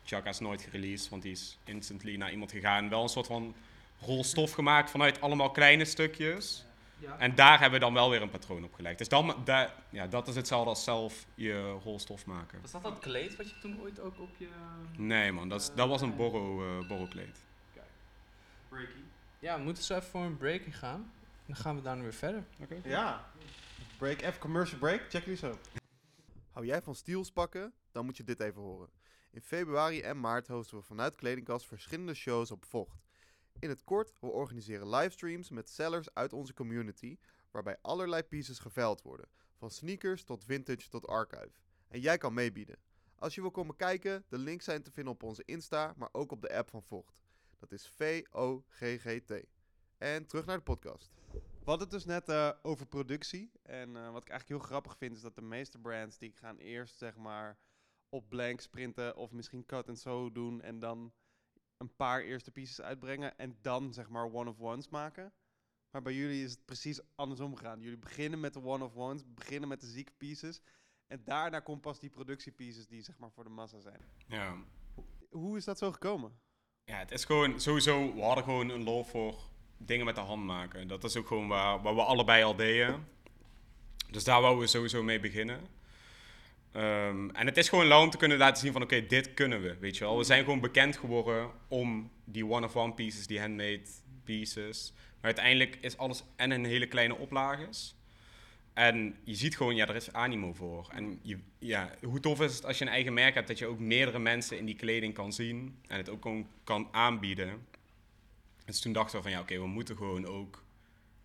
Chaka 0.04 0.30
is 0.30 0.40
nooit 0.40 0.62
gereleased, 0.62 1.10
want 1.10 1.22
die 1.22 1.32
is 1.32 1.58
instantly 1.64 2.16
naar 2.16 2.32
iemand 2.32 2.52
gegaan. 2.52 2.90
Wel 2.90 3.04
een 3.04 3.10
soort 3.10 3.28
van 3.28 3.56
rolstof 4.00 4.52
gemaakt 4.52 4.90
vanuit 4.90 5.22
allemaal 5.22 5.52
kleine 5.52 5.86
stukjes. 5.86 6.66
Ja. 7.02 7.18
En 7.18 7.36
daar 7.36 7.60
hebben 7.60 7.80
we 7.80 7.86
dan 7.86 7.94
wel 7.94 8.10
weer 8.10 8.22
een 8.22 8.30
patroon 8.30 8.64
op 8.64 8.74
gelegd. 8.74 8.98
Dus 8.98 9.08
dan, 9.10 9.36
da- 9.44 9.74
ja, 9.90 10.08
dat 10.08 10.28
is 10.28 10.36
hetzelfde 10.36 10.70
als 10.70 10.84
zelf 10.84 11.26
je 11.36 11.72
rolstof 11.84 12.26
maken. 12.26 12.62
Was 12.62 12.72
dat 12.72 12.84
dat 12.84 13.00
kleed 13.00 13.36
wat 13.36 13.50
je 13.50 13.60
toen 13.60 13.82
ooit 13.82 14.00
ook 14.00 14.20
op 14.20 14.30
je... 14.38 14.48
Nee 14.98 15.32
man, 15.32 15.50
dat, 15.50 15.62
is, 15.62 15.72
dat 15.76 15.88
was 15.88 16.02
een 16.02 16.16
borrow, 16.16 16.62
eh, 16.62 16.88
borrowkleed. 16.88 17.40
Ja, 19.40 19.58
we 19.58 19.64
moeten 19.64 19.84
zo 19.84 19.96
even 19.96 20.10
voor 20.10 20.22
een 20.22 20.38
breaking 20.38 20.78
gaan. 20.78 21.12
Dan 21.46 21.56
gaan 21.56 21.76
we 21.76 21.82
daarna 21.82 22.02
weer 22.02 22.14
verder. 22.14 22.44
Ja. 22.84 23.26
Break, 23.98 24.22
even 24.22 24.40
commercial 24.40 24.80
break. 24.80 25.02
Check 25.10 25.22
jullie 25.24 25.38
zo. 25.38 25.58
Hou 26.52 26.66
jij 26.66 26.82
van 26.82 26.96
steels 26.96 27.32
pakken? 27.32 27.74
Dan 27.92 28.06
moet 28.06 28.18
je 28.18 28.24
dit 28.24 28.40
even 28.40 28.62
horen. 28.62 28.90
In 29.32 29.42
februari 29.42 30.02
en 30.02 30.20
maart 30.20 30.48
hosten 30.48 30.78
we 30.78 30.84
vanuit 30.84 31.16
Kledingkast 31.16 31.66
verschillende 31.68 32.14
shows 32.14 32.52
op 32.52 32.66
Vocht. 32.66 33.10
In 33.62 33.70
het 33.70 33.84
kort, 33.84 34.14
we 34.20 34.28
organiseren 34.28 34.90
livestreams 34.90 35.50
met 35.50 35.70
sellers 35.70 36.14
uit 36.14 36.34
onze 36.34 36.54
community, 36.54 37.18
waarbij 37.52 37.78
allerlei 37.82 38.24
pieces 38.24 38.60
geveild 38.60 39.02
worden, 39.02 39.30
van 39.56 39.72
sneakers 39.72 40.24
tot 40.24 40.46
vintage 40.46 40.90
tot 40.90 41.08
archive. 41.08 41.52
En 41.88 42.00
jij 42.00 42.18
kan 42.18 42.34
meebieden. 42.34 42.80
Als 43.16 43.36
je 43.36 43.42
wil 43.42 43.52
komen 43.52 43.76
kijken, 43.76 44.26
de 44.30 44.38
links 44.38 44.66
zijn 44.66 44.84
te 44.84 44.92
vinden 44.92 45.14
op 45.14 45.24
onze 45.24 45.44
Insta, 45.46 45.94
maar 45.98 46.10
ook 46.12 46.32
op 46.32 46.42
de 46.42 46.54
app 46.54 46.70
van 46.70 46.84
Vocht. 46.84 47.22
Dat 47.58 47.72
is 47.72 47.88
V-O-G-G-T. 47.88 49.34
En 49.98 50.26
terug 50.26 50.46
naar 50.46 50.58
de 50.58 50.64
podcast. 50.64 51.12
We 51.32 51.40
hadden 51.66 51.88
het 51.88 51.92
dus 51.92 52.06
net 52.06 52.30
eh, 52.30 52.52
over 52.62 52.86
productie. 52.86 53.52
En 53.62 53.96
eh, 53.96 54.12
wat 54.12 54.22
ik 54.22 54.30
eigenlijk 54.30 54.62
heel 54.62 54.70
grappig 54.70 54.98
vind, 54.98 55.16
is 55.16 55.22
dat 55.22 55.36
de 55.36 55.42
meeste 55.42 55.80
brands 55.80 56.18
die 56.18 56.32
gaan 56.36 56.58
eerst 56.58 56.98
zeg 56.98 57.18
maar 57.18 57.58
op 58.10 58.30
blank 58.30 58.62
sprinten 58.62 59.16
of 59.16 59.32
misschien 59.32 59.66
cut 59.66 59.88
and 59.88 60.00
sew 60.00 60.34
doen 60.34 60.62
en 60.62 60.80
dan 60.80 61.14
een 61.82 61.96
paar 61.96 62.22
eerste 62.22 62.52
pieces 62.52 62.82
uitbrengen 62.82 63.38
en 63.38 63.58
dan 63.62 63.94
zeg 63.94 64.10
maar 64.10 64.34
one-of-ones 64.34 64.90
maken. 64.90 65.34
Maar 65.92 66.02
bij 66.02 66.14
jullie 66.14 66.44
is 66.44 66.52
het 66.52 66.66
precies 66.66 67.00
andersom 67.16 67.56
gegaan. 67.56 67.82
Jullie 67.82 67.98
beginnen 67.98 68.40
met 68.40 68.54
de 68.54 68.64
one-of-ones, 68.64 69.24
beginnen 69.34 69.70
met 69.70 69.82
de 69.82 69.88
zieke 69.88 70.12
pieces 70.18 70.62
en 71.08 71.22
daarna 71.24 71.60
komt 71.60 71.82
pas 71.82 72.00
die 72.00 72.10
productiepieces 72.10 72.88
die 72.88 73.02
zeg 73.02 73.18
maar 73.18 73.32
voor 73.32 73.44
de 73.44 73.50
massa 73.50 73.80
zijn. 73.80 74.00
Ja. 74.28 74.56
Hoe 75.30 75.58
is 75.58 75.66
dat 75.66 75.78
zo 75.78 75.92
gekomen? 75.92 76.40
ja, 76.86 76.98
het 76.98 77.12
is 77.12 77.26
gewoon 77.26 77.60
sowieso, 77.60 78.14
we 78.14 78.22
hadden 78.22 78.44
gewoon 78.44 78.70
een 78.70 78.84
love 78.84 79.10
voor 79.10 79.40
dingen 79.78 80.06
met 80.06 80.16
de 80.16 80.22
hand 80.22 80.44
maken. 80.44 80.88
Dat 80.88 81.04
is 81.04 81.16
ook 81.16 81.28
gewoon 81.28 81.48
waar, 81.48 81.82
waar 81.82 81.96
we 81.96 82.04
allebei 82.04 82.44
al 82.44 82.56
deden. 82.56 83.08
Dus 84.10 84.24
daar 84.24 84.42
wouden 84.42 84.62
we 84.62 84.68
sowieso 84.68 85.04
mee 85.04 85.20
beginnen. 85.20 85.60
Ehm, 86.72 87.30
en 87.30 87.46
het 87.46 87.58
is 87.58 87.70
gewoon 87.70 87.86
lauw 87.86 88.04
om 88.04 88.10
te 88.10 88.18
kunnen 88.18 88.38
laten 88.38 88.62
zien 88.62 88.72
van 88.72 88.82
oké, 88.82 89.06
dit 89.06 89.34
kunnen 89.34 89.62
we, 89.62 89.78
weet 89.80 89.98
je 89.98 90.04
wel. 90.04 90.18
We 90.18 90.24
zijn 90.24 90.44
gewoon 90.44 90.60
bekend 90.60 90.98
geworden 90.98 91.52
om 91.68 92.12
die 92.26 92.46
one-of-one 92.46 92.94
pieces, 92.94 93.28
die 93.28 93.40
handmade 93.40 93.82
pieces. 94.24 94.94
Maar 94.96 95.24
uiteindelijk 95.24 95.78
is 95.82 95.98
alles 95.98 96.24
en 96.36 96.52
een 96.52 96.66
hele 96.66 96.88
kleine 96.88 97.18
oplages. 97.18 97.96
En 98.74 99.16
je 99.24 99.36
ziet 99.36 99.58
gewoon, 99.58 99.76
ja, 99.76 99.88
er 99.88 99.96
is 99.96 100.14
animo 100.14 100.54
voor. 100.54 100.88
En 100.92 101.20
je, 101.22 101.38
ja, 101.60 101.92
hoe 102.02 102.20
tof 102.20 102.42
is 102.42 102.56
het 102.56 102.66
als 102.66 102.78
je 102.78 102.86
een 102.86 102.92
eigen 102.92 103.14
merk 103.14 103.34
hebt, 103.34 103.48
dat 103.48 103.60
je 103.60 103.66
ook 103.66 103.80
meerdere 103.80 104.20
mensen 104.20 104.58
in 104.58 104.66
die 104.66 104.76
kleding 104.76 105.14
kan 105.14 105.34
zien. 105.34 105.80
En 105.88 105.98
het 105.98 106.10
ook 106.10 106.22
gewoon 106.22 106.48
kan 106.64 106.88
aanbieden. 106.92 107.68
Dus 108.66 108.80
toen 108.80 108.94
dachten 108.94 109.18
we 109.18 109.24
van, 109.24 109.32
ja, 109.32 109.40
oké, 109.40 109.60
we 109.60 109.68
moeten 109.68 109.98
gewoon 109.98 110.26
ook 110.26 110.64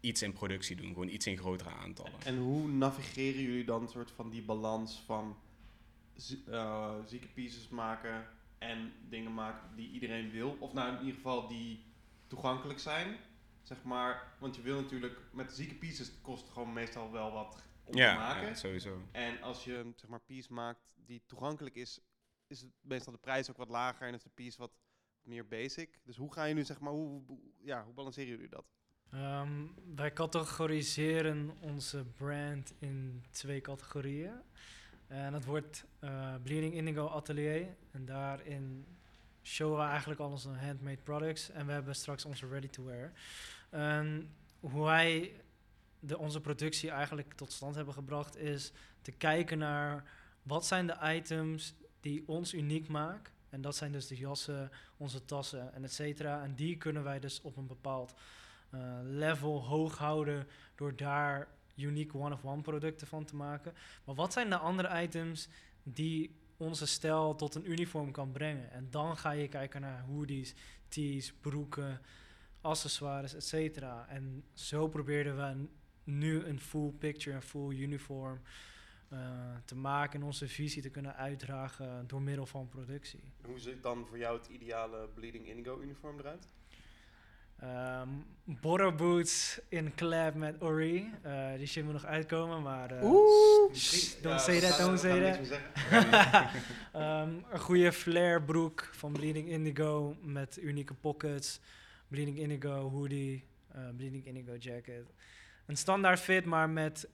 iets 0.00 0.22
in 0.22 0.32
productie 0.32 0.76
doen. 0.76 0.86
Gewoon 0.88 1.08
iets 1.08 1.26
in 1.26 1.36
grotere 1.38 1.70
aantallen. 1.70 2.12
En 2.24 2.38
hoe 2.38 2.68
navigeren 2.68 3.42
jullie 3.42 3.64
dan 3.64 3.88
soort 3.88 4.10
van 4.10 4.30
die 4.30 4.42
balans 4.42 5.00
van 5.06 5.36
eh, 6.46 6.94
zieke 7.06 7.28
pieces 7.28 7.68
maken 7.68 8.28
en 8.58 8.92
dingen 9.08 9.34
maken 9.34 9.76
die 9.76 9.90
iedereen 9.90 10.30
wil? 10.30 10.56
Of 10.60 10.72
nou 10.72 10.92
in 10.92 10.98
ieder 10.98 11.14
geval 11.14 11.46
die 11.46 11.84
toegankelijk 12.26 12.78
zijn, 12.78 13.16
zeg 13.62 13.82
maar. 13.82 14.32
Want 14.38 14.56
je 14.56 14.62
wil 14.62 14.80
natuurlijk, 14.80 15.18
met 15.32 15.52
zieke 15.52 15.74
pieces 15.74 16.12
kost 16.22 16.48
gewoon 16.48 16.72
meestal 16.72 17.12
wel 17.12 17.32
wat 17.32 17.62
om 17.84 17.92
te 17.92 17.98
maken. 18.16 18.48
ja, 18.48 18.54
sowieso. 18.54 19.02
En 19.12 19.42
als 19.42 19.64
je 19.64 19.76
een 19.76 19.92
zeg 19.96 20.10
maar, 20.10 20.20
piece 20.20 20.52
maakt 20.52 20.80
die 20.94 21.22
toegankelijk 21.26 21.74
is, 21.74 22.00
is 22.46 22.60
het 22.60 22.70
meestal 22.80 23.12
de 23.12 23.18
prijs 23.18 23.50
ook 23.50 23.56
wat 23.56 23.68
lager 23.68 24.06
en 24.08 24.14
is 24.14 24.22
de 24.22 24.30
piece 24.34 24.58
wat 24.58 24.72
meer 25.22 25.46
basic. 25.48 26.00
Dus 26.04 26.16
hoe 26.16 26.32
gaan 26.32 26.48
jullie, 26.48 26.64
zeg 26.64 26.80
maar, 26.80 26.92
hoe, 26.92 27.22
hoe- 27.26 27.40
ja, 27.62 27.84
hoe 27.84 27.94
balanceren 27.94 28.28
jullie 28.30 28.48
dat? 28.48 28.64
Ehm, 29.12 29.50
wij 29.94 30.12
categoriseren 30.12 31.50
onze 31.60 32.04
brand 32.16 32.72
in 32.78 33.24
twee 33.30 33.60
categorieën. 33.60 34.32
En 35.06 35.32
dat 35.32 35.44
wordt 35.44 35.84
eh, 35.98 36.34
Bleeding 36.42 36.74
Indigo 36.74 37.06
Atelier. 37.06 37.66
En 37.90 38.04
daarin 38.04 38.86
showen 39.42 39.78
we 39.78 39.84
eigenlijk 39.84 40.20
al 40.20 40.30
onze 40.30 40.48
handmade 40.48 41.02
products. 41.02 41.50
En 41.50 41.66
we 41.66 41.72
hebben 41.72 41.94
straks 41.94 42.24
onze 42.24 42.48
ready-to-wear. 42.48 43.12
Hoe 44.60 44.84
wij 44.84 45.40
de, 46.00 46.18
onze 46.18 46.40
productie 46.40 46.90
eigenlijk 46.90 47.32
tot 47.32 47.52
stand 47.52 47.74
hebben 47.74 47.94
gebracht... 47.94 48.36
is 48.36 48.72
te 49.02 49.12
kijken 49.12 49.58
naar 49.58 50.04
wat 50.42 50.66
zijn 50.66 50.86
de 50.86 50.96
items 51.02 51.74
die 52.00 52.22
ons 52.26 52.54
uniek 52.54 52.88
maken. 52.88 53.32
En 53.50 53.60
dat 53.60 53.76
zijn 53.76 53.92
dus 53.92 54.06
de 54.06 54.16
jassen, 54.16 54.70
onze 54.96 55.24
tassen 55.24 55.74
en 55.74 55.84
et 55.84 55.92
cetera. 55.92 56.42
En 56.42 56.54
die 56.54 56.76
kunnen 56.76 57.02
wij 57.02 57.20
dus 57.20 57.40
op 57.40 57.56
een 57.56 57.66
bepaald 57.66 58.14
level 59.02 59.64
hoog 59.64 59.98
houden 59.98 60.46
door 60.74 60.96
daar 60.96 61.48
unieke 61.76 62.18
one-of-one 62.18 62.62
producten 62.62 63.06
van 63.06 63.24
te 63.24 63.36
maken. 63.36 63.74
Maar 64.04 64.14
wat 64.14 64.32
zijn 64.32 64.50
de 64.50 64.56
andere 64.56 65.02
items 65.02 65.48
die 65.82 66.36
onze 66.56 66.86
stijl 66.86 67.34
tot 67.34 67.54
een 67.54 67.70
uniform 67.70 68.10
kan 68.10 68.32
brengen? 68.32 68.70
En 68.70 68.86
dan 68.90 69.16
ga 69.16 69.30
je 69.30 69.48
kijken 69.48 69.80
naar 69.80 70.00
hoodies, 70.00 70.54
tees, 70.88 71.32
broeken, 71.32 72.00
accessoires, 72.60 73.34
et 73.34 73.44
cetera. 73.44 74.08
En 74.08 74.44
zo 74.54 74.88
probeerden 74.88 75.36
we 75.36 75.68
nu 76.04 76.44
een 76.44 76.60
full 76.60 76.90
picture, 76.90 77.36
een 77.36 77.42
full 77.42 77.76
uniform 77.76 78.40
eh, 79.08 79.18
te 79.64 79.76
maken 79.76 80.20
en 80.20 80.26
onze 80.26 80.48
visie 80.48 80.82
te 80.82 80.90
kunnen 80.90 81.16
uitdragen 81.16 82.06
door 82.06 82.22
middel 82.22 82.46
van 82.46 82.68
productie. 82.68 83.32
Hoe 83.44 83.58
ziet 83.58 83.82
dan 83.82 84.06
voor 84.06 84.18
jou 84.18 84.38
het 84.38 84.46
ideale 84.46 85.08
Bleeding 85.14 85.48
Indigo 85.48 85.80
uniform 85.80 86.18
eruit? 86.18 86.48
Um, 87.62 88.24
Borrow 88.44 88.96
Boots 88.96 89.58
in 89.68 89.94
collab 89.94 90.34
met 90.34 90.62
Ori. 90.62 91.10
Eh, 91.22 91.56
die 91.56 91.66
shit 91.66 91.84
moet 91.84 91.92
nog 91.92 92.04
uitkomen, 92.04 92.62
maar... 92.62 92.90
eh, 92.90 93.02
Oeh. 93.04 93.74
shh, 93.74 94.20
don't 94.22 94.40
say 94.40 94.60
that, 94.60 94.78
don't 94.78 94.98
say 94.98 95.20
that. 95.20 95.58
Ehm, 96.92 97.30
een 97.50 97.58
goede 97.58 97.92
flare 97.92 98.42
broek 98.42 98.88
van 98.92 99.12
Bleeding 99.12 99.48
Indigo 99.48 100.16
met 100.22 100.58
unieke 100.62 100.94
pockets. 100.94 101.60
Bleeding 102.08 102.38
Indigo 102.38 102.90
hoodie, 102.90 103.44
eh, 103.72 103.80
Bleeding 103.96 104.26
Indigo 104.26 104.56
jacket. 104.56 105.04
Een 105.66 105.76
standaard 105.76 106.20
fit, 106.20 106.44
maar 106.44 106.70
met 106.70 107.08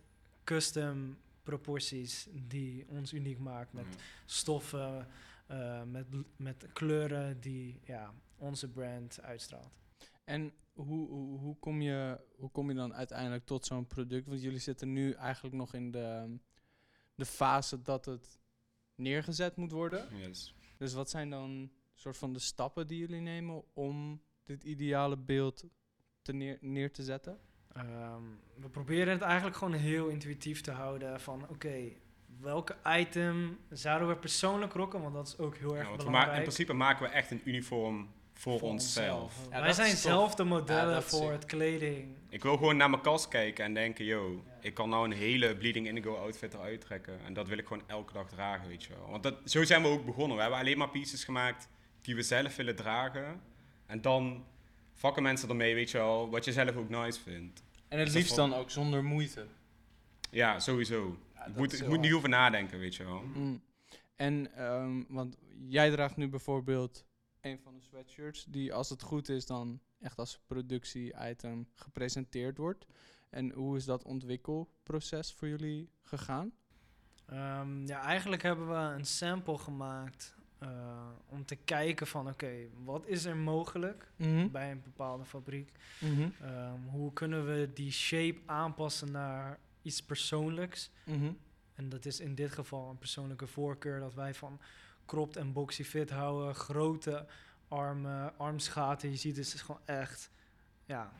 custom 0.44 1.16
proporties 1.42 2.26
die 2.32 2.84
ons 2.88 3.12
uniek 3.12 3.38
maakt. 3.38 3.72
Met 3.72 3.86
stoffen, 4.26 5.06
eh, 5.46 5.82
met, 5.82 6.06
met 6.36 6.66
kleuren 6.72 7.40
die 7.40 7.80
ja, 7.84 8.12
onze 8.38 8.68
brand 8.68 9.18
uitstraalt. 9.22 9.80
En 10.32 10.52
hoe, 10.72 11.08
hoe, 11.08 11.38
hoe, 11.38 11.56
kom 11.58 11.80
je, 11.80 12.20
hoe 12.36 12.50
kom 12.50 12.68
je 12.68 12.74
dan 12.74 12.94
uiteindelijk 12.94 13.44
tot 13.44 13.66
zo'n 13.66 13.86
product? 13.86 14.26
Want 14.26 14.42
jullie 14.42 14.58
zitten 14.58 14.92
nu 14.92 15.12
eigenlijk 15.12 15.54
nog 15.54 15.74
in 15.74 15.90
de, 15.90 16.38
de 17.14 17.24
fase 17.24 17.82
dat 17.82 18.04
het 18.04 18.38
neergezet 18.94 19.56
moet 19.56 19.72
worden. 19.72 20.16
Yes. 20.16 20.54
Dus 20.76 20.94
wat 20.94 21.10
zijn 21.10 21.30
dan 21.30 21.70
soort 21.94 22.16
van 22.16 22.32
de 22.32 22.38
stappen 22.38 22.86
die 22.86 22.98
jullie 22.98 23.20
nemen 23.20 23.64
om 23.74 24.22
dit 24.44 24.64
ideale 24.64 25.16
beeld 25.16 25.64
te 26.22 26.32
neer, 26.32 26.58
neer 26.60 26.92
te 26.92 27.02
zetten? 27.02 27.38
Ehm, 27.72 28.22
we 28.56 28.68
proberen 28.68 29.12
het 29.12 29.22
eigenlijk 29.22 29.56
gewoon 29.56 29.74
heel 29.74 30.08
intuïtief 30.08 30.60
te 30.60 30.70
houden 30.70 31.20
van 31.20 31.48
oké, 31.48 31.92
welke 32.40 32.76
item 32.86 33.58
zouden 33.70 34.08
we 34.08 34.16
persoonlijk 34.16 34.72
rocken, 34.72 35.00
want 35.00 35.14
dat 35.14 35.26
is 35.26 35.38
ook 35.38 35.56
heel 35.56 35.76
erg 35.76 35.88
Ja, 35.88 35.96
belangrijk. 35.96 36.36
in 36.36 36.42
principe 36.42 36.72
maken 36.72 37.06
we 37.06 37.12
echt 37.12 37.30
een 37.30 37.40
uniform 37.44 38.08
voor, 38.34 38.60
onszelf. 38.60 39.34
Ja, 39.50 39.60
Wij 39.60 39.72
zijn 39.72 39.96
zelf 39.96 40.34
de 40.34 40.44
modellen 40.44 41.02
voor 41.02 41.32
het 41.32 41.44
kleding. 41.44 42.16
Ik 42.28 42.42
wil 42.42 42.56
gewoon 42.56 42.76
naar 42.76 42.90
mijn 42.90 43.02
kast 43.02 43.28
kijken 43.28 43.64
en 43.64 43.74
denken, 43.74 44.04
yo, 44.04 44.44
ik 44.60 44.74
kan 44.74 44.88
nou 44.88 45.04
een 45.04 45.16
hele 45.16 45.56
Bleeding 45.56 45.86
Indigo 45.86 46.14
outfit 46.14 46.54
eruit 46.54 46.80
trekken. 46.80 47.20
En 47.24 47.34
dat 47.34 47.48
wil 47.48 47.58
ik 47.58 47.66
gewoon 47.66 47.82
elke 47.86 48.12
dag 48.12 48.28
dragen, 48.28 48.68
weet 48.68 48.84
je 48.84 48.92
wel. 48.98 49.10
Want 49.10 49.22
dat, 49.22 49.34
zo 49.44 49.64
zijn 49.64 49.82
we 49.82 49.88
ook 49.88 50.04
begonnen. 50.04 50.36
We 50.36 50.42
hebben 50.42 50.60
alleen 50.60 50.78
maar 50.78 50.90
pieces 50.90 51.24
gemaakt 51.24 51.68
die 52.00 52.14
we 52.14 52.22
zelf 52.22 52.56
willen 52.56 52.76
dragen. 52.76 53.40
En 53.86 54.00
dan 54.00 54.44
vakken 54.94 55.22
mensen 55.22 55.48
ermee, 55.48 55.74
weet 55.74 55.90
je 55.90 55.98
wel, 55.98 56.30
wat 56.30 56.44
je 56.44 56.52
zelf 56.52 56.76
ook 56.76 56.88
nice 56.88 57.20
vindt. 57.20 57.62
En 57.88 57.98
het 57.98 58.12
liefst 58.12 58.36
dan 58.36 58.54
ook 58.54 58.70
zonder 58.70 59.04
moeite. 59.04 59.46
Ja, 60.30 60.60
sowieso. 60.60 61.18
Ja, 61.34 61.46
ik 61.46 61.56
moet, 61.56 61.80
ik 61.80 61.88
moet 61.88 62.00
niet 62.00 62.12
over 62.12 62.28
nadenken, 62.28 62.78
weet 62.78 62.94
je 62.94 63.04
wel. 63.04 63.22
Mm. 63.34 63.62
En, 64.16 64.56
ehm, 64.56 65.02
want 65.08 65.36
jij 65.68 65.90
draagt 65.90 66.16
nu 66.16 66.28
bijvoorbeeld 66.28 67.04
een 67.42 67.58
van 67.62 67.74
de 67.74 67.80
sweatshirts 67.80 68.44
die 68.48 68.74
als 68.74 68.88
het 68.88 69.02
goed 69.02 69.28
is 69.28 69.46
dan 69.46 69.80
echt 70.00 70.18
als 70.18 70.38
productie-item 70.46 71.68
gepresenteerd 71.74 72.58
wordt. 72.58 72.86
En 73.30 73.50
hoe 73.52 73.76
is 73.76 73.84
dat 73.84 74.04
ontwikkelproces 74.04 75.32
voor 75.32 75.48
jullie 75.48 75.88
gegaan? 76.02 76.52
Ehm, 77.26 77.86
ja, 77.86 78.00
eigenlijk 78.02 78.42
hebben 78.42 78.68
we 78.68 78.74
een 78.94 79.06
sample 79.06 79.58
gemaakt 79.58 80.34
eh, 80.58 81.08
om 81.26 81.44
te 81.44 81.56
kijken 81.56 82.06
van 82.06 82.28
oké, 82.28 82.54
wat 82.84 83.06
is 83.06 83.24
er 83.24 83.36
mogelijk 83.36 84.12
Mhm. 84.16 84.50
bij 84.50 84.70
een 84.70 84.82
bepaalde 84.82 85.24
fabriek? 85.24 85.72
Mhm. 86.00 86.28
Ehm, 86.42 86.80
hoe 86.82 87.12
kunnen 87.12 87.46
we 87.46 87.70
die 87.74 87.90
shape 87.92 88.40
aanpassen 88.46 89.10
naar 89.10 89.58
iets 89.82 90.02
persoonlijks? 90.02 90.90
Mhm. 91.04 91.32
En 91.74 91.88
dat 91.88 92.04
is 92.04 92.20
in 92.20 92.34
dit 92.34 92.50
geval 92.52 92.90
een 92.90 92.98
persoonlijke 92.98 93.46
voorkeur 93.46 94.00
dat 94.00 94.14
wij 94.14 94.34
van 94.34 94.60
cropped 95.12 95.36
en 95.36 95.52
boxy 95.52 95.84
fit 95.84 96.10
houden. 96.10 96.54
Grote 96.54 97.26
armen, 97.68 98.38
armsgaten. 98.38 99.10
Je 99.10 99.16
ziet 99.16 99.34
dus 99.34 99.46
het 99.46 99.54
is 99.54 99.60
gewoon 99.60 99.80
echt, 99.84 100.30
ja... 100.84 101.12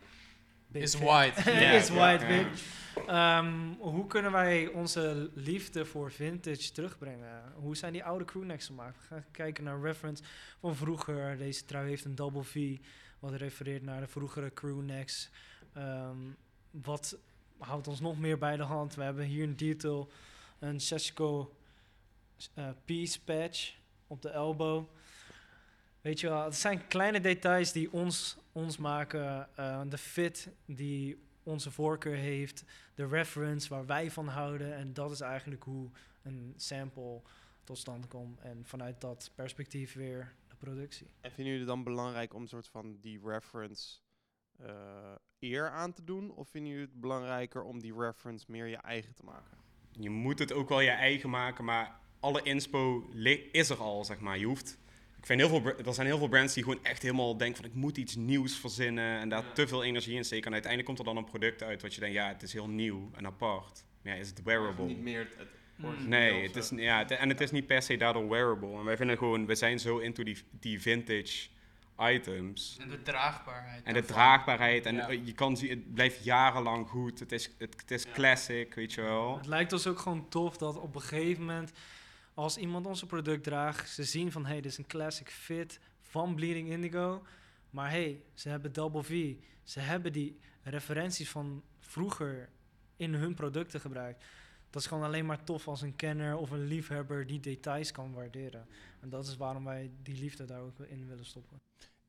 big 0.67 0.83
Is 0.83 0.95
fit. 0.95 1.05
white. 1.09 1.51
Ja, 1.51 1.71
is 1.71 1.91
bitch. 1.91 2.63
Ehm, 3.07 3.73
hoe 3.79 4.07
kunnen 4.07 4.33
wij 4.33 4.67
onze 4.67 5.31
liefde 5.35 5.85
voor 5.85 6.13
vintage 6.13 6.73
terugbrengen? 6.73 7.53
Hoe 7.55 7.77
zijn 7.77 7.93
die 7.93 8.05
oude 8.05 8.25
crewnecks 8.25 8.67
gemaakt? 8.67 8.97
We 8.97 9.05
gaan 9.07 9.25
kijken 9.31 9.65
naar 9.65 9.81
reference 9.81 10.23
van 10.61 10.77
vroeger. 10.77 11.37
Deze 11.37 11.65
trui 11.65 11.89
heeft 11.89 12.05
een 12.05 12.15
double 12.15 12.43
V, 12.43 12.79
wat 13.19 13.33
refereert 13.33 13.83
naar 13.83 14.01
de 14.01 14.09
vroegere 14.09 14.53
crewnecks. 14.53 15.31
Ehm, 15.73 16.19
wat 16.71 17.19
houdt 17.59 17.89
ons 17.89 18.01
nog 18.01 18.19
meer 18.19 18.39
bij 18.39 18.57
de 18.57 18.63
hand? 18.63 18.95
We 18.95 19.03
hebben 19.03 19.25
hier 19.25 19.45
een 19.45 19.57
detail, 19.57 20.11
een 20.59 20.81
Seshiko 20.81 21.57
eh 22.55 22.69
piece 22.85 23.21
patch 23.21 23.81
op 24.13 24.23
de 24.23 24.29
elbow. 24.29 24.85
Weet 26.01 26.21
je 26.21 26.29
wel, 26.29 26.45
het 26.45 26.55
zijn 26.57 26.87
kleine 26.87 27.21
details 27.21 27.73
die 27.73 27.93
ons, 27.93 28.37
ons 28.53 28.77
maken. 28.77 29.49
eh, 29.57 29.81
de 29.89 29.99
fit 29.99 30.49
die 30.65 31.23
onze 31.43 31.71
voorkeur 31.71 32.17
heeft. 32.17 32.65
De 32.95 33.07
reference 33.07 33.69
waar 33.69 33.87
wij 33.87 34.11
van 34.11 34.29
houden. 34.29 34.75
En 34.75 34.93
dat 34.93 35.11
is 35.11 35.21
eigenlijk 35.21 35.63
hoe 35.63 35.91
een 36.23 36.55
sample 36.57 37.21
tot 37.65 37.79
stand 37.79 38.09
komt. 38.09 38.41
En 38.41 38.65
vanuit 38.65 39.01
dat 39.01 39.31
perspectief 39.35 39.95
weer 39.95 40.35
de 40.49 40.57
productie. 40.57 41.07
En 41.21 41.31
vinden 41.31 41.53
jullie 41.53 41.69
het 41.69 41.77
dan 41.77 41.85
belangrijk 41.85 42.35
om 42.35 42.43
een 42.43 42.49
soort 42.49 42.69
van 42.69 42.99
die 43.01 43.21
reference 43.25 43.99
eh, 44.59 45.15
eer 45.39 45.71
aan 45.71 45.93
te 45.93 46.05
doen? 46.05 46.31
Of 46.35 46.49
vinden 46.49 46.71
jullie 46.71 46.87
het 46.87 47.01
belangrijker 47.01 47.63
om 47.63 47.81
die 47.81 47.95
reference 47.99 48.45
meer 48.49 48.67
je 48.67 48.77
eigen 48.77 49.15
te 49.15 49.25
maken? 49.25 49.59
Je 49.91 50.11
moet 50.11 50.39
het 50.39 50.53
ook 50.53 50.69
wel 50.69 50.81
je 50.81 50.91
eigen 50.91 51.31
maken, 51.31 51.65
maar 51.65 52.01
alle 52.23 52.43
inspo 52.43 53.09
is 53.53 53.69
er 53.71 53.77
al, 53.77 54.05
zeg 54.05 54.19
maar. 54.21 54.39
Je 54.39 54.47
hoeft... 54.47 54.79
Ik 55.19 55.27
vind 55.29 55.41
heel 55.41 55.49
veel, 55.61 55.73
er 55.87 55.95
zijn 55.95 56.07
heel 56.07 56.19
veel 56.19 56.29
brands 56.29 56.55
die 56.55 56.63
gewoon 56.63 56.85
echt 56.85 57.03
helemaal 57.03 57.37
denken 57.37 57.57
van 57.63 57.71
ik 57.71 57.75
moet 57.75 57.97
iets 57.97 58.15
nieuws 58.17 58.57
verzinnen 58.57 59.19
en 59.21 59.29
daar 59.29 59.53
te 59.53 59.67
veel 59.69 59.85
energie 59.85 60.17
in 60.17 60.25
steken. 60.25 60.47
En 60.47 60.53
uiteindelijk 60.53 60.87
komt 60.95 60.99
er 61.09 61.15
dan 61.15 61.23
een 61.25 61.31
product 61.31 61.63
uit 61.63 61.83
wat 61.83 61.95
je 61.95 62.01
denkt, 62.01 62.15
ja, 62.15 62.29
het 62.29 62.43
is 62.43 62.53
heel 62.53 62.69
nieuw 62.69 63.11
en 63.15 63.27
apart. 63.27 63.85
Maar 64.03 64.15
ja, 64.15 64.21
is 64.21 64.29
het 64.29 64.43
wearable? 64.43 64.85
Niet 64.87 65.01
meer 65.03 65.19
het, 65.19 65.35
het 65.39 65.49
origineel 65.85 66.09
Nee, 66.09 66.43
het 66.47 66.57
is, 66.57 66.69
zo. 66.69 66.77
ja, 66.77 66.99
het- 66.99 67.11
en 67.11 67.29
het 67.29 67.41
is 67.41 67.51
niet 67.51 67.67
per 67.67 67.83
se 67.83 67.97
daardoor 67.97 68.29
wearable. 68.29 68.79
En 68.79 68.85
wij 68.85 68.97
vinden 68.97 69.19
gewoon, 69.19 69.47
we 69.47 69.55
zijn 69.55 69.79
zo 69.79 69.99
into 69.99 70.23
die, 70.23 70.37
die 70.51 70.81
vintage 70.81 71.49
items. 71.99 72.77
En 72.81 72.89
de 72.89 73.03
draagbaarheid. 73.03 73.85
En 73.85 73.93
de 73.95 74.01
daarvan. 74.01 74.17
draagbaarheid. 74.17 74.87
En 74.87 74.95
Ja. 74.95 75.09
eh, 75.09 75.27
je 75.27 75.33
kan 75.33 75.57
zien, 75.57 75.71
het 75.71 75.95
blijft 75.95 76.25
jarenlang 76.25 76.89
goed. 76.89 77.19
Het 77.19 77.33
is, 77.33 77.51
het, 77.59 77.75
het 77.81 77.91
is 77.91 78.07
classic, 78.13 78.75
weet 78.75 78.93
je 78.93 79.01
wel. 79.01 79.37
Het 79.37 79.47
lijkt 79.47 79.73
ons 79.73 79.87
ook 79.87 79.99
gewoon 79.99 80.29
tof 80.29 80.57
dat 80.57 80.79
op 80.81 80.95
een 80.95 81.01
gegeven 81.01 81.41
moment, 81.45 81.73
als 82.35 82.57
iemand 82.57 82.87
onze 82.87 83.07
product 83.07 83.45
draagt, 83.45 83.89
ze 83.89 84.05
zien 84.05 84.33
van 84.33 84.47
hey, 84.47 84.61
dit 84.61 84.71
is 84.71 84.79
een 84.79 84.87
classic 84.87 85.31
fit 85.31 85.81
van 86.01 86.35
Bleeding 86.35 86.69
Indigo. 86.69 87.23
Maar 87.71 87.91
hey, 87.91 88.23
ze 88.35 88.49
hebben 88.49 88.73
Double 88.73 89.03
V. 89.03 89.37
Ze 89.63 89.81
hebben 89.81 90.13
die 90.13 90.39
referenties 90.63 91.31
van 91.31 91.63
vroeger 91.79 92.49
in 92.97 93.15
hun 93.15 93.35
producten 93.35 93.81
gebruikt. 93.81 94.25
Dat 94.71 94.83
is 94.83 94.89
gewoon 94.89 95.05
alleen 95.05 95.27
maar 95.27 95.45
tof 95.45 95.69
als 95.69 95.83
een 95.83 95.97
kenner 95.97 96.37
of 96.37 96.51
een 96.51 96.65
liefhebber 96.65 97.27
die 97.27 97.41
details 97.41 97.93
kan 97.93 98.13
waarderen. 98.13 98.67
En 99.01 99.09
dat 99.09 99.27
is 99.27 99.37
waarom 99.37 99.65
wij 99.65 99.91
die 100.03 100.17
liefde 100.17 100.45
daar 100.45 100.61
ook 100.61 100.79
in 100.79 101.09
willen 101.09 101.25
stoppen. 101.25 101.61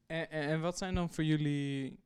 En, 0.06 0.30
en, 0.30 0.62
wat 0.62 0.78
zijn 0.78 0.96
dan 0.96 1.14
voor 1.14 1.24
jullie... 1.24 2.00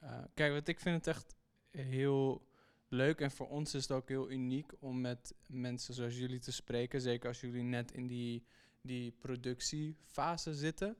eh, 0.00 0.18
kijk, 0.34 0.52
want 0.52 0.68
ik 0.68 0.80
vind 0.80 0.96
het 0.96 1.06
echt 1.06 1.34
heel 1.70 2.46
leuk 2.92 3.20
en 3.20 3.30
voor 3.30 3.48
ons 3.48 3.74
is 3.74 3.82
het 3.82 3.92
ook 3.92 4.08
heel 4.08 4.30
uniek 4.30 4.72
om 4.78 5.00
met 5.00 5.34
mensen 5.46 5.94
zoals 5.94 6.18
jullie 6.18 6.38
te 6.38 6.52
spreken. 6.52 7.00
Zeker 7.00 7.28
als 7.28 7.40
jullie 7.40 7.62
net 7.62 7.92
in 7.92 8.06
die, 8.06 8.44
die 8.80 9.12
productiefase 9.18 10.54
zitten. 10.54 10.96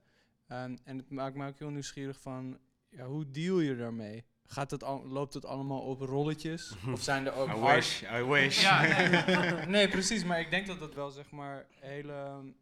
Ehm, 0.47 0.77
en 0.83 0.97
het 0.97 1.09
maakt 1.09 1.35
me 1.35 1.47
ook 1.47 1.59
heel 1.59 1.69
nieuwsgierig 1.69 2.19
van, 2.19 2.59
ja, 2.89 3.05
hoe 3.05 3.31
deal 3.31 3.59
je 3.59 3.75
daarmee? 3.75 4.23
Gaat 4.45 4.71
het 4.71 4.83
al, 4.83 5.07
loopt 5.07 5.33
het 5.33 5.45
allemaal 5.45 5.81
op 5.81 6.01
rolletjes? 6.01 6.75
of 6.93 7.01
zijn 7.01 7.25
er 7.25 7.33
ook 7.33 7.49
I 7.57 7.75
wish, 7.75 8.01
I 8.01 8.23
wish. 8.23 8.61
Ja, 8.61 8.81
nee, 8.81 9.65
nee, 9.75 9.87
precies. 9.89 10.23
Maar 10.23 10.39
ik 10.39 10.49
denk 10.49 10.67
dat 10.67 10.79
dat 10.79 10.93
wel 10.93 11.09
zeg 11.09 11.31
maar 11.31 11.67
hele 11.79 12.53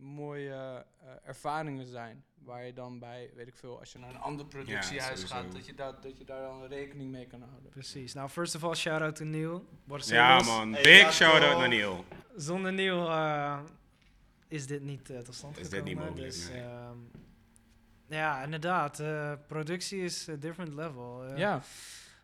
mooie 0.00 0.84
eh, 1.00 1.08
ervaringen 1.24 1.86
zijn. 1.86 2.24
Waar 2.44 2.64
je 2.64 2.72
dan 2.72 2.98
bij, 2.98 3.30
weet 3.34 3.46
ik 3.48 3.56
veel, 3.56 3.78
als 3.78 3.92
je 3.92 3.98
naar 3.98 4.10
een 4.10 4.20
ander 4.20 4.46
productiehuis 4.46 5.24
gaat, 5.24 5.52
dat 5.52 5.66
je, 5.66 5.74
daar, 5.74 6.00
dat 6.00 6.18
je 6.18 6.24
daar 6.24 6.40
dan 6.42 6.64
rekening 6.66 7.10
mee 7.10 7.26
kan 7.26 7.42
houden. 7.42 7.70
Precies. 7.70 8.14
Nou, 8.14 8.28
first 8.28 8.54
of 8.54 8.64
all, 8.64 8.74
shout-out 8.74 9.16
to 9.16 9.24
Neil. 9.24 9.64
Ja, 9.96 10.42
man. 10.42 10.70
Big 10.72 11.02
laat 11.02 11.12
shout-out 11.12 11.48
wel. 11.48 11.58
naar 11.58 11.68
Neil. 11.68 12.04
Zonder 12.36 12.72
Neil 12.72 13.08
eh, 13.10 13.60
is 14.48 14.66
dit 14.66 14.82
niet 14.82 15.10
eh, 15.10 15.18
tot 15.18 15.34
stand 15.34 15.58
Is 15.58 15.68
dit 15.68 15.72
gekomen. 15.78 15.94
niet 15.94 16.04
mogelijk, 16.04 16.32
dus, 16.32 16.48
nee. 16.48 16.60
ehm, 16.62 16.96
ja, 18.08 18.42
inderdaad. 18.42 19.00
eh, 19.00 19.32
productie 19.46 20.00
is 20.02 20.28
a 20.28 20.34
different 20.34 20.74
level. 20.74 21.36
Ja, 21.36 21.62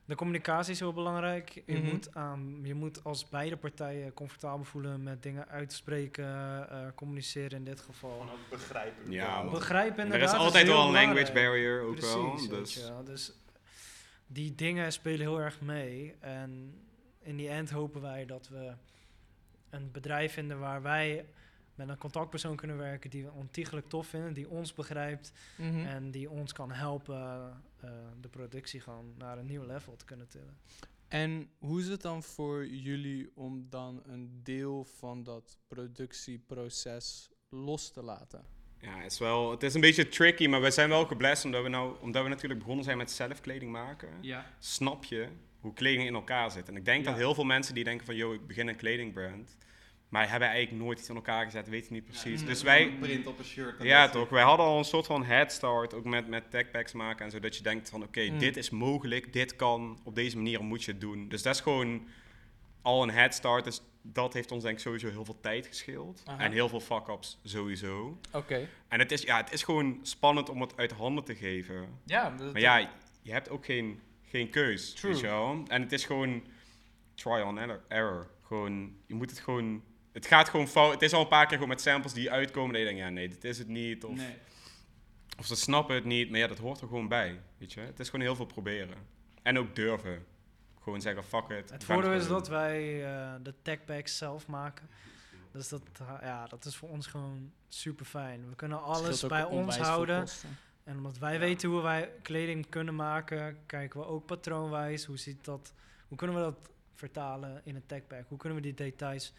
De 0.05 0.15
communicatie 0.15 0.73
is 0.73 0.79
heel 0.79 0.93
belangrijk. 0.93 1.63
Je, 1.67 1.79
Mhm. 1.79 1.83
moet, 1.91 2.15
aan, 2.15 2.61
je 2.63 2.75
moet 2.75 3.05
als 3.05 3.29
beide 3.29 3.57
partijen 3.57 4.15
comfortabel 4.15 4.65
voelen 4.65 5.03
met 5.03 5.23
dingen 5.23 5.49
uitspreken, 5.49 6.25
eh, 6.71 6.87
communiceren 6.95 7.59
in 7.59 7.65
dit 7.65 7.81
geval. 7.81 8.11
Gewoon 8.11 8.31
ook 8.31 8.51
begrijpen. 8.51 9.11
Ja. 9.13 9.45
Begrijpen 9.51 9.99
Er 9.99 10.05
inderdaad. 10.05 10.33
is 10.35 10.39
altijd 10.41 10.67
wel 10.67 10.87
een 10.87 10.93
language 10.93 11.33
barrier 11.33 11.81
ook 11.83 11.95
Precies, 11.95 12.47
wel. 12.49 12.59
Dus. 12.61 12.75
je. 12.75 13.03
Dus 13.05 13.33
die 14.27 14.55
dingen 14.55 14.93
spelen 14.93 15.21
heel 15.21 15.41
erg 15.41 15.61
mee. 15.61 16.15
En 16.21 16.75
in 17.23 17.37
die 17.37 17.49
end 17.49 17.71
hopen 17.71 18.01
wij 18.01 18.27
dat 18.27 18.49
we 18.49 18.73
een 19.71 19.91
bedrijf 19.93 20.33
vinden 20.33 20.59
waar 20.59 20.83
wij 20.83 21.25
met 21.75 21.89
een 21.89 21.99
contactpersoon 21.99 22.57
kunnen 22.57 22.77
werken 22.77 23.11
die 23.11 23.25
we 23.25 23.33
ontiegelijk 23.33 23.89
tof 23.89 24.07
vinden, 24.07 24.33
die 24.33 24.49
ons 24.49 24.75
begrijpt 24.75 25.33
mhm. 25.57 25.87
en 25.87 26.11
die 26.11 26.31
ons 26.31 26.53
kan 26.53 26.73
helpen 26.73 27.53
eh, 27.81 27.91
de 28.21 28.29
productie 28.29 28.81
gewoon 28.81 29.15
naar 29.19 29.39
een 29.39 29.47
nieuw 29.47 29.67
level 29.67 29.97
te 29.97 30.05
kunnen 30.05 30.29
tillen. 30.29 30.59
En 31.09 31.51
hoe 31.59 31.81
is 31.81 31.89
het 31.89 32.03
dan 32.03 32.23
voor 32.23 32.67
jullie 32.67 33.31
om 33.35 33.67
dan 33.71 34.03
een 34.07 34.41
deel 34.43 34.85
van 34.85 35.23
dat 35.23 35.59
productieproces 35.69 37.31
los 37.49 37.91
te 37.91 38.03
laten? 38.03 38.45
Ja, 38.79 38.99
het 38.99 39.13
is, 39.13 39.19
wel, 39.19 39.51
het 39.51 39.63
is 39.63 39.75
een 39.75 39.81
beetje 39.81 40.09
tricky, 40.09 40.47
maar 40.47 40.61
we 40.61 40.71
zijn 40.71 40.89
wel 40.89 41.07
geblest 41.07 41.45
omdat 41.45 41.63
we, 41.63 41.69
nou, 41.69 41.97
omdat 42.01 42.23
we 42.23 42.29
natuurlijk 42.29 42.61
begonnen 42.61 42.85
zijn 42.85 42.97
met 42.97 43.11
zelf 43.11 43.41
kleding 43.41 43.73
maken. 43.73 44.09
Ja. 44.21 44.47
Snap 44.59 45.05
je 45.05 45.29
hoe 45.61 45.73
kleding 45.73 46.07
in 46.07 46.15
elkaar 46.15 46.51
zit. 46.51 46.69
En 46.69 46.77
ik 46.77 46.85
denk 46.85 47.05
Ja. 47.05 47.11
dat 47.11 47.19
heel 47.19 47.35
veel 47.35 47.45
mensen 47.45 47.75
die 47.75 47.85
denken 47.85 48.07
van, 48.07 48.15
yo, 48.15 48.33
ik 48.33 48.47
begin 48.47 48.69
een 48.69 48.77
kledingbrand. 48.77 49.57
Maar 50.13 50.31
hebben 50.31 50.49
eigenlijk 50.49 50.85
nooit 50.85 50.99
iets 50.99 51.11
aan 51.11 51.17
elkaar 51.17 51.45
gezet, 51.45 51.69
weten 51.69 51.93
niet 51.93 52.05
precies. 52.05 52.41
Ja, 52.41 52.47
dus 52.47 52.59
een 52.59 52.65
wij, 52.65 52.91
print 53.01 53.27
op 53.27 53.39
een 53.39 53.45
shirt. 53.45 53.83
ja 53.83 54.09
toch, 54.09 54.29
wij 54.29 54.43
hadden 54.43 54.67
al 54.67 54.79
een 54.79 54.85
soort 54.85 55.07
van 55.07 55.25
head 55.25 55.53
start, 55.53 55.95
ook 55.95 56.05
met, 56.05 56.29
met 56.29 56.51
techpacks 56.51 56.93
maken 56.93 57.25
en 57.25 57.31
zo, 57.31 57.39
dat 57.41 57.57
je 57.57 57.63
denkt 57.63 57.91
van 57.91 58.03
oké, 58.03 58.21
Mm. 58.31 58.39
dit 58.39 58.57
is 58.57 58.71
mogelijk, 58.71 59.33
dit 59.33 59.57
kan, 59.57 60.01
op 60.05 60.15
deze 60.15 60.37
manier 60.37 60.63
moet 60.65 60.85
je 60.85 60.91
het 60.93 61.01
doen. 61.01 61.29
Dus 61.29 61.43
dat 61.43 61.55
is 61.55 61.61
gewoon 61.61 62.07
al 62.83 63.03
een 63.03 63.11
head 63.11 63.35
start, 63.35 63.65
dus 63.65 63.83
dat 64.03 64.33
heeft 64.33 64.51
ons 64.53 64.63
denk 64.63 64.75
ik 64.77 64.83
sowieso 64.83 65.09
heel 65.09 65.25
veel 65.25 65.41
tijd 65.41 65.67
gescheeld. 65.67 66.23
Aha. 66.27 66.39
En 66.45 66.53
heel 66.53 66.69
veel 66.69 66.81
fuck-ups 66.81 67.39
sowieso. 67.45 68.19
Oké. 68.33 68.69
En 68.89 68.99
het 68.99 69.13
is, 69.13 69.23
ja, 69.23 69.37
het 69.37 69.53
is 69.53 69.63
gewoon 69.63 69.99
spannend 70.03 70.49
om 70.49 70.61
het 70.61 70.77
uit 70.77 70.93
handen 70.93 71.25
te 71.25 71.35
geven. 71.35 71.89
Ja, 72.05 72.31
dat- 72.31 72.53
Maar 72.53 72.61
ja, 72.61 72.91
je 73.23 73.33
hebt 73.33 73.51
ook 73.51 73.65
geen, 73.65 74.01
geen 74.23 74.51
keus, 74.51 74.93
True. 74.93 75.13
weet 75.13 75.21
je 75.21 75.27
wel. 75.27 75.63
En 75.67 75.83
het 75.83 75.93
is 75.93 76.05
gewoon 76.05 76.43
trial 77.15 77.45
and 77.47 77.59
error- 77.59 77.83
error. 77.89 78.31
Gewoon, 78.43 78.97
je 79.07 79.15
moet 79.15 79.31
het 79.31 79.39
gewoon... 79.41 79.83
Het 80.13 80.27
gaat 80.27 80.49
gewoon 80.49 80.69
fout. 80.69 80.93
Het 80.93 81.03
is 81.03 81.13
al 81.13 81.21
een 81.21 81.29
paar 81.29 81.45
keer 81.47 81.53
gewoon 81.53 81.69
met 81.69 81.81
samples 81.81 82.13
die 82.13 82.31
uitkomen 82.31 82.71
dat 82.73 82.81
je 82.81 82.87
denkt, 82.87 83.01
ja 83.01 83.09
nee, 83.09 83.29
dit 83.29 83.45
is 83.45 83.59
het 83.59 83.69
niet. 83.69 84.05
Of, 84.05 84.17
nee. 84.17 84.37
of 85.39 85.47
ze 85.47 85.57
snappen 85.57 85.95
het 85.95 86.05
niet. 86.05 86.31
Maar 86.31 86.39
ja, 86.39 86.47
dat 86.47 86.59
hoort 86.59 86.81
er 86.81 86.89
gewoon 86.89 87.09
bij, 87.09 87.41
weet 87.59 87.73
je. 87.73 87.81
Het 87.81 88.01
is 88.01 88.09
gewoon 88.09 88.25
heel 88.25 88.37
veel 88.37 88.47
proberen. 88.47 88.97
En 89.43 89.59
ook 89.59 89.75
durven. 89.75 90.25
Gewoon 90.83 91.01
zeggen, 91.01 91.25
fuck 91.25 91.49
it. 91.49 91.71
Het 91.71 91.85
voordeel 91.85 92.13
is 92.13 92.27
dat 92.27 92.49
wij 92.49 93.05
eh, 93.05 93.33
de 93.43 93.55
techpacks 93.63 94.17
zelf 94.17 94.47
maken. 94.47 94.89
Dus 95.53 95.69
dat, 95.69 95.83
ha- 96.03 96.21
ja, 96.23 96.47
dat 96.47 96.65
is 96.65 96.77
voor 96.77 96.89
ons 96.89 97.07
gewoon 97.07 97.53
super 97.69 98.07
fijn. 98.07 98.49
We 98.49 98.57
kunnen 98.57 98.83
alles 98.83 99.27
bij 99.27 99.45
ons 99.45 99.79
houden. 99.79 100.27
En 100.85 100.97
omdat 100.97 101.19
wij 101.19 101.39
weten 101.39 101.69
hoe 101.69 101.83
wij 101.83 102.11
kleding 102.23 102.69
kunnen 102.69 102.95
maken, 102.95 103.59
kijken 103.67 104.01
we 104.01 104.07
ook 104.07 104.27
patroonwijs. 104.27 105.05
Hoe, 105.05 105.19
ziet 105.19 105.45
dat, 105.45 105.73
hoe 106.09 106.17
kunnen 106.17 106.37
we 106.37 106.43
dat 106.43 106.71
vertalen 106.95 107.61
in 107.65 107.75
een 107.75 107.87
techpack? 107.87 108.25
Hoe 108.29 108.39
kunnen 108.39 108.59
we 108.59 108.65
die 108.65 108.75
details 108.75 109.33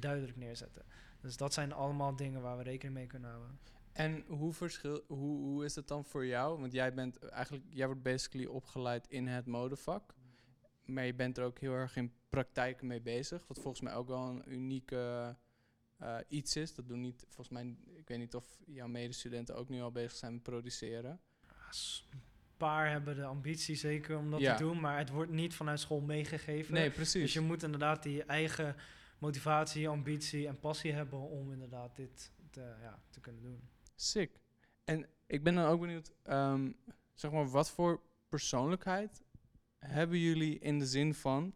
duidelijk 0.00 0.36
neerzetten? 0.36 0.84
Dus 1.20 1.36
dat 1.36 1.52
zijn 1.54 1.72
allemaal 1.72 2.16
dingen 2.16 2.40
waar 2.42 2.56
we 2.56 2.62
rekening 2.62 2.94
mee 2.96 3.06
kunnen 3.06 3.30
houden. 3.30 3.58
En 3.92 4.24
hoe, 4.26 4.52
verschil, 4.52 5.04
hoe, 5.06 5.38
hoe 5.38 5.64
is 5.64 5.74
het 5.74 5.88
dan 5.88 6.04
voor 6.04 6.26
jou? 6.26 6.60
Want 6.60 6.72
jij 6.72 6.94
bent 6.94 7.18
eigenlijk, 7.18 7.64
jij 7.68 7.86
wordt 7.86 8.02
basically 8.02 8.46
opgeleid 8.46 9.06
in 9.08 9.26
het 9.26 9.46
modevak. 9.46 10.14
Maar 10.84 11.04
je 11.04 11.14
bent 11.14 11.38
er 11.38 11.44
ook 11.44 11.58
heel 11.58 11.72
erg 11.72 11.96
in 11.96 12.12
praktijken 12.28 12.86
mee 12.86 13.00
bezig. 13.00 13.46
Wat 13.46 13.58
volgens 13.58 13.80
mij 13.82 13.94
ook 13.94 14.08
wel 14.08 14.28
een 14.28 14.52
unieke 14.52 15.36
eh, 15.96 16.16
iets 16.28 16.56
is. 16.56 16.74
Dat 16.74 16.88
doen 16.88 17.00
niet, 17.00 17.24
volgens 17.28 17.48
mij, 17.48 17.76
ik 17.94 18.08
weet 18.08 18.18
niet 18.18 18.34
of 18.34 18.58
jouw 18.66 18.86
medestudenten 18.88 19.56
ook 19.56 19.68
nu 19.68 19.80
al 19.80 19.90
bezig 19.92 20.12
zijn 20.12 20.32
met 20.32 20.42
produceren. 20.42 21.20
Een 22.10 22.20
paar 22.56 22.90
hebben 22.90 23.14
de 23.16 23.24
ambitie 23.24 23.74
zeker 23.76 24.18
om 24.18 24.30
dat 24.30 24.40
Ja. 24.40 24.56
te 24.56 24.62
doen, 24.62 24.80
maar 24.80 24.98
het 24.98 25.10
wordt 25.10 25.30
niet 25.30 25.54
vanuit 25.54 25.80
school 25.80 26.00
meegegeven. 26.00 26.74
Nee, 26.74 26.90
precies. 26.90 27.22
Dus 27.22 27.32
je 27.32 27.40
moet 27.40 27.62
inderdaad 27.62 28.02
die 28.02 28.22
eigen 28.22 28.76
motivatie, 29.18 29.88
ambitie 29.88 30.46
en 30.46 30.60
passie 30.60 30.92
hebben 30.92 31.18
om 31.18 31.52
inderdaad 31.52 31.96
dit 31.96 32.32
te, 32.50 32.74
ja, 32.80 33.02
te 33.10 33.20
kunnen 33.20 33.42
doen. 33.42 33.68
Sick. 33.94 34.40
En 34.84 35.06
ik 35.26 35.42
ben 35.42 35.54
dan 35.54 35.66
ook 35.66 35.80
benieuwd, 35.80 36.12
ehm, 36.22 36.72
zeg 37.14 37.30
maar, 37.30 37.48
wat 37.48 37.70
voor 37.70 38.00
persoonlijkheid 38.28 39.22
hebben 39.78 40.18
jullie 40.18 40.58
in 40.58 40.78
de 40.78 40.86
zin 40.86 41.14
van, 41.14 41.54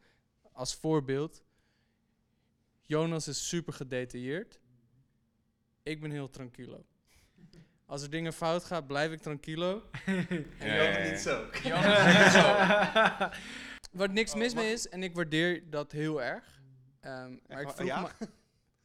als 0.53 0.75
voorbeeld, 0.75 1.45
Jonas 2.83 3.29
is 3.29 3.49
super 3.49 3.73
gedetailleerd, 3.73 4.61
ik 5.83 6.01
ben 6.01 6.11
heel 6.11 6.31
tranquilo. 6.31 6.85
Als 7.87 8.03
er 8.03 8.11
dingen 8.11 8.33
fout 8.33 8.65
gaan, 8.65 8.87
blijf 8.87 9.13
ik 9.13 9.21
tranquilo. 9.21 9.83
En 10.59 10.73
ja. 10.73 11.11
niet 11.11 11.19
zo. 11.19 11.51
Jonas 11.63 12.07
is 12.07 12.23
niet 12.23 12.33
zo. 12.33 12.43
Waar 13.99 14.13
niks 14.13 14.35
mis 14.35 14.55
mee 14.55 14.73
is, 14.73 14.89
en 14.89 15.03
ik 15.03 15.15
waardeer 15.15 15.71
dat 15.71 15.93
heel 15.93 16.23
erg. 16.23 16.60
Ehm, 17.01 17.37
maar 17.49 17.61
ik 17.61 17.69
vroeg 17.69 17.87
ja? 17.87 18.01
me... 18.01 18.09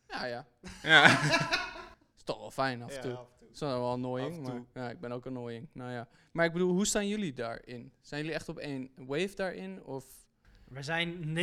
Ja, 0.07 0.25
ja. 0.25 0.45
Ja. 0.83 1.07
Is 2.17 2.23
toch 2.23 2.39
wel 2.39 2.51
fijn 2.51 2.81
af 2.81 2.95
en 2.95 3.01
toe. 3.01 3.11
Ja, 3.11 3.17
af 3.17 3.27
en 3.31 3.37
toe. 3.37 3.47
Dat 3.47 3.53
is 3.55 3.59
wel 3.59 3.91
annoying, 3.91 4.41
maar 4.41 4.61
ja, 4.73 4.89
ik 4.89 4.99
ben 4.99 5.11
ook 5.11 5.25
annoying. 5.25 5.67
Nou 5.71 5.91
ja. 5.91 6.07
Maar 6.31 6.45
ik 6.45 6.51
bedoel, 6.51 6.73
hoe 6.73 6.85
staan 6.85 7.07
jullie 7.07 7.33
daarin? 7.33 7.91
Zijn 8.01 8.21
jullie 8.21 8.35
echt 8.35 8.49
op 8.49 8.57
één 8.57 8.89
wave 8.95 9.35
daarin? 9.35 9.83
Of... 9.83 10.05
We 10.65 10.83
zijn 10.83 11.37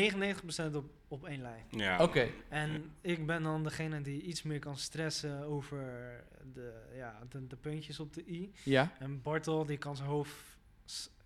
99% 0.72 0.74
op, 0.74 0.90
op 1.08 1.24
één 1.26 1.42
lijn. 1.42 1.64
ja. 1.70 2.02
Oké. 2.02 2.28
En 2.48 2.92
ik 3.00 3.26
ben 3.26 3.42
dan 3.42 3.62
degene 3.62 4.00
die 4.00 4.22
iets 4.22 4.42
meer 4.42 4.58
kan 4.58 4.76
stressen 4.76 5.44
over 5.44 5.80
de, 6.52 6.72
ja, 6.94 7.18
de, 7.28 7.46
de 7.46 7.56
puntjes 7.56 8.00
op 8.00 8.12
de 8.14 8.24
i. 8.26 8.52
Ja. 8.64 8.92
En 8.98 9.22
Bartel 9.22 9.66
die 9.66 9.78
kan 9.78 9.96
zijn 9.96 10.08
hoofd 10.08 10.51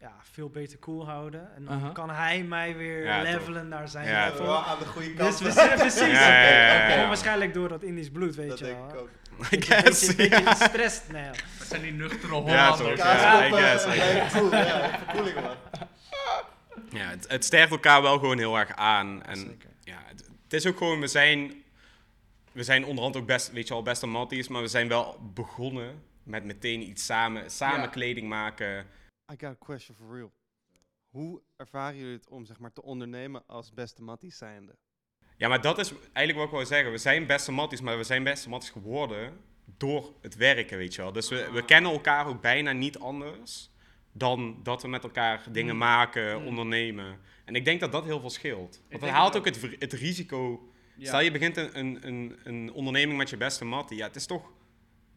ja, 0.00 0.12
veel 0.22 0.48
beter 0.50 0.78
cool 0.78 1.06
houden. 1.06 1.54
En 1.56 1.64
dan 1.64 1.74
Aha. 1.74 1.88
kan 1.88 2.10
hij 2.10 2.42
mij 2.42 2.76
weer 2.76 3.04
Ja, 3.04 3.22
toch. 3.24 3.32
levelen 3.32 3.68
naar 3.68 3.88
zijn 3.88 4.08
Ja, 4.08 4.28
level. 4.28 4.44
Wel 4.46 4.64
aan 4.64 4.78
de 4.78 4.84
goede 4.86 5.14
kant. 5.14 5.38
Dus 5.38 5.54
we 5.54 5.74
precies. 5.76 6.00
Ja, 6.00 6.06
ja, 6.28 6.40
ja, 6.40 6.48
ja, 6.50 6.82
ja. 6.86 6.90
Gewoon 6.92 7.08
waarschijnlijk 7.08 7.54
door 7.54 7.68
dat 7.68 7.82
Indisch 7.82 8.10
bloed, 8.10 8.34
weet 8.34 8.48
dat 8.48 8.58
je 8.58 8.64
denk 8.64 8.76
wel. 8.78 8.88
ik 8.88 8.96
ook. 8.96 9.08
I 9.52 9.62
guess, 9.62 10.06
beetje, 10.06 10.14
beetje 10.16 10.44
ja. 10.44 10.54
gestrest. 10.54 11.04
Nee, 11.12 11.22
ja. 11.24 11.30
Dat 11.58 11.66
zijn 11.68 11.82
die 11.82 11.92
nuchtere 11.92 12.34
Ja, 12.34 12.40
Hollanders. 12.40 13.00
Ja, 13.00 13.46
I 13.46 13.52
guess, 13.52 13.84
I 13.86 13.88
blijven 13.90 14.40
cool, 14.40 14.50
ja, 14.52 14.98
verkoeling, 14.98 15.34
man. 15.40 15.54
Ja, 16.90 17.08
het, 17.08 17.24
het 17.28 17.44
sterkt 17.44 17.70
elkaar 17.70 18.02
wel 18.02 18.18
gewoon 18.18 18.38
heel 18.38 18.58
erg 18.58 18.76
aan. 18.76 19.22
En 19.22 19.36
Zeker. 19.36 19.70
ja, 19.84 19.98
het, 20.06 20.20
het 20.44 20.52
is 20.52 20.66
ook 20.66 20.76
gewoon, 20.78 21.00
we 21.00 21.06
zijn, 21.06 21.52
we 22.52 22.62
zijn 22.62 22.84
onderhand 22.84 23.16
ook 23.16 23.26
best, 23.26 23.52
weet 23.52 23.68
je 23.68 23.74
wel, 23.74 23.82
best 23.82 24.02
een 24.02 24.10
matties, 24.10 24.48
maar 24.48 24.62
we 24.62 24.68
zijn 24.68 24.88
wel 24.88 25.30
begonnen 25.34 26.02
met 26.22 26.44
meteen 26.44 26.82
iets 26.88 27.04
samen, 27.04 27.50
samen 27.50 27.80
Ja. 27.80 27.86
kleding 27.86 28.28
maken. 28.28 28.86
I 29.32 29.34
got 29.38 29.50
a 29.50 29.56
question 29.58 29.96
for 29.96 30.14
real. 30.16 30.32
Hoe 31.08 31.42
ervaren 31.56 31.96
jullie 31.98 32.14
het 32.16 32.28
om 32.28 32.44
zeg 32.44 32.58
maar, 32.58 32.72
te 32.72 32.82
ondernemen 32.82 33.42
als 33.46 33.72
beste 33.72 34.02
matties 34.02 34.36
zijnde? 34.38 34.76
Ja, 35.36 35.48
maar 35.48 35.60
dat 35.60 35.78
is 35.78 35.90
eigenlijk 36.02 36.36
wat 36.36 36.44
ik 36.46 36.52
wou 36.52 36.64
zeggen. 36.64 36.90
We 36.92 36.98
zijn 36.98 37.26
beste 37.26 37.52
matties, 37.52 37.80
maar 37.80 37.96
we 37.96 38.04
zijn 38.04 38.24
beste 38.24 38.48
matties 38.48 38.70
geworden 38.70 39.40
door 39.64 40.12
het 40.20 40.36
werken, 40.36 40.78
weet 40.78 40.94
je 40.94 41.02
wel. 41.02 41.12
Dus 41.12 41.28
we, 41.28 41.50
we 41.52 41.64
kennen 41.64 41.92
elkaar 41.92 42.26
ook 42.26 42.40
bijna 42.40 42.72
niet 42.72 42.98
anders 42.98 43.70
dan 44.12 44.60
dat 44.62 44.82
we 44.82 44.88
met 44.88 45.02
elkaar 45.04 45.52
dingen 45.52 45.72
Mm. 45.74 45.78
maken, 45.80 46.40
Mm. 46.40 46.46
ondernemen. 46.46 47.20
En 47.44 47.54
ik 47.54 47.64
denk 47.64 47.80
dat 47.80 47.92
dat 47.92 48.04
heel 48.04 48.20
veel 48.20 48.30
scheelt. 48.30 48.82
Want 48.90 49.02
het 49.02 49.10
haalt 49.10 49.36
ook 49.36 49.44
het, 49.44 49.60
het 49.78 49.92
risico 49.92 50.70
Ja. 50.98 51.06
Stel 51.06 51.20
je 51.20 51.30
begint 51.30 51.56
een, 51.56 51.78
een, 51.78 52.06
een, 52.06 52.36
een 52.44 52.72
onderneming 52.72 53.18
met 53.18 53.30
je 53.30 53.36
beste 53.36 53.64
mattie. 53.64 53.96
Ja, 53.96 54.06
het 54.06 54.16
is 54.16 54.26
toch... 54.26 54.52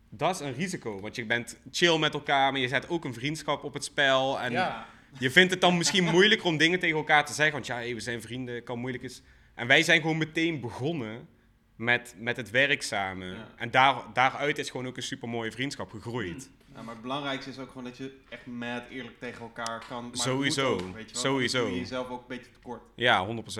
Dat 0.10 0.36
is 0.36 0.40
een 0.40 0.54
risico. 0.54 1.00
Want 1.00 1.16
je 1.16 1.26
bent 1.26 1.58
chill 1.72 1.98
met 1.98 2.14
elkaar, 2.14 2.52
maar 2.52 2.62
je 2.62 2.68
zet 2.68 2.90
ook 2.90 3.06
een 3.06 3.14
vriendschap 3.14 3.64
op 3.64 3.74
het 3.74 3.84
spel. 3.84 4.40
En 4.40 4.52
ja. 4.52 4.88
je 5.20 5.32
vindt 5.32 5.52
het 5.52 5.62
dan 5.62 5.78
misschien 5.78 6.04
moeilijker 6.14 6.48
om 6.48 6.58
dingen 6.58 6.80
tegen 6.80 6.98
elkaar 6.98 7.26
te 7.26 7.34
zeggen. 7.34 7.54
Want 7.54 7.66
ja, 7.66 7.76
hey, 7.76 7.94
we 7.94 8.00
zijn 8.00 8.22
vrienden, 8.22 8.56
het 8.56 8.64
kan 8.64 8.80
moeilijk 8.80 9.04
is. 9.04 9.22
En 9.56 9.68
wij 9.68 9.84
zijn 9.84 10.02
gewoon 10.02 10.18
meteen 10.18 10.60
begonnen 10.60 11.28
met, 11.76 12.16
met 12.18 12.38
het 12.38 12.50
werk 12.50 12.82
samen. 12.82 13.28
Ja. 13.28 13.48
En 13.56 13.72
daar, 13.72 14.04
daaruit 14.14 14.58
is 14.58 14.70
gewoon 14.70 14.88
ook 14.88 14.98
een 14.98 15.04
super 15.04 15.30
mooie 15.30 15.52
vriendschap 15.52 15.92
gegroeid. 15.92 16.50
Ja, 16.74 16.82
maar 16.82 16.94
het 16.94 17.02
belangrijkste 17.02 17.50
is 17.50 17.60
ook 17.60 17.68
gewoon 17.68 17.84
dat 17.84 17.98
je 17.98 18.18
echt 18.30 18.46
mad 18.46 18.84
eerlijk 18.90 19.20
tegen 19.20 19.42
elkaar 19.42 19.86
kan. 19.88 20.08
Maar 20.08 20.18
Sowieso, 20.18 20.74
ook, 20.74 20.80
weet 20.80 21.08
je 21.08 21.14
wel, 21.14 21.24
sowieso. 21.24 21.58
Dan 21.58 21.68
doe 21.68 21.76
je 21.76 21.82
jezelf 21.82 22.10
ook 22.10 22.22
een 22.22 22.38
beetje 22.38 22.52
tekort. 22.52 22.82
Ja, 22.96 23.28
100%. 23.28 23.60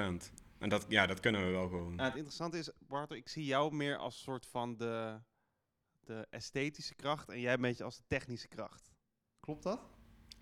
En 0.60 0.70
dat, 0.70 0.86
ja, 0.90 1.08
dat 1.08 1.20
kunnen 1.20 1.46
we 1.46 1.52
wel 1.52 1.68
gewoon. 1.68 1.96
Nou, 1.96 2.08
het 2.08 2.16
interessante 2.16 2.58
is, 2.58 2.70
Bartel, 2.88 3.16
ik 3.16 3.30
zie 3.30 3.46
jou 3.46 3.76
meer 3.76 3.98
als 3.98 4.22
soort 4.22 4.46
van 4.52 4.78
de, 4.78 5.20
de 6.10 6.28
esthetische 6.30 6.96
kracht 6.96 7.30
en 7.30 7.40
jij 7.40 7.54
een 7.54 7.62
beetje 7.62 7.84
als 7.84 7.98
de 7.98 8.04
technische 8.08 8.48
kracht. 8.48 8.92
Klopt 9.40 9.64
dat? 9.64 9.80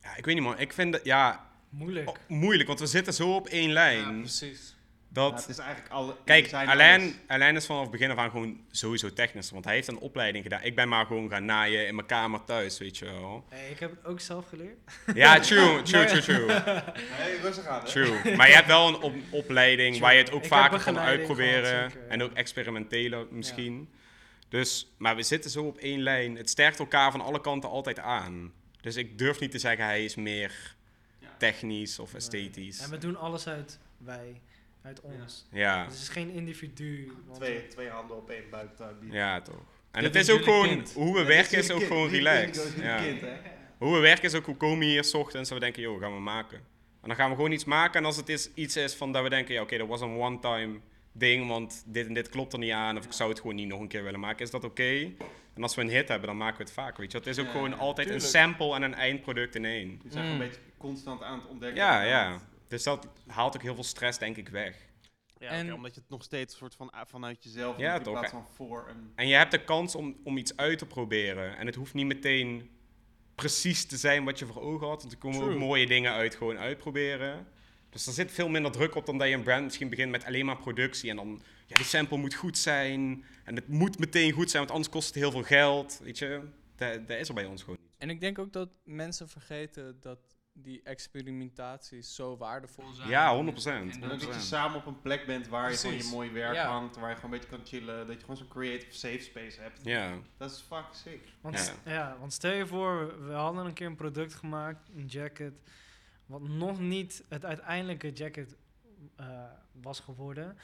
Ja, 0.01 0.15
ik 0.15 0.25
weet 0.25 0.35
niet 0.35 0.43
man, 0.43 0.59
ik 0.59 0.73
vind 0.73 0.93
het 0.93 1.03
ja, 1.03 1.49
Moeilijk. 1.69 2.09
oh, 2.09 2.15
moeilijk, 2.27 2.67
want 2.67 2.79
we 2.79 2.85
zitten 2.87 3.13
zo 3.13 3.35
op 3.35 3.47
één 3.47 3.71
lijn. 3.71 4.19
precies. 4.19 4.75
dat, 5.09 5.31
Ja, 5.31 5.35
het 5.39 5.49
is 5.49 5.57
eigenlijk 5.57 5.93
alle. 5.93 6.15
Kijk, 6.25 6.53
Alain. 6.53 7.13
Alain 7.27 7.55
is 7.55 7.65
vanaf 7.65 7.81
het 7.81 7.91
begin 7.91 8.11
af 8.11 8.17
aan 8.17 8.29
gewoon 8.31 8.59
sowieso 8.71 9.13
technisch. 9.13 9.51
Want 9.51 9.65
hij 9.65 9.73
heeft 9.73 9.87
een 9.87 9.97
opleiding 9.99 10.43
gedaan. 10.43 10.63
Ik 10.63 10.75
ben 10.75 10.87
maar 10.89 11.05
gewoon 11.05 11.29
gaan 11.29 11.45
naaien 11.45 11.87
in 11.87 11.95
mijn 11.95 12.07
kamer 12.07 12.43
thuis, 12.43 12.77
weet 12.77 12.97
je 12.97 13.05
wel. 13.05 13.45
Hey, 13.49 13.69
ik 13.69 13.79
heb 13.79 13.91
het 13.91 14.05
ook 14.05 14.19
zelf 14.19 14.47
geleerd. 14.47 14.77
Ja, 15.13 15.39
true, 15.39 15.81
true, 15.81 16.05
true, 16.05 16.21
true. 16.21 16.45
Nee, 16.45 17.39
rustig 17.41 17.65
aan. 17.65 17.79
Hè? 17.81 17.87
True. 17.87 18.35
Maar 18.35 18.47
je 18.47 18.53
hebt 18.53 18.67
wel 18.67 18.87
een 18.87 19.01
op- 19.01 19.15
opleiding 19.31 19.89
True. 19.89 20.01
waar 20.01 20.13
je 20.13 20.19
het 20.23 20.31
ook 20.31 20.41
Ik 20.43 20.47
vaker 20.47 20.83
kan 20.83 20.99
uitproberen. 20.99 21.91
en 22.09 22.17
ja. 22.19 22.23
ook 22.25 22.33
experimentele 22.33 23.27
misschien. 23.31 23.89
Dus, 24.49 24.93
maar 24.97 25.15
we 25.15 25.23
zitten 25.23 25.51
zo 25.51 25.63
op 25.63 25.77
één 25.77 25.99
lijn. 26.01 26.35
Het 26.35 26.49
sterkt 26.49 26.79
elkaar 26.79 27.11
van 27.11 27.21
alle 27.21 27.41
kanten 27.41 27.69
altijd 27.69 27.99
aan. 27.99 28.53
Dus 28.81 28.95
ik 28.95 29.17
durf 29.17 29.39
niet 29.39 29.51
te 29.51 29.59
zeggen 29.59 29.85
hij 29.85 30.03
is 30.03 30.15
meer 30.15 30.75
technisch 31.37 31.99
of 31.99 32.13
esthetisch. 32.13 32.79
En 32.79 32.89
we 32.89 32.97
doen 32.97 33.15
alles 33.15 33.47
uit 33.47 33.79
wij, 33.97 34.41
uit 34.81 35.01
ons. 35.01 35.45
Ja, 35.51 35.83
Dus 35.83 35.93
het 35.93 36.01
is 36.01 36.09
geen 36.09 36.29
individu. 36.29 37.11
Twee, 37.33 37.67
twee 37.67 37.89
handen 37.89 38.17
op 38.17 38.29
één 38.29 38.43
bieden. 38.99 39.17
ja 39.19 39.41
toch. 39.41 39.55
En 39.91 40.03
Dit 40.03 40.13
het 40.13 40.27
is 40.27 40.29
ook 40.33 40.43
gewoon, 40.43 40.85
hoe 40.93 41.15
we 41.15 41.23
werken 41.23 41.57
is 41.57 41.71
ook 41.71 41.83
gewoon 41.83 42.09
relaxed. 42.09 42.73
Ja. 42.81 43.01
kind, 43.01 43.21
hè? 43.21 43.35
Hoe 43.77 43.93
we 43.93 43.99
werken 43.99 44.23
is 44.23 44.33
ook, 44.33 44.45
hoe 44.45 44.57
komen 44.57 44.79
we 44.79 44.85
hier 44.85 45.03
's 45.03 45.13
ochtends 45.13 45.49
en 45.49 45.55
we 45.55 45.61
denken, 45.61 45.81
joh, 45.81 46.01
gaan 46.01 46.13
we 46.13 46.19
maken. 46.19 46.57
En 47.01 47.07
dan 47.07 47.15
gaan 47.15 47.29
we 47.29 47.35
gewoon 47.35 47.51
iets 47.51 47.65
maken 47.65 47.99
en 47.99 48.05
als 48.05 48.15
het 48.17 48.29
is, 48.29 48.49
iets 48.53 48.75
is 48.75 48.93
van 48.95 49.11
dat 49.11 49.23
we 49.23 49.29
denken, 49.29 49.53
ja 49.53 49.61
oké, 49.61 49.77
dat 49.77 49.87
was 49.87 50.01
een 50.01 50.17
one-time 50.17 50.79
ding, 51.19 51.47
want 51.47 51.83
dit 51.85 52.07
en 52.07 52.13
dit 52.13 52.29
klopt 52.29 52.53
er 52.53 52.59
niet 52.59 52.71
aan, 52.71 52.97
of 52.97 53.05
ik 53.05 53.11
zou 53.11 53.29
het 53.29 53.39
gewoon 53.39 53.55
niet 53.55 53.67
nog 53.67 53.79
een 53.79 53.87
keer 53.87 54.03
willen 54.03 54.19
maken, 54.19 54.45
is 54.45 54.51
dat 54.51 54.63
oké? 54.63 55.11
En 55.53 55.63
als 55.63 55.75
we 55.75 55.81
een 55.81 55.89
hit 55.89 56.07
hebben, 56.07 56.27
dan 56.27 56.37
maken 56.37 56.57
we 56.57 56.63
het 56.63 56.71
vaak, 56.73 56.97
weet 56.97 57.11
je. 57.11 57.17
Het 57.17 57.27
is 57.27 57.39
ook 57.39 57.45
Ja, 57.45 57.51
gewoon 57.51 57.77
altijd 57.77 58.07
tuurlijk. 58.07 58.25
een 58.25 58.31
sample 58.31 58.75
en 58.75 58.81
een 58.81 58.93
eindproduct 58.93 59.55
in 59.55 59.65
één. 59.65 59.99
Je 60.03 60.09
zijn 60.11 60.23
Mm. 60.25 60.29
gewoon 60.31 60.31
een 60.31 60.47
beetje 60.47 60.61
constant 60.77 61.21
aan 61.23 61.39
het 61.39 61.47
ontdekken. 61.47 61.77
Ja, 61.83 62.01
ja. 62.01 62.31
het- 62.33 62.41
Dus 62.67 62.83
dat 62.83 63.07
haalt 63.27 63.55
ook 63.55 63.61
heel 63.61 63.73
veel 63.75 63.83
stress, 63.83 64.19
denk 64.19 64.37
ik, 64.37 64.49
weg. 64.49 64.75
Ja, 65.39 65.49
En- 65.49 65.73
omdat 65.73 65.93
je 65.95 65.99
het 66.01 66.09
nog 66.09 66.23
steeds 66.23 66.57
soort 66.57 66.75
van 66.75 66.89
ah, 66.89 67.01
vanuit 67.07 67.43
jezelf 67.43 67.77
Ja, 67.77 67.97
doet 67.97 68.05
in 68.07 68.11
plaats 68.11 68.31
van 68.31 68.45
voor 68.55 68.85
een... 68.89 69.11
En 69.15 69.27
je 69.27 69.35
hebt 69.35 69.51
de 69.51 69.63
kans 69.63 69.95
om, 69.95 70.15
om 70.23 70.37
iets 70.37 70.55
uit 70.57 70.77
te 70.77 70.85
proberen. 70.85 71.57
En 71.57 71.65
het 71.65 71.75
hoeft 71.75 71.93
niet 71.93 72.05
meteen 72.05 72.69
precies 73.35 73.85
te 73.85 73.97
zijn 73.97 74.23
wat 74.23 74.39
je 74.39 74.45
voor 74.45 74.61
ogen 74.61 74.87
had. 74.87 75.01
Want 75.01 75.13
er 75.13 75.19
komen 75.19 75.41
ook 75.43 75.57
mooie 75.59 75.85
dingen 75.87 76.11
uit 76.11 76.35
gewoon 76.35 76.57
uitproberen. 76.57 77.47
Dus 77.89 78.07
er 78.07 78.13
zit 78.13 78.31
veel 78.31 78.49
minder 78.49 78.71
druk 78.71 78.95
op 78.95 79.05
dan 79.05 79.17
dat 79.17 79.27
je 79.27 79.33
een 79.33 79.43
brand 79.43 79.63
misschien 79.63 79.89
begint 79.89 80.11
met 80.11 80.25
alleen 80.25 80.45
maar 80.45 80.57
productie. 80.57 81.09
En 81.09 81.15
dan, 81.15 81.41
ja, 81.65 81.75
die 81.75 81.85
sample 81.85 82.17
moet 82.17 82.33
goed 82.33 82.57
zijn. 82.57 83.25
En 83.43 83.55
het 83.55 83.67
moet 83.67 83.99
meteen 83.99 84.31
goed 84.31 84.49
zijn, 84.49 84.61
want 84.63 84.73
anders 84.75 84.93
kost 84.93 85.07
het 85.07 85.15
heel 85.15 85.31
veel 85.31 85.43
geld. 85.43 85.99
Weet 86.03 86.17
je, 86.17 86.41
dat, 86.75 87.07
dat 87.07 87.17
is 87.17 87.27
er 87.27 87.33
bij 87.33 87.45
ons 87.45 87.61
gewoon 87.63 87.77
niet. 87.81 87.89
En 87.97 88.09
ik 88.09 88.19
denk 88.19 88.39
ook 88.39 88.53
dat 88.53 88.69
mensen 88.83 89.29
vergeten 89.29 89.97
dat 90.01 90.19
die 90.53 90.81
experimentaties 90.83 92.15
zo 92.15 92.37
waardevol 92.37 92.93
zijn. 92.93 93.09
Ja, 93.09 93.35
100%. 93.35 93.67
En 93.67 94.01
En 94.01 94.09
dat- 94.09 94.21
je 94.21 94.27
100%. 94.27 94.39
samen 94.43 94.77
op 94.77 94.85
een 94.85 95.01
plek 95.01 95.25
bent 95.25 95.47
waar 95.47 95.71
je 95.71 95.77
gewoon 95.77 95.97
je 95.97 96.09
mooi 96.11 96.31
werk 96.31 96.53
Ja. 96.55 96.67
hangt, 96.67 96.95
waar 96.95 97.09
je 97.09 97.15
gewoon 97.15 97.33
een 97.33 97.39
beetje 97.39 97.55
kan 97.57 97.65
chillen, 97.65 98.05
dat 98.07 98.15
je 98.15 98.21
gewoon 98.21 98.37
zo'n 98.37 98.47
creative 98.47 98.93
safe 98.93 99.19
space 99.19 99.61
hebt. 99.61 99.79
Ja, 99.83 100.13
Dat 100.37 100.51
is 100.51 100.57
fucking 100.67 100.95
sick. 100.95 101.21
Want, 101.41 101.73
Ja. 101.85 101.91
ja, 101.93 102.17
want 102.19 102.33
stel 102.33 102.51
je 102.53 102.67
voor, 102.67 103.25
we 103.27 103.33
hadden 103.33 103.65
een 103.65 103.73
keer 103.73 103.87
een 103.87 103.95
product 103.95 104.33
gemaakt, 104.33 104.89
een 104.95 105.05
jacket, 105.05 105.53
wat 106.27 106.41
nog 106.41 106.79
niet 106.79 107.23
het 107.29 107.45
uiteindelijke 107.45 108.11
jacket 108.11 108.55
eh, 109.15 109.43
was 109.81 109.99
geworden. 109.99 110.57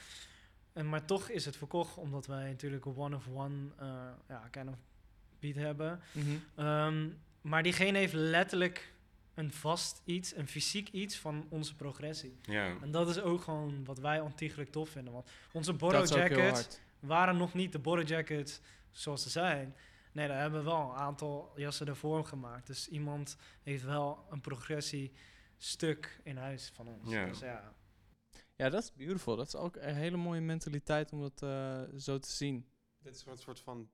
En, 0.72 0.88
maar 0.88 1.04
toch 1.04 1.28
is 1.28 1.44
het 1.44 1.56
verkocht, 1.56 1.96
omdat 1.96 2.26
wij 2.26 2.48
natuurlijk 2.48 2.84
een 2.84 2.96
one-of-one 2.96 3.56
eh, 3.78 4.08
ja, 4.28 4.48
kind 4.50 4.68
of 4.68 4.78
beat 5.38 5.54
hebben. 5.54 6.00
Mhm. 6.12 6.28
Ehm, 6.54 7.08
maar 7.40 7.62
diegene 7.62 7.98
heeft 7.98 8.12
letterlijk 8.12 8.92
een 9.34 9.52
vast 9.52 10.02
iets, 10.04 10.36
een 10.36 10.48
fysiek 10.48 10.88
iets 10.88 11.18
van 11.18 11.46
onze 11.48 11.76
progressie. 11.76 12.38
ja. 12.42 12.76
En 12.82 12.90
dat 12.90 13.08
is 13.08 13.20
ook 13.20 13.42
gewoon 13.42 13.84
wat 13.84 13.98
wij 13.98 14.20
ontiegelijk 14.20 14.70
tof 14.70 14.88
vinden. 14.88 15.12
Want 15.12 15.30
onze 15.52 15.72
borrow 15.72 16.06
jackets 16.06 16.80
waren 17.00 17.36
nog 17.36 17.54
niet 17.54 17.72
de 17.72 17.78
border 17.78 18.04
jackets 18.04 18.60
zoals 18.90 19.22
ze 19.22 19.30
zijn. 19.30 19.74
Nee, 20.12 20.28
daar 20.28 20.40
hebben 20.40 20.64
we 20.64 20.70
wel 20.70 20.90
een 20.90 20.96
aantal 20.96 21.52
jassen 21.56 21.86
ervoor 21.86 22.24
gemaakt. 22.24 22.66
Dus 22.66 22.88
iemand 22.88 23.36
heeft 23.62 23.84
wel 23.84 24.26
een 24.30 24.40
progressiestuk 25.58 26.20
in 26.24 26.36
huis 26.36 26.70
van 26.74 26.88
ons. 26.88 27.10
Ja. 27.10 27.26
Dus 27.26 27.38
ja, 27.38 27.72
Ja, 28.56 28.68
dat 28.70 28.82
is 28.82 28.92
beautiful. 28.92 29.36
Dat 29.36 29.46
is 29.46 29.56
ook 29.56 29.76
een 29.76 29.94
hele 29.94 30.16
mooie 30.16 30.40
mentaliteit 30.40 31.12
om 31.12 31.20
dat 31.20 31.42
eh, 31.42 31.80
zo 31.98 32.18
te 32.18 32.30
zien. 32.30 32.66
Dit 32.98 33.14
is 33.14 33.24
een 33.26 33.36
soort 33.38 33.60
van 33.60 33.88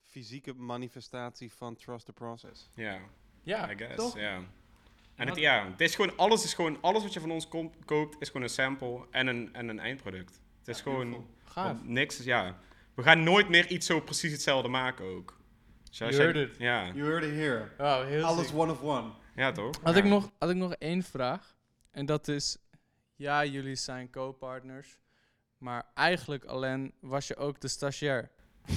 fysieke 0.00 0.54
manifestatie 0.54 1.52
van 1.52 1.76
trust 1.76 2.06
the 2.06 2.12
process. 2.12 2.70
ja. 2.74 2.98
Ja, 3.42 3.70
I 3.70 3.76
guess, 3.76 3.96
toch? 3.96 4.18
ja. 4.18 4.40
En 5.14 5.28
het, 5.28 5.36
ja, 5.36 5.70
het 5.70 5.80
is 5.80 5.94
gewoon, 5.94 6.16
alles 6.16 6.44
is 6.44 6.54
gewoon, 6.54 6.82
alles 6.82 7.02
wat 7.02 7.12
je 7.12 7.20
van 7.20 7.30
ons 7.30 7.48
komt, 7.48 7.84
koopt, 7.84 8.16
is 8.20 8.26
gewoon 8.26 8.42
een 8.42 8.48
sample 8.48 9.06
en 9.10 9.26
een, 9.26 9.54
en 9.54 9.68
een 9.68 9.78
eindproduct. 9.78 10.40
Het 10.58 10.68
is 10.68 10.76
Ja, 10.76 10.82
gewoon, 10.82 11.26
gaaf. 11.44 11.82
niks, 11.84 12.18
is- 12.18 12.24
ja. 12.24 12.58
We 12.94 13.02
gaan 13.02 13.22
nooit 13.22 13.48
meer 13.48 13.66
iets 13.66 13.86
zo 13.86 14.00
precies 14.00 14.32
hetzelfde 14.32 14.68
maken 14.68 15.04
ook. 15.04 15.40
Dus 15.90 16.02
als 16.02 16.16
You 16.16 16.22
heard 16.32 16.50
it. 16.50 16.58
Ja, 16.58 16.86
You 16.86 17.00
heard 17.10 17.24
it 17.24 17.30
here. 17.34 17.68
Heel 18.06 18.24
Alles 18.24 18.46
sick. 18.46 18.56
one 18.56 18.72
of 18.72 18.82
one. 18.82 19.10
Ja 19.38 19.52
toch? 19.52 19.74
Had, 19.82 19.94
ja. 19.94 20.00
ik 20.00 20.06
nog, 20.06 20.30
had 20.38 20.50
ik 20.50 20.56
nog 20.56 20.72
één 20.72 21.02
vraag. 21.02 21.56
En 21.90 22.06
dat 22.06 22.28
is, 22.28 22.56
ja, 23.16 23.44
jullie 23.44 23.76
zijn 23.76 24.10
co-partners. 24.10 24.98
Maar 25.58 25.86
eigenlijk, 25.94 26.44
alleen 26.44 26.94
was 27.00 27.26
je 27.26 27.36
ook 27.36 27.60
de 27.60 27.68
stagiair. 27.68 28.30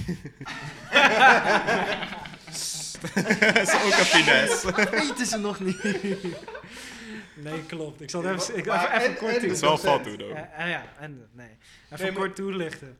Dat 3.01 3.57
is 3.57 3.73
ook 3.73 3.97
een 3.97 4.05
finesse. 4.05 4.89
weten 4.91 5.25
ze 5.25 5.37
nog 5.37 5.59
niet. 5.59 5.83
nee, 7.35 7.65
klopt. 7.65 8.01
Ik 8.01 8.09
zal 8.09 8.23
het 8.23 8.41
even, 8.41 8.57
ik, 8.57 8.65
even, 8.65 8.91
even 8.91 9.09
en- 9.09 9.17
kort 9.17 9.35
en 9.35 9.41
Het 9.41 9.51
is 9.51 9.59
wel 9.59 10.01
doen. 10.03 10.27
Ja, 10.27 10.51
eh, 10.51 10.69
ja, 10.69 10.83
en 10.99 11.29
nee. 11.31 11.57
Even 11.91 12.05
Nee, 12.05 12.13
kort 12.13 12.35
toelichten. 12.35 12.99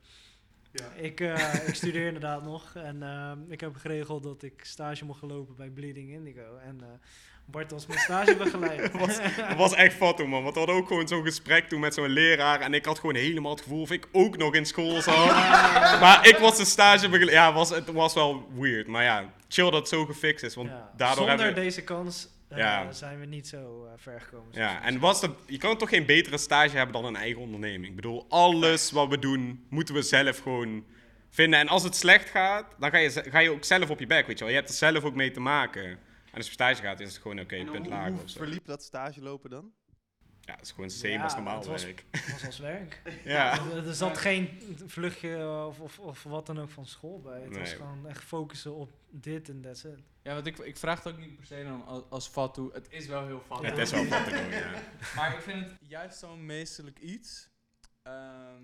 Ja. 0.71 0.91
Ik, 0.95 1.19
eh, 1.19 1.53
ik 1.67 1.75
studeer 1.75 2.05
inderdaad 2.05 2.43
nog 2.43 2.75
en 2.75 3.03
ehm, 3.03 3.51
ik 3.51 3.59
heb 3.59 3.75
geregeld 3.75 4.23
dat 4.23 4.43
ik 4.43 4.63
stage 4.65 5.05
mocht 5.05 5.21
lopen 5.21 5.55
bij 5.55 5.69
Bleeding 5.69 6.09
Indigo. 6.09 6.57
En 6.57 6.81
eh, 6.81 6.87
Bart 7.45 7.71
was 7.77 7.85
mijn 7.87 7.99
stagebegeleider. 7.99 8.91
Dat 9.37 9.57
was 9.57 9.73
echt 9.73 9.95
fout 9.95 10.17
man. 10.25 10.43
Want 10.43 10.53
we 10.53 10.59
hadden 10.59 10.77
ook 10.77 10.87
gewoon 10.87 11.07
zo'n 11.07 11.23
gesprek 11.23 11.69
toen 11.69 11.79
met 11.79 11.93
zo'n 11.93 12.09
leraar. 12.09 12.61
En 12.61 12.73
ik 12.73 12.85
had 12.85 12.99
gewoon 12.99 13.15
helemaal 13.15 13.51
het 13.51 13.61
gevoel 13.61 13.81
of 13.81 13.91
ik 13.91 14.07
ook 14.11 14.37
nog 14.37 14.53
in 14.53 14.65
school 14.65 15.01
zat. 15.01 15.25
maar 15.99 16.27
ik 16.27 16.37
was 16.37 16.57
de 16.57 16.65
stagebegeleider. 16.65 17.33
Ja, 17.33 17.53
was, 17.53 17.69
het 17.69 17.91
was 17.91 18.13
wel 18.13 18.49
weird. 18.53 18.87
Maar 18.87 19.03
ja, 19.03 19.33
chill 19.47 19.63
dat 19.63 19.73
het 19.73 19.87
zo 19.87 20.05
gefixt 20.05 20.43
is. 20.43 20.55
Want 20.55 20.69
Ja, 20.69 20.91
daardoor 20.97 21.27
Zonder 21.27 21.47
we... 21.47 21.53
deze 21.53 21.83
kans 21.83 22.27
eh, 22.47 22.57
Ja. 22.57 22.91
zijn 22.91 23.19
we 23.19 23.25
niet 23.25 23.47
zo 23.47 23.85
eh, 23.85 23.91
ver 23.97 24.21
gekomen. 24.21 24.47
Ja, 24.51 24.83
en 24.83 24.99
was 24.99 25.21
je 25.45 25.57
kan 25.57 25.77
toch 25.77 25.89
geen 25.89 26.05
betere 26.05 26.37
stage 26.37 26.77
hebben 26.77 26.93
dan 26.93 27.05
een 27.05 27.15
eigen 27.15 27.41
onderneming. 27.41 27.85
Ik 27.85 27.95
bedoel, 27.95 28.25
alles 28.29 28.91
wat 28.91 29.07
we 29.07 29.19
doen, 29.19 29.65
moeten 29.69 29.95
we 29.95 30.01
zelf 30.01 30.39
gewoon 30.39 30.83
vinden. 31.29 31.59
En 31.59 31.67
als 31.67 31.83
het 31.83 31.95
slecht 31.95 32.29
gaat, 32.29 32.65
dan 32.79 32.89
ga 32.89 32.97
je, 32.97 33.23
ga 33.29 33.39
je 33.39 33.49
ook 33.51 33.63
zelf 33.63 33.89
op 33.89 33.99
je 33.99 34.07
bek, 34.07 34.27
weet 34.27 34.37
je 34.37 34.43
wel. 34.43 34.53
Je 34.53 34.59
hebt 34.59 34.69
er 34.69 34.75
zelf 34.75 35.03
ook 35.03 35.15
mee 35.15 35.31
te 35.31 35.39
maken. 35.39 35.97
En 36.31 36.37
als 36.37 36.45
je 36.45 36.51
op 36.51 36.59
stage 36.59 36.81
gaat, 36.81 36.99
is 36.99 37.13
het 37.13 37.21
gewoon 37.21 37.39
oké, 37.39 37.55
En 37.55 37.65
punt 37.71 37.85
hoe, 37.85 37.93
lager 37.95 38.11
hoe 38.13 38.23
of 38.23 38.29
zo. 38.29 38.37
verliep 38.37 38.65
dat 38.65 38.83
stage 38.83 39.21
lopen 39.21 39.49
dan? 39.49 39.73
Ja, 40.41 40.53
het 40.55 40.65
is 40.65 40.71
gewoon 40.71 40.89
same 40.89 41.13
Ja, 41.13 41.23
als 41.23 41.33
normaal 41.35 41.57
het 41.57 41.65
was- 41.67 41.83
werk. 41.83 42.05
Het 42.11 42.31
was 42.31 42.45
als 42.45 42.59
werk. 42.59 43.01
Ja. 43.23 43.59
Er, 43.71 43.87
er 43.87 43.93
zat 43.93 44.17
geen 44.17 44.59
vluchtje 44.85 45.65
of, 45.67 45.79
of, 45.79 45.99
of 45.99 46.23
wat 46.23 46.45
dan 46.45 46.59
ook 46.59 46.69
van 46.69 46.85
school 46.85 47.21
bij. 47.21 47.41
Het 47.41 47.57
was 47.57 47.73
gewoon 47.73 48.07
echt 48.07 48.23
focussen 48.23 48.73
op 48.75 48.91
dit 49.09 49.49
en 49.49 49.61
that's 49.61 49.83
it. 49.83 49.99
Ja, 50.23 50.33
want 50.33 50.45
ik, 50.45 50.57
ik 50.57 50.77
vraag 50.77 51.03
het 51.03 51.13
ook 51.13 51.19
niet 51.19 51.35
per 51.35 51.45
se 51.45 51.63
dan 51.63 51.85
als, 51.85 52.03
als 52.09 52.27
fatu. 52.27 52.69
Het 52.73 52.87
is 52.89 53.07
wel 53.07 53.25
heel 53.25 53.39
fatu. 53.47 53.65
Het 53.65 53.77
is 53.77 53.91
wel 53.91 54.05
wat 54.07 54.23
te 54.23 54.29
doen, 54.29 54.49
ja. 54.49 54.71
Maar 55.15 55.33
ik 55.35 55.41
vind 55.41 55.65
het 55.65 55.77
juist 55.81 56.19
zo'n 56.19 56.45
meestelijk 56.45 56.99
iets. 56.99 57.49
ehm, 58.01 58.63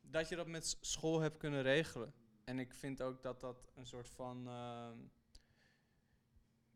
dat 0.00 0.28
je 0.28 0.36
dat 0.36 0.46
met 0.46 0.76
school 0.80 1.20
hebt 1.20 1.36
kunnen 1.36 1.62
regelen. 1.62 2.12
En 2.44 2.58
ik 2.58 2.74
vind 2.74 3.02
ook 3.02 3.22
dat 3.22 3.40
dat 3.40 3.68
een 3.76 3.86
soort 3.86 4.08
van. 4.10 4.48
ehm, 4.48 4.96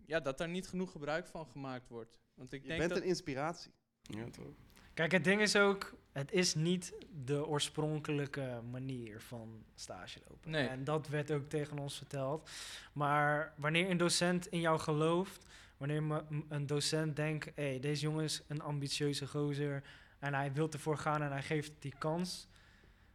ja, 0.06 0.20
dat 0.20 0.38
daar 0.38 0.48
niet 0.48 0.68
genoeg 0.68 0.90
gebruik 0.90 1.26
van 1.26 1.46
gemaakt 1.46 1.88
wordt. 1.88 2.20
Want 2.34 2.52
ik 2.52 2.62
Je 2.62 2.68
denk 2.68 2.80
bent 2.80 2.92
dat. 2.92 3.02
een 3.02 3.08
inspiratie. 3.08 3.72
Ja, 4.02 4.30
toch? 4.30 4.54
Kijk, 4.94 5.12
het 5.12 5.24
ding 5.24 5.40
is 5.40 5.56
ook, 5.56 5.94
het 6.12 6.32
is 6.32 6.54
niet 6.54 6.94
de 7.24 7.46
oorspronkelijke 7.46 8.60
manier 8.70 9.20
van 9.20 9.64
stage 9.74 10.20
lopen. 10.28 10.50
Nee. 10.50 10.66
En 10.68 10.84
dat 10.84 11.08
werd 11.08 11.30
ook 11.30 11.48
tegen 11.48 11.78
ons 11.78 11.96
verteld. 11.96 12.50
Maar 12.92 13.54
wanneer 13.56 13.90
een 13.90 13.96
docent 13.96 14.46
in 14.46 14.60
jou 14.60 14.78
gelooft, 14.78 15.46
wanneer 15.76 16.24
een 16.48 16.66
docent 16.66 17.16
denkt, 17.16 17.44
hé, 17.44 17.68
hey, 17.68 17.80
deze 17.80 18.02
jongen 18.02 18.24
is 18.24 18.42
een 18.48 18.60
ambitieuze 18.62 19.26
gozer 19.26 19.82
en 20.18 20.34
hij 20.34 20.52
wil 20.52 20.70
ervoor 20.70 20.98
gaan 20.98 21.22
en 21.22 21.30
hij 21.30 21.42
geeft 21.42 21.72
die 21.78 21.94
kans. 21.98 22.48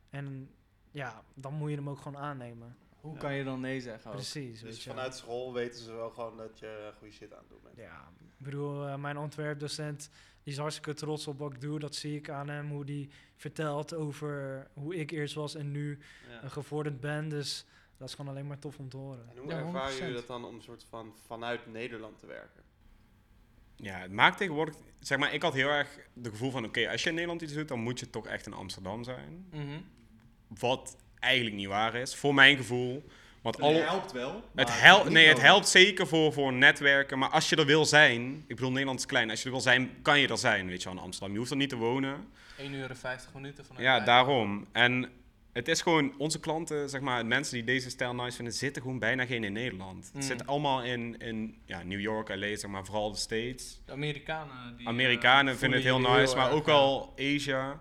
En 0.09 0.49
ja, 0.91 1.23
dan 1.33 1.53
moet 1.53 1.69
je 1.69 1.75
hem 1.75 1.89
ook 1.89 1.99
gewoon 1.99 2.21
aannemen. 2.21 2.77
Hoe 3.01 3.13
Ja. 3.13 3.19
kan 3.19 3.33
je 3.33 3.43
dan 3.43 3.59
nee 3.59 3.81
zeggen? 3.81 4.09
ook? 4.09 4.15
Precies. 4.15 4.61
weet 4.61 4.71
Dus 4.71 4.83
je. 4.83 4.89
vanuit 4.89 5.15
school 5.15 5.53
weten 5.53 5.79
ze 5.83 5.91
wel 5.93 6.09
gewoon 6.09 6.37
dat 6.37 6.59
je 6.59 6.91
goede 6.97 7.13
shit 7.13 7.33
aan 7.33 7.39
het 7.39 7.49
doen 7.49 7.59
bent. 7.63 7.75
Ja, 7.77 8.09
ik 8.19 8.27
bedoel, 8.45 8.87
eh, 8.87 8.95
mijn 8.95 9.17
ontwerpdocent 9.17 10.09
die 10.43 10.53
is 10.53 10.59
hartstikke 10.59 10.93
trots 10.93 11.27
op 11.27 11.39
wat 11.39 11.53
ik 11.53 11.61
doe. 11.61 11.79
Dat 11.79 11.95
zie 11.95 12.15
ik 12.15 12.29
aan 12.29 12.49
hem, 12.49 12.69
hoe 12.69 12.85
die 12.85 13.09
vertelt 13.35 13.93
over 13.93 14.67
hoe 14.73 14.95
ik 14.95 15.11
eerst 15.11 15.33
was 15.35 15.55
en 15.55 15.71
nu 15.71 15.99
Ja. 16.41 16.47
gevorderd 16.49 16.99
ben. 16.99 17.29
Dus 17.29 17.65
dat 17.97 18.07
is 18.07 18.15
gewoon 18.15 18.31
alleen 18.31 18.47
maar 18.47 18.59
tof 18.59 18.79
om 18.79 18.89
te 18.89 18.97
horen. 18.97 19.29
En 19.29 19.37
hoe 19.37 19.49
Ja, 19.49 19.57
ervaren 19.57 19.63
100%. 19.65 19.97
jullie 19.99 20.13
dat 20.13 20.27
dan 20.27 20.45
om 20.45 20.55
een 20.55 20.61
soort 20.61 20.83
van 20.89 21.13
vanuit 21.25 21.67
Nederland 21.71 22.19
te 22.19 22.25
werken? 22.25 22.63
Ja, 23.75 23.97
het 23.99 24.11
maakt 24.11 24.37
tegenwoordig... 24.37 24.75
Zeg 24.99 25.17
maar, 25.17 25.33
ik 25.33 25.41
had 25.41 25.53
heel 25.53 25.69
erg 25.69 25.97
het 26.15 26.27
gevoel 26.27 26.51
van... 26.51 26.65
Oké, 26.65 26.89
als 26.89 27.01
je 27.03 27.07
in 27.09 27.13
Nederland 27.15 27.41
iets 27.41 27.53
doet, 27.53 27.67
dan 27.67 27.79
moet 27.79 27.99
je 27.99 28.09
toch 28.09 28.27
echt 28.27 28.45
in 28.45 28.53
Amsterdam 28.53 29.03
zijn. 29.03 29.47
Mhm. 29.51 29.79
Wat 30.47 30.97
eigenlijk 31.20 31.55
niet 31.55 31.68
waar 31.68 31.95
is, 31.95 32.15
voor 32.15 32.34
mijn 32.34 32.57
gevoel. 32.57 33.03
Want 33.41 33.61
alle, 33.61 33.80
helpt 33.80 34.11
wel. 34.11 34.43
Het, 34.55 34.82
helpt, 34.82 35.09
nee, 35.09 35.28
het 35.28 35.41
helpt 35.41 35.68
zeker 35.68 36.07
voor, 36.07 36.34
voor 36.34 36.53
netwerken. 36.53 37.20
Maar 37.20 37.30
als 37.30 37.49
je 37.49 37.55
er 37.55 37.65
wil 37.65 37.86
zijn, 37.86 38.43
ik 38.47 38.55
bedoel, 38.55 38.72
Nederland 38.72 38.99
is 38.99 39.05
klein. 39.05 39.30
Als 39.30 39.39
je 39.39 39.45
er 39.45 39.51
wil 39.51 39.61
zijn, 39.61 40.01
kan 40.01 40.20
je 40.20 40.28
er 40.28 40.38
zijn, 40.38 40.68
weet 40.68 40.84
je 40.84 40.89
wel, 40.89 40.97
in 40.97 41.03
Amsterdam. 41.03 41.32
Je 41.32 41.38
hoeft 41.38 41.51
er 41.51 41.57
niet 41.57 41.70
te 41.70 41.76
wonen. 41.76 42.28
1 42.57 42.74
uur 42.74 42.89
en 42.89 42.97
50 42.97 43.34
minuten 43.34 43.65
vanuit 43.65 43.86
Ja, 43.86 43.99
daarom. 43.99 44.68
En 44.72 45.09
het 45.57 45.68
is 45.68 45.82
gewoon, 45.82 46.13
onze 46.18 46.39
klanten, 46.39 46.89
zeg 46.89 47.01
maar, 47.01 47.26
mensen 47.26 47.53
die 47.53 47.63
deze 47.63 47.89
stijl 47.89 48.15
nice 48.15 48.36
vinden, 48.36 48.53
zitten 48.53 48.82
gewoon 48.82 48.99
bijna 48.99 49.26
geen 49.26 49.43
in 49.43 49.53
Nederland. 49.53 50.09
Mm. 50.13 50.20
Het 50.20 50.26
zit 50.26 50.47
allemaal 50.47 50.84
in, 50.84 51.18
in 51.18 51.57
ja, 51.65 51.84
New 51.84 51.99
York, 51.99 52.30
LA, 52.30 52.55
zeg 52.55 52.68
maar, 52.68 52.86
vooral 52.86 53.11
de 53.11 53.18
States. 53.18 53.82
De 53.86 53.91
Amerikanen. 53.91 54.78
Die, 54.78 54.88
Amerikanen 54.88 55.53
eh, 55.53 55.59
vinden 55.59 55.80
het 55.80 55.88
heel 55.88 55.99
nice, 55.99 56.36
maar 56.36 56.45
erg, 56.45 56.55
ook 56.55 56.65
wel 56.65 57.13
Asia. 57.20 57.80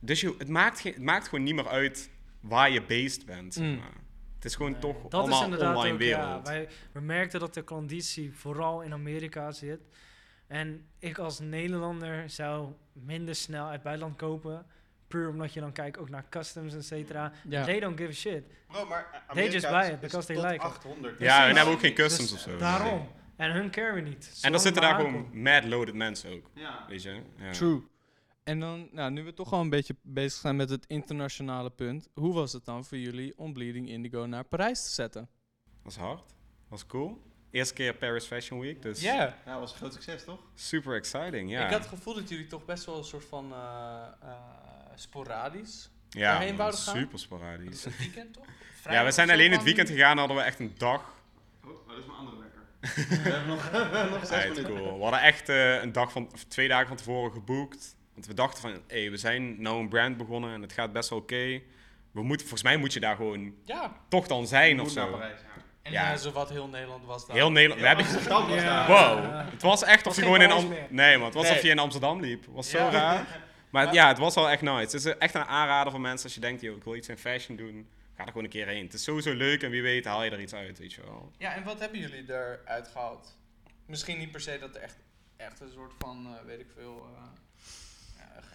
Dus 0.00 0.20
je, 0.20 0.34
het, 0.38 0.48
maakt 0.48 0.80
geen, 0.80 0.92
het 0.92 1.02
maakt 1.02 1.28
gewoon 1.28 1.44
niet 1.44 1.54
meer 1.54 1.68
uit 1.68 2.10
waar 2.40 2.70
je 2.70 2.82
based 2.82 3.26
bent, 3.26 3.54
zeg 3.54 3.64
Mm. 3.64 3.76
maar. 3.76 3.92
Het 4.34 4.44
is 4.44 4.54
gewoon 4.54 4.72
Nee, 4.72 4.80
toch 4.80 5.02
dat 5.02 5.14
allemaal 5.14 5.38
is 5.38 5.44
inderdaad 5.44 5.76
online 5.76 5.92
ook, 5.92 5.98
wereld. 5.98 6.46
Ja, 6.46 6.52
wij, 6.52 6.68
we 6.92 7.00
merkten 7.00 7.40
dat 7.40 7.54
de 7.54 7.64
conditie 7.64 8.32
vooral 8.34 8.80
in 8.82 8.92
Amerika 8.92 9.52
zit. 9.52 9.80
En 10.46 10.86
ik 10.98 11.18
als 11.18 11.38
Nederlander 11.40 12.30
zou 12.30 12.72
minder 12.92 13.34
snel 13.34 13.66
uit 13.66 13.82
buitenland 13.82 14.16
kopen. 14.16 14.66
Puur 15.08 15.28
omdat 15.28 15.52
je 15.52 15.60
dan 15.60 15.72
kijkt 15.72 15.98
ook 15.98 16.08
naar 16.08 16.24
customs, 16.28 16.74
et 16.74 16.84
cetera. 16.84 17.32
Ja. 17.48 17.64
They 17.64 17.80
don't 17.80 17.96
give 17.98 18.10
a 18.10 18.12
shit. 18.12 18.44
Bro, 18.68 18.86
maar 18.86 19.24
They 19.32 19.48
just 19.50 19.68
buy 19.70 19.90
it 19.92 20.00
because 20.00 20.26
they 20.26 20.36
like 20.42 20.54
it. 20.54 20.60
800. 20.60 21.18
Ja, 21.18 21.26
hun 21.26 21.36
Precies. 21.38 21.56
hebben 21.56 21.74
ook 21.74 21.80
geen 21.80 21.94
customs 21.94 22.30
Dus 22.30 22.44
of 22.46 22.50
zo. 22.52 22.56
Daarom. 22.58 23.08
En 23.36 23.50
hun 23.52 23.70
care 23.70 23.92
we 23.94 24.00
niet. 24.00 24.38
En 24.42 24.52
dan 24.52 24.60
zitten 24.60 24.82
daar 24.82 24.94
gewoon 24.94 25.28
mad 25.32 25.64
loaded 25.64 25.94
mensen 25.94 26.32
ook, 26.32 26.50
Ja. 26.54 26.84
weet 26.88 27.02
je. 27.02 27.20
Ja. 27.36 27.50
True. 27.52 27.82
En 28.44 28.60
dan, 28.60 28.88
nou, 28.92 29.10
nu 29.10 29.22
we 29.22 29.34
toch 29.34 29.52
al 29.52 29.60
een 29.60 29.70
beetje 29.70 29.96
bezig 30.02 30.40
zijn 30.40 30.56
met 30.56 30.70
het 30.70 30.84
internationale 30.86 31.70
punt. 31.70 32.08
Hoe 32.14 32.34
was 32.34 32.52
het 32.52 32.64
dan 32.64 32.84
voor 32.84 32.98
jullie 32.98 33.38
om 33.38 33.52
Bleeding 33.52 33.88
Indigo 33.88 34.26
naar 34.26 34.44
Parijs 34.44 34.84
te 34.84 34.90
zetten? 34.90 35.28
was 35.82 35.96
hard. 35.96 36.22
was 36.68 36.86
cool. 36.86 37.22
Eerste 37.50 37.74
keer 37.74 37.94
Paris 37.94 38.24
Fashion 38.24 38.60
Week, 38.60 38.82
dus 38.82 39.00
Ja, 39.00 39.36
Ja, 39.46 39.58
was 39.60 39.70
een 39.70 39.76
groot 39.76 39.92
succes, 39.92 40.24
toch? 40.24 40.40
super 40.54 40.94
exciting. 40.94 41.50
Ja, 41.50 41.64
ik 41.64 41.70
had 41.70 41.78
het 41.80 41.88
gevoel 41.88 42.14
dat 42.14 42.28
jullie 42.28 42.46
toch 42.46 42.64
best 42.64 42.84
wel 42.84 42.96
een 42.96 43.04
soort 43.04 43.24
van 43.24 43.52
eh, 43.52 44.02
eh, 44.22 44.32
sporadisch. 44.94 45.90
ja 46.08 46.32
daarheen 46.32 46.56
wouden 46.56 46.80
gaan? 46.80 46.96
super 46.96 47.18
sporadisch. 47.18 47.84
Het 47.84 47.98
weekend 47.98 48.32
toch? 48.32 48.44
Ja, 48.90 49.04
we 49.04 49.10
zijn 49.10 49.30
alleen 49.30 49.52
het 49.52 49.62
weekend 49.62 49.88
gegaan, 49.88 50.18
hadden 50.18 50.36
we 50.36 50.42
echt 50.42 50.58
een 50.58 50.74
dag. 50.78 51.14
Oh, 51.64 51.88
dat 51.88 51.96
is 51.98 52.04
mijn 52.06 52.18
andere 52.18 52.36
wekker. 52.38 52.62
we 53.22 53.30
hebben 53.30 53.48
nog, 53.48 53.70
nog 54.18 54.26
zes 54.26 54.42
minuten. 54.48 54.64
cool. 54.64 54.96
We 54.96 55.02
hadden 55.02 55.20
echt 55.20 55.48
eh, 55.48 55.82
een 55.82 55.92
dag 55.92 56.12
van, 56.12 56.28
of 56.32 56.44
twee 56.44 56.68
dagen 56.68 56.86
van 56.86 56.96
tevoren 56.96 57.32
geboekt. 57.32 57.96
Want 58.20 58.32
we 58.32 58.42
dachten 58.42 58.60
van, 58.62 58.80
hé, 58.86 59.10
we 59.10 59.16
zijn 59.16 59.62
nou 59.62 59.80
een 59.80 59.88
brand 59.88 60.16
begonnen 60.16 60.52
en 60.54 60.62
het 60.62 60.72
gaat 60.72 60.92
best 60.92 61.10
wel 61.10 61.18
oké. 61.18 61.60
We 62.10 62.22
moeten, 62.22 62.40
volgens 62.46 62.62
mij 62.62 62.76
moet 62.76 62.92
je 62.92 63.00
daar 63.00 63.16
gewoon 63.16 63.54
Ja, 63.64 63.96
toch 64.08 64.26
dan 64.26 64.46
zijn 64.46 64.80
of 64.80 64.94
naar 64.94 65.06
zo. 65.06 65.12
Parijs, 65.12 65.40
ja. 65.40 65.62
en 65.82 65.92
Ja. 65.92 66.10
ja. 66.10 66.16
zowat 66.16 66.50
heel 66.50 66.68
Nederland 66.68 67.04
was 67.04 67.26
daar. 67.26 67.36
Heel 67.36 67.50
Nederland. 67.52 67.80
we 67.80 67.86
hebben, 67.86 68.04
Amsterdam 68.06 68.48
was 68.48 68.62
Ja. 68.62 68.86
daar. 68.86 69.16
wow. 69.16 69.50
Het 69.50 69.62
was 69.62 69.82
echt 69.84 69.98
of 69.98 70.04
was 70.04 70.16
je 70.16 70.22
gewoon 70.22 70.40
in 70.40 70.46
Parijs 70.48 70.64
Am- 70.64 70.70
meer. 70.70 70.86
Nee, 70.90 71.16
man. 71.16 71.24
Het 71.26 71.34
was 71.34 71.48
Nee. 71.48 71.52
of 71.56 71.62
je 71.62 71.68
in 71.68 71.78
Amsterdam 71.78 72.20
liep. 72.20 72.44
Het 72.44 72.54
was 72.54 72.70
zo 72.70 72.88
raar. 72.92 73.26
Maar 73.70 73.92
ja, 73.94 74.08
het 74.08 74.18
was 74.18 74.34
wel 74.34 74.50
echt 74.50 74.62
nice. 74.62 74.78
Het 74.80 74.92
is 74.94 75.04
echt 75.04 75.34
een 75.34 75.44
aanrader 75.44 75.90
voor 75.90 76.00
mensen 76.00 76.24
als 76.24 76.34
je 76.34 76.40
denkt, 76.40 76.60
joh, 76.60 76.76
ik 76.76 76.84
wil 76.84 76.94
iets 76.96 77.08
in 77.08 77.18
fashion 77.18 77.56
doen. 77.56 77.88
Ga 78.16 78.22
er 78.22 78.26
gewoon 78.28 78.44
een 78.44 78.50
keer 78.50 78.66
heen. 78.66 78.84
Het 78.84 78.92
is 78.94 79.02
sowieso 79.02 79.32
leuk 79.34 79.62
en 79.62 79.70
wie 79.70 79.82
weet 79.82 80.04
haal 80.04 80.22
je 80.24 80.30
er 80.30 80.40
iets 80.40 80.54
uit, 80.54 80.78
weet 80.78 80.92
je 80.92 81.00
wel. 81.02 81.32
Ja, 81.38 81.54
en 81.54 81.64
wat 81.64 81.80
hebben 81.80 81.98
jullie 81.98 82.24
eruit 82.28 82.88
gehaald? 82.88 83.38
Misschien 83.86 84.18
niet 84.18 84.30
per 84.30 84.40
se 84.40 84.58
dat 84.60 84.74
er 84.76 84.82
echt, 84.82 84.98
echt 85.36 85.60
een 85.60 85.70
soort 85.74 85.92
van, 85.98 86.26
eh, 86.26 86.46
weet 86.46 86.60
ik 86.60 86.66
veel, 86.76 87.06
eh, 87.16 87.22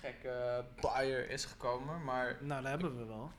gekke 0.01 0.65
buyer 0.81 1.29
is 1.29 1.45
gekomen, 1.45 2.03
maar... 2.03 2.37
Nou, 2.41 2.61
dat 2.61 2.71
hebben 2.71 2.97
we 2.97 3.05
wel. 3.05 3.31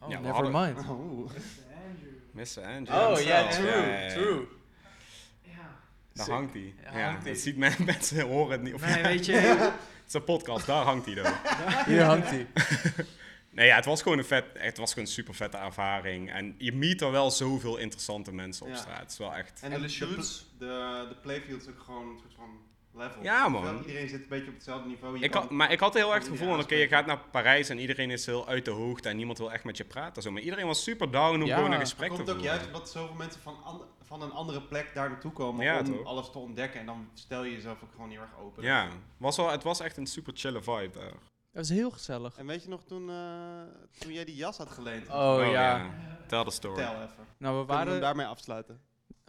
Oh, 0.00 0.08
Ja, 0.10 0.20
we 0.20 0.26
never 0.26 0.50
mind. 0.50 0.88
Oeh. 0.88 1.30
Mr. 2.32 2.62
Andrew. 2.64 2.96
Oh, 2.96 3.20
ja, 3.20 3.48
true, 3.48 4.06
true. 4.08 4.46
Ja. 5.42 5.52
Daar 6.12 6.24
Sick. 6.24 6.34
hangt 6.34 6.52
hij. 6.52 6.74
Ja, 6.92 6.98
Ja, 6.98 7.18
dat 7.24 7.36
ziet 7.38 7.56
men, 7.56 7.72
mensen 7.84 8.26
horen 8.26 8.52
het 8.52 8.62
niet. 8.62 8.74
Of 8.74 8.80
Nee, 8.94 9.02
weet 9.02 9.26
je, 9.26 9.32
Het 10.00 10.08
is 10.08 10.14
een 10.14 10.24
podcast, 10.24 10.66
daar 10.66 10.84
hangt 10.84 11.06
hij 11.06 11.14
dan. 11.14 11.32
Hier 11.86 12.02
hangt 12.02 12.28
hij. 12.30 12.46
Nee, 13.50 13.66
ja, 13.66 13.76
het 13.76 13.84
was 13.84 14.02
gewoon 14.02 14.18
een 14.18 14.24
vet, 14.24 14.44
het 14.54 14.78
was 14.78 14.92
gewoon 14.92 15.04
een 15.08 15.14
super 15.14 15.34
vette 15.34 15.56
ervaring. 15.56 16.32
En 16.32 16.54
je 16.58 16.72
meet 16.72 17.00
er 17.00 17.10
wel 17.10 17.30
zoveel 17.30 17.76
interessante 17.76 18.32
mensen 18.32 18.66
op 18.66 18.72
Ja. 18.72 18.78
straat. 18.78 18.98
Het 19.00 19.10
is 19.10 19.18
wel 19.18 19.34
echt. 19.34 19.60
En, 19.62 19.80
de, 19.80 19.88
shoots? 19.88 20.46
de, 20.58 21.06
de 21.08 21.16
playfield 21.22 21.62
is 21.62 21.68
ook 21.68 21.80
gewoon 21.80 22.08
een 22.08 22.18
soort 22.18 22.34
van 22.34 22.48
level. 22.94 23.22
Ja, 23.22 23.48
man. 23.48 23.62
Terwijl 23.62 23.84
Iedereen 23.84 24.08
zit 24.08 24.22
een 24.22 24.28
beetje 24.28 24.48
op 24.48 24.54
hetzelfde 24.54 24.88
niveau. 24.88 25.18
Je 25.18 25.24
Ik 25.24 25.30
kan- 25.30 25.40
had, 25.42 25.50
maar 25.50 25.72
ik 25.72 25.80
had 25.80 25.94
heel 25.94 26.08
erg 26.14 26.18
het 26.22 26.28
gevoel, 26.32 26.48
van, 26.48 26.60
oké, 26.60 26.74
je 26.74 26.88
gaat 26.88 27.06
naar 27.06 27.18
Parijs 27.30 27.68
en 27.68 27.78
iedereen 27.78 28.10
is 28.10 28.26
heel 28.26 28.48
uit 28.48 28.64
de 28.64 28.70
hoogte 28.70 29.08
en 29.08 29.16
niemand 29.16 29.38
wil 29.38 29.52
echt 29.52 29.64
met 29.64 29.76
je 29.76 29.84
praten. 29.84 30.22
Zo. 30.22 30.30
Maar 30.30 30.42
iedereen 30.42 30.66
was 30.66 30.82
super 30.82 31.10
down 31.10 31.34
om 31.40 31.46
Ja. 31.46 31.56
gewoon 31.56 31.72
een 31.72 31.78
gesprek 31.80 32.08
komt 32.10 32.24
te 32.26 32.32
ook 32.32 32.38
voeren. 32.38 32.54
juist 32.56 32.72
omdat 32.72 32.90
zoveel 32.90 33.14
mensen 33.16 33.40
van, 33.40 33.56
an- 33.64 33.82
van 34.02 34.22
een 34.22 34.30
andere 34.32 34.62
plek 34.62 34.90
daar 34.94 35.08
naartoe 35.10 35.32
komen 35.32 35.64
Ja, 35.64 35.78
om 35.78 35.84
toch? 35.84 36.04
alles 36.04 36.30
te 36.30 36.38
ontdekken. 36.38 36.80
En 36.80 36.86
dan 36.86 37.08
stel 37.14 37.44
je 37.44 37.52
jezelf 37.52 37.82
ook 37.82 37.90
gewoon 37.92 38.10
heel 38.10 38.20
erg 38.20 38.38
open. 38.40 38.62
Ja, 38.62 38.88
was 39.16 39.36
wel, 39.36 39.50
het 39.50 39.62
was 39.62 39.80
echt 39.80 39.96
een 39.96 40.06
super 40.06 40.32
chille 40.36 40.62
vibe 40.62 40.90
daar. 40.98 41.12
Dat 41.52 41.68
was 41.68 41.68
heel 41.68 41.90
gezellig. 41.90 42.36
En 42.36 42.46
weet 42.46 42.62
je 42.62 42.68
nog 42.68 42.84
toen, 42.84 43.10
eh, 43.10 43.16
toen 43.98 44.12
jij 44.12 44.24
die 44.24 44.34
jas 44.36 44.56
had 44.56 44.70
geleend? 44.70 45.08
Oh, 45.08 45.40
ja. 45.50 45.90
Tel 46.26 46.44
de 46.44 46.50
story. 46.50 46.74
Vertel 46.74 46.94
even. 46.94 47.08
Nou, 47.16 47.18
we 47.18 47.26
Kunnen 47.38 47.66
we 47.66 47.72
waren... 47.72 47.92
hem 47.92 48.00
daarmee 48.00 48.26
afsluiten? 48.26 48.80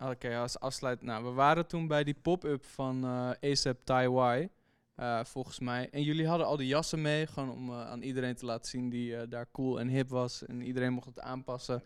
Oké, 0.09 0.37
als 0.37 0.59
afsluit. 0.59 1.01
Nou, 1.01 1.23
we 1.23 1.31
waren 1.31 1.67
toen 1.67 1.87
bij 1.87 2.03
die 2.03 2.15
pop-up 2.21 2.65
van 2.65 3.03
eh 3.03 3.51
ASAP 3.51 3.79
Taiwan, 3.83 4.49
eh 4.95 5.23
volgens 5.23 5.59
mij. 5.59 5.89
En 5.91 6.03
jullie 6.03 6.27
hadden 6.27 6.47
al 6.47 6.57
die 6.57 6.67
jassen 6.67 7.01
mee, 7.01 7.27
gewoon 7.27 7.51
om 7.51 7.69
eh, 7.69 7.89
aan 7.89 8.01
iedereen 8.01 8.35
te 8.35 8.45
laten 8.45 8.69
zien 8.69 8.89
die 8.89 9.27
daar 9.27 9.51
cool 9.51 9.79
en 9.79 9.87
hip 9.87 10.09
was. 10.09 10.45
En 10.45 10.61
iedereen 10.61 10.93
mocht 10.93 11.05
het 11.05 11.19
aanpassen. 11.19 11.83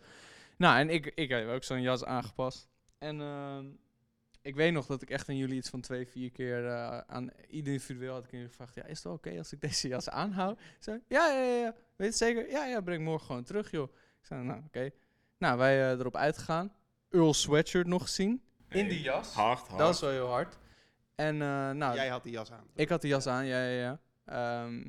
Nou, 0.56 0.78
en 0.78 0.90
ik, 0.90 1.06
ik 1.06 1.28
heb 1.28 1.48
ook 1.48 1.64
zo'n 1.64 1.82
jas 1.82 2.04
aangepast. 2.04 2.68
En 2.98 3.20
ehm, 3.20 3.66
ik 4.42 4.54
weet 4.54 4.72
nog 4.72 4.86
dat 4.86 5.02
ik 5.02 5.10
echt 5.10 5.28
aan 5.28 5.36
jullie 5.36 5.56
iets 5.56 5.70
van 5.70 5.80
twee, 5.80 6.06
vier 6.06 6.30
keer 6.30 6.68
aan 7.06 7.30
individueel 7.46 8.12
had 8.12 8.24
ik 8.24 8.30
jullie 8.30 8.48
gevraagd. 8.48 8.74
Ja, 8.74 8.84
is 8.84 9.02
het 9.02 9.12
oké 9.12 9.38
als 9.38 9.52
ik 9.52 9.60
deze 9.60 9.88
jas 9.88 10.08
aanhoud? 10.08 10.60
Zo, 10.80 10.98
ja, 11.08 11.30
ja, 11.30 11.42
ja, 11.42 11.60
ja. 11.60 11.74
Weet 11.96 12.16
zeker? 12.16 12.50
Ja, 12.50 12.66
ja, 12.66 12.80
breng 12.80 13.04
morgen 13.04 13.26
gewoon 13.26 13.44
terug, 13.44 13.70
joh. 13.70 13.88
Ik 13.92 14.26
zei, 14.26 14.44
nou, 14.44 14.62
oké. 14.66 14.90
Nou, 15.38 15.58
wij 15.58 15.92
erop 15.92 16.16
uitgegaan. 16.16 16.72
Earl 17.10 17.34
Sweatshirt 17.34 17.86
nog 17.86 18.02
gezien. 18.02 18.42
In 18.68 18.88
die 18.88 19.00
jas. 19.00 19.32
Hard, 19.32 19.66
hard. 19.66 19.78
Dat 19.78 19.94
is 19.94 20.00
wel 20.00 20.10
heel 20.10 20.28
hard. 20.28 20.58
En 21.14 21.34
eh, 21.42 21.70
nou, 21.70 21.94
Jij 21.94 22.08
had 22.08 22.22
die 22.22 22.32
jas 22.32 22.52
aan. 22.52 22.64
ik 22.74 22.88
had 22.88 23.00
de 23.00 23.08
jas 23.08 23.26
aan, 23.26 23.46
ja, 23.46 23.66
ja, 23.66 23.80
ja. 23.80 24.00
Ehm, 24.64 24.88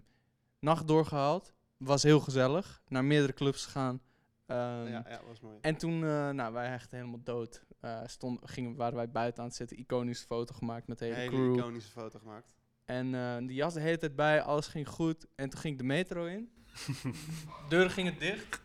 nacht 0.60 0.88
doorgehaald. 0.88 1.54
Was 1.78 2.04
heel 2.04 2.20
gezellig. 2.20 2.82
Naar 2.88 3.06
meerdere 3.06 3.34
clubs 3.34 3.66
gegaan. 3.66 4.02
Ehm, 4.46 4.88
Ja, 4.88 5.06
ja, 5.10 5.22
was 5.28 5.40
mooi. 5.40 5.58
En 5.62 5.76
toen, 5.78 6.04
eh, 6.04 6.30
nou, 6.30 6.54
wij 6.54 6.74
echt 6.74 6.92
helemaal 6.92 7.24
dood. 7.24 7.66
Eh 7.80 8.02
stond, 8.06 8.40
gingen, 8.44 8.76
waren 8.76 8.96
wij 8.96 9.12
buiten 9.12 9.42
aan 9.42 9.48
het 9.48 9.58
zitten. 9.58 9.80
Iconische 9.80 10.26
foto 10.26 10.54
gemaakt 10.56 10.88
met 10.88 10.98
de 11.00 11.08
Een 11.08 11.14
hele 11.14 11.30
hele 11.30 11.44
crew. 11.52 11.58
iconische 11.60 11.92
foto 11.92 12.20
gemaakt. 12.20 12.56
En 12.86 13.16
eh 13.16 13.38
die 13.38 13.54
jas 13.54 13.74
de 13.74 13.80
hele 13.80 13.98
tijd 13.98 14.16
bij, 14.16 14.42
alles 14.42 14.68
ging 14.68 14.88
goed. 14.90 15.26
En 15.36 15.50
toen 15.50 15.60
ging 15.60 15.74
ik 15.74 15.80
de 15.80 15.86
metro 15.86 16.26
in. 16.26 16.52
Deuren 17.70 17.92
gingen 17.92 18.20
dicht. 18.20 18.62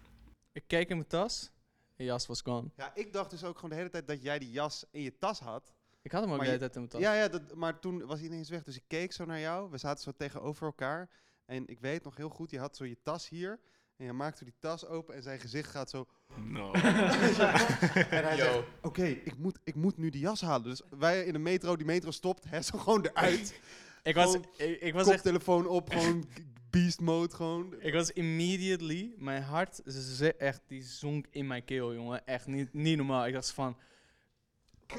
Ik 0.53 0.65
keek 0.67 0.89
in 0.89 0.97
mijn 0.97 1.09
tas. 1.09 1.51
De 1.97 2.05
jas 2.05 2.27
was 2.27 2.41
gone. 2.41 2.69
Ja, 2.77 2.93
ik 2.95 3.13
dacht 3.13 3.31
dus 3.31 3.45
ook 3.45 3.55
gewoon 3.55 3.71
de 3.71 3.77
hele 3.77 3.89
tijd 3.91 4.07
dat 4.07 4.23
jij 4.23 4.39
die 4.39 4.51
jas 4.51 4.85
in 4.91 5.03
je 5.03 5.19
tas 5.19 5.41
had. 5.41 5.73
Ik 6.03 6.13
had 6.13 6.23
hem 6.23 6.33
ook 6.33 6.39
de 6.39 6.45
hele 6.45 6.53
je- 6.55 6.61
tijd 6.61 6.75
in 6.75 6.81
mijn 6.81 6.93
tas. 6.93 7.01
Ja, 7.01 7.15
ja 7.15 7.29
dat, 7.29 7.55
maar 7.55 7.79
toen 7.79 8.07
was 8.07 8.19
hij 8.19 8.29
ineens 8.29 8.49
weg. 8.49 8.63
Dus 8.63 8.77
ik 8.77 8.85
keek 8.87 9.13
zo 9.13 9.25
naar 9.25 9.41
jou. 9.41 9.71
We 9.71 9.79
zaten 9.79 10.03
zo 10.03 10.13
tegenover 10.17 10.67
elkaar. 10.67 11.11
En 11.47 11.67
ik 11.67 11.81
weet 11.81 12.05
nog 12.05 12.17
heel 12.17 12.29
goed, 12.29 12.51
je 12.51 12.59
had 12.59 12.77
zo 12.77 12.85
je 12.85 12.97
tas 13.03 13.29
hier. 13.29 13.61
En 13.97 14.05
je 14.05 14.13
maakte 14.13 14.45
die 14.45 14.55
tas 14.59 14.87
open 14.87 15.15
en 15.15 15.23
zijn 15.23 15.41
gezicht 15.41 15.71
gaat 15.71 15.91
zo... 15.91 16.07
No. 16.37 16.73
En 18.11 18.25
hij 18.25 18.37
Yo. 18.37 18.43
zegt, 18.45 18.67
oké, 18.83 19.05
ik, 19.05 19.39
moet, 19.39 19.59
ik 19.65 19.75
moet 19.75 19.97
nu 19.97 20.11
die 20.11 20.21
jas 20.21 20.41
halen. 20.41 20.69
Dus 20.69 20.83
wij 20.99 21.25
in 21.25 21.33
de 21.33 21.39
metro, 21.39 21.77
die 21.77 21.87
metro 21.87 22.11
stopt, 22.11 22.45
hij 22.49 22.63
zo 22.63 22.79
gewoon 22.79 23.05
eruit. 23.07 23.61
Ik 24.03 24.15
was, 24.15 24.35
ik, 24.35 24.81
ik 24.81 24.93
was 24.93 25.07
echt 25.07 25.15
Koptelefoon 25.15 25.67
op, 25.67 25.91
gewoon 25.91 26.25
beast 26.73 27.01
mode 27.01 27.35
gewoon. 27.35 27.75
Ik 27.79 27.93
was 27.93 28.11
immediately, 28.11 29.15
mijn 29.17 29.43
hart, 29.43 29.81
ze 29.85 30.35
echt, 30.37 30.61
die 30.67 30.83
zonk 30.83 31.27
in 31.31 31.47
mijn 31.47 31.65
keel, 31.65 31.95
jongen. 31.95 32.27
Echt 32.27 32.47
niet, 32.47 32.73
niet 32.73 32.97
normaal. 32.97 33.27
Ik 33.27 33.33
dacht 33.33 33.51
van, 33.51 33.77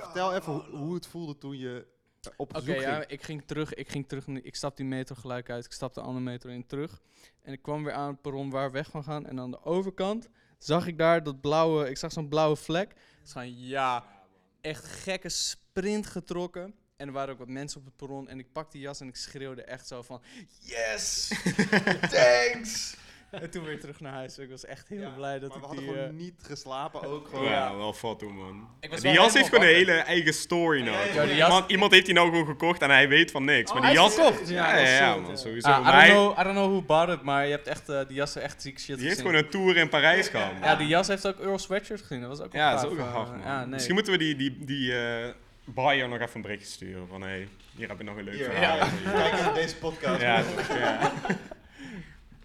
Vertel 0.02 0.36
even 0.36 0.54
hoe, 0.54 0.78
hoe 0.78 0.94
het 0.94 1.08
voelde 1.08 1.38
toen 1.38 1.58
je 1.58 1.88
eh, 2.22 2.32
op 2.36 2.50
oké, 2.50 2.66
bezoek 2.66 2.82
ja, 2.82 2.96
ging. 2.96 3.06
ik 3.06 3.24
ging 3.24 3.44
terug, 3.46 3.74
ik 3.74 3.90
ging 3.90 4.08
terug, 4.08 4.28
ik 4.28 4.56
stapte 4.56 4.82
die 4.82 4.92
metro 4.92 5.16
gelijk 5.16 5.50
uit, 5.50 5.66
ik 5.66 5.72
stapte 5.72 6.00
de 6.00 6.06
andere 6.06 6.26
metro 6.26 6.50
in 6.50 6.66
terug. 6.66 7.02
En 7.42 7.54
ik 7.54 7.62
kwam 7.62 7.84
weer 7.84 7.94
aan 7.94 8.08
het 8.08 8.22
perron 8.22 8.50
waar 8.50 8.66
we 8.68 8.74
weg 8.74 8.90
van 8.90 9.04
gaan. 9.04 9.26
En 9.26 9.40
aan 9.40 9.52
de 9.52 9.64
overkant 9.64 10.30
zag 10.58 10.88
ik 10.88 10.98
daar 10.98 11.24
dat 11.24 11.42
blauwe, 11.42 11.90
ik 11.90 11.98
zag 11.98 12.12
zo'n 12.12 12.30
blauwe 12.30 12.56
vlek. 12.56 12.94
Dus 13.22 13.32
van, 13.32 13.60
ja, 13.60 14.06
echt 14.62 14.86
gekke 14.86 15.30
sprint 15.30 16.08
getrokken. 16.08 16.76
En 17.04 17.10
er 17.10 17.16
waren 17.16 17.34
ook 17.34 17.40
wat 17.40 17.48
mensen 17.48 17.80
op 17.80 17.86
het 17.86 17.96
perron. 17.96 18.30
En 18.30 18.40
ik 18.40 18.46
pakte 18.52 18.72
die 18.78 18.82
jas 18.82 19.00
en 19.00 19.08
ik 19.08 19.16
schreeuwde 19.16 19.64
echt 19.64 19.88
zo 19.88 20.02
van, 20.02 20.22
yes, 20.60 21.32
thanks. 22.12 22.96
en 23.32 23.50
toen 23.50 23.64
weer 23.64 23.80
terug 23.80 24.00
naar 24.00 24.14
huis. 24.14 24.38
Ik 24.38 24.50
was 24.50 24.66
echt 24.66 24.88
heel 24.88 25.00
Ja, 25.02 25.10
blij 25.10 25.40
dat 25.40 25.50
maar 25.50 25.58
we 25.60 25.64
ik 25.64 25.66
hadden 25.66 25.84
die... 25.86 25.94
gewoon 25.94 26.10
eh, 26.10 26.16
niet 26.24 26.34
geslapen 26.42 27.02
ook. 27.04 27.28
Gewoon. 27.28 27.44
Ja, 27.46 27.76
wel 27.76 27.94
foto 27.94 28.30
man. 28.30 28.68
Ik 28.80 28.90
was 28.90 29.02
die 29.02 29.12
wel 29.14 29.24
jas 29.24 29.34
heeft 29.34 29.48
gewoon 29.50 29.64
een 29.64 29.74
hele 29.74 29.92
eigen 29.92 30.34
story 30.34 30.82
nou. 30.82 30.92
Ja, 30.98 31.04
ja, 31.04 31.14
ja, 31.14 31.26
die 31.26 31.36
jas- 31.36 31.48
iemand, 31.48 31.72
iemand 31.72 31.92
heeft 31.92 32.06
die 32.06 32.14
nou 32.14 32.30
gewoon 32.30 32.46
gekocht 32.46 32.82
en 32.82 32.90
hij 32.90 33.08
weet 33.10 33.32
van 33.32 33.44
niks. 33.44 33.72
Oh, 33.72 33.78
maar 33.80 33.90
die 33.90 34.00
jas... 34.00 34.08
is 34.18 34.24
verkocht? 34.24 34.50
Ja, 34.50 34.78
Ja, 34.78 35.16
man, 35.16 35.38
sowieso. 35.38 35.68
Ah, 35.70 35.80
I, 35.80 35.84
don't 35.84 35.94
hij- 35.96 36.10
know, 36.10 36.32
I 36.40 36.44
don't 36.44 36.56
know 36.56 36.70
who 36.72 36.82
bought 36.82 37.14
it, 37.14 37.22
maar 37.22 37.46
je 37.46 37.52
hebt 37.52 37.68
echt 37.68 37.90
eh, 37.90 38.08
die 38.08 38.16
jassen 38.16 38.42
echt 38.42 38.62
ziek 38.62 38.80
shit 38.80 38.86
die 38.98 39.06
heeft 39.08 39.10
gezien. 39.20 39.26
gewoon 39.32 39.44
een 39.46 39.50
tour 39.50 39.78
in 39.78 39.90
Parijs 39.90 40.28
gehad. 40.28 40.52
Ja, 40.62 40.76
die 40.76 40.88
jas 40.88 41.08
heeft 41.08 41.28
ook 41.28 41.40
Earl 41.40 41.60
Sweatshirt 41.60 42.02
gezien. 42.02 42.20
Dat 42.22 42.30
was 42.38 42.42
ook 42.46 42.52
wel 42.54 42.62
Ja, 42.62 42.72
dat 42.72 42.80
is 42.80 42.84
gaaf, 42.90 42.92
ook 42.94 43.00
een 43.06 43.06
eh, 43.12 43.16
hard, 43.16 43.30
man. 43.30 43.40
Ja, 43.40 43.60
nee. 43.60 43.68
Misschien 43.68 43.94
moeten 43.94 44.14
we 44.14 44.20
die, 44.20 44.36
die, 44.36 44.66
die 44.66 44.94
eh, 45.68 45.74
buyer 45.74 46.08
nog 46.10 46.20
even 46.20 46.36
een 46.36 46.42
berichtje 46.42 46.68
sturen. 46.68 47.08
Van, 47.08 47.22
hé, 47.22 47.28
hey, 47.28 47.48
hier 47.76 47.88
heb 47.88 47.98
je 47.98 48.04
nog 48.04 48.18
een 48.18 48.24
leuk 48.24 48.44
verhaal. 48.44 48.78
ja. 48.78 48.90
Kijk 49.04 49.34
even 49.34 49.54
deze 49.54 49.78
podcast. 49.78 50.22
Ja. 50.22 50.44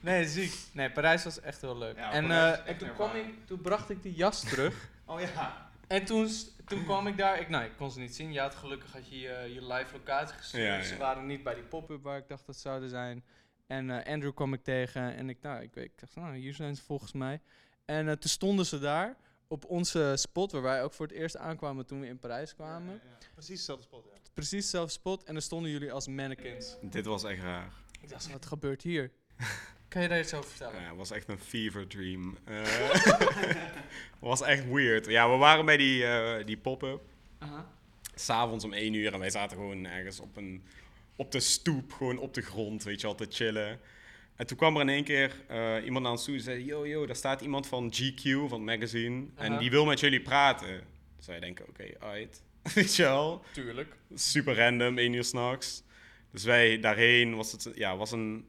Nee, 0.00 0.26
ziek. 0.26 0.52
Nee, 0.72 0.90
Parijs 0.90 1.24
was 1.24 1.40
echt 1.40 1.60
heel 1.60 1.78
leuk. 1.78 1.96
Ja, 1.96 2.12
en 2.12 2.26
Parijs 2.26 2.58
eh, 2.58 2.68
en 2.70 2.78
toen, 2.78 2.92
kwam 2.94 3.16
ik, 3.16 3.24
toen 3.46 3.60
bracht 3.60 3.90
ik 3.90 4.02
die 4.02 4.14
jas 4.14 4.40
terug. 4.40 4.74
Oh 5.06 5.20
ja. 5.20 5.70
en 5.86 6.04
toen, 6.04 6.28
toen 6.66 6.84
kwam 6.84 7.06
ik 7.06 7.16
daar. 7.16 7.40
Ik, 7.40 7.48
nou, 7.48 7.64
ik 7.64 7.72
kon 7.76 7.90
ze 7.90 7.98
niet 8.00 8.14
zien. 8.14 8.32
Je 8.32 8.40
had 8.40 8.54
gelukkig 8.54 8.92
had 8.92 9.08
je 9.10 9.18
je, 9.18 9.50
je 9.54 9.66
live 9.66 9.92
locatie 9.92 10.36
gestuurd. 10.36 10.64
Ja, 10.64 10.82
Ze 10.82 10.92
ja. 10.92 10.98
waren 10.98 11.26
niet 11.26 11.42
bij 11.42 11.54
die 11.54 11.62
pop-up 11.62 12.02
waar 12.02 12.18
ik 12.18 12.28
dacht 12.28 12.46
dat 12.46 12.54
ze 12.54 12.60
zouden 12.60 12.88
zijn. 12.88 13.24
En 13.66 13.90
eh, 14.04 14.12
Andrew 14.12 14.34
kwam 14.34 14.52
ik 14.52 14.64
tegen. 14.64 15.16
En 15.16 15.28
ik, 15.28 15.38
nou, 15.42 15.62
ik, 15.62 15.74
weet- 15.74 15.84
ik 15.84 15.92
dacht, 16.00 16.14
nou, 16.14 16.36
hier 16.36 16.54
zijn 16.54 16.76
ze 16.76 16.82
volgens 16.82 17.12
mij. 17.12 17.40
En 17.84 18.08
eh, 18.08 18.14
toen 18.14 18.30
stonden 18.30 18.66
ze 18.66 18.78
daar 18.78 19.16
op 19.48 19.64
onze 19.64 20.12
spot, 20.16 20.52
waar 20.52 20.62
wij 20.62 20.82
ook 20.82 20.92
voor 20.92 21.06
het 21.06 21.14
eerst 21.14 21.36
aankwamen 21.36 21.86
toen 21.86 22.00
we 22.00 22.06
in 22.06 22.18
Parijs 22.18 22.54
kwamen. 22.54 23.00
Precies 23.32 23.58
dezelfde 23.58 23.84
spot, 23.84 24.04
ja. 24.04 24.20
Precies 24.34 24.64
dezelfde 24.64 24.92
spot. 24.92 25.24
En 25.24 25.32
dan 25.32 25.42
stonden 25.42 25.70
jullie 25.70 25.92
als 25.92 26.08
mannequins. 26.08 26.76
Dit 26.82 27.04
was 27.04 27.24
echt 27.24 27.42
raar. 27.42 27.72
Ik 28.00 28.08
dacht, 28.08 28.32
wat 28.32 28.46
gebeurt 28.46 28.82
hier? 28.82 29.10
kan 29.88 30.02
je 30.02 30.08
daar 30.08 30.20
iets 30.20 30.34
over 30.34 30.50
vertellen? 30.50 30.80
Ja, 30.80 30.88
het 30.88 30.96
was 30.96 31.10
echt 31.10 31.28
een 31.28 31.38
fever 31.38 31.86
dream. 31.86 32.38
Eh, 32.44 33.56
was 34.18 34.42
echt 34.42 34.68
weird. 34.70 35.06
Ja, 35.06 35.30
we 35.30 35.36
waren 35.36 35.64
bij 35.64 35.76
die, 35.76 36.06
eh, 36.06 36.46
die 36.46 36.58
pop-up. 36.58 37.02
Aha. 37.38 37.70
S'avonds 38.14 38.64
om 38.64 38.72
1 38.72 38.92
uur 38.94 39.12
en 39.12 39.18
wij 39.18 39.30
zaten 39.30 39.56
gewoon 39.56 39.84
ergens 39.84 40.20
op 40.20 40.36
een 40.36 40.62
op 41.16 41.32
de 41.32 41.40
stoep, 41.40 41.92
gewoon 41.92 42.18
op 42.18 42.34
de 42.34 42.42
grond, 42.42 42.82
weet 42.82 43.00
je 43.00 43.06
wel, 43.06 43.16
te 43.16 43.26
chillen. 43.28 43.80
En 44.38 44.46
toen 44.46 44.56
kwam 44.56 44.74
er 44.74 44.80
in 44.80 44.88
één 44.88 45.04
keer 45.04 45.32
eh, 45.46 45.84
iemand 45.84 46.02
naar 46.02 46.12
ons 46.12 46.24
toe 46.24 46.34
en 46.34 46.40
zei, 46.40 46.64
yo, 46.64 46.86
yo, 46.86 47.06
daar 47.06 47.16
staat 47.16 47.40
iemand 47.40 47.66
van 47.66 47.92
GQ, 47.94 48.22
van 48.22 48.66
het 48.66 48.78
magazine, 48.78 49.26
en 49.34 49.58
die 49.58 49.70
wil 49.70 49.84
met 49.84 50.00
jullie 50.00 50.20
praten. 50.20 50.80
Dus 51.16 51.26
wij 51.26 51.40
denken, 51.40 51.68
oké, 51.68 51.84
uit. 51.98 52.42
weet 52.74 52.96
je 52.96 53.02
wel. 53.02 53.44
Tuurlijk. 53.52 53.96
Super 54.14 54.56
random, 54.56 54.98
één 54.98 55.12
uur 55.12 55.24
s'nachts. 55.24 55.82
Dus 56.30 56.44
wij 56.44 56.80
daarheen, 56.80 57.36
was 57.36 57.52
het, 57.52 57.70
ja, 57.74 57.96
was 57.96 58.12
een, 58.12 58.46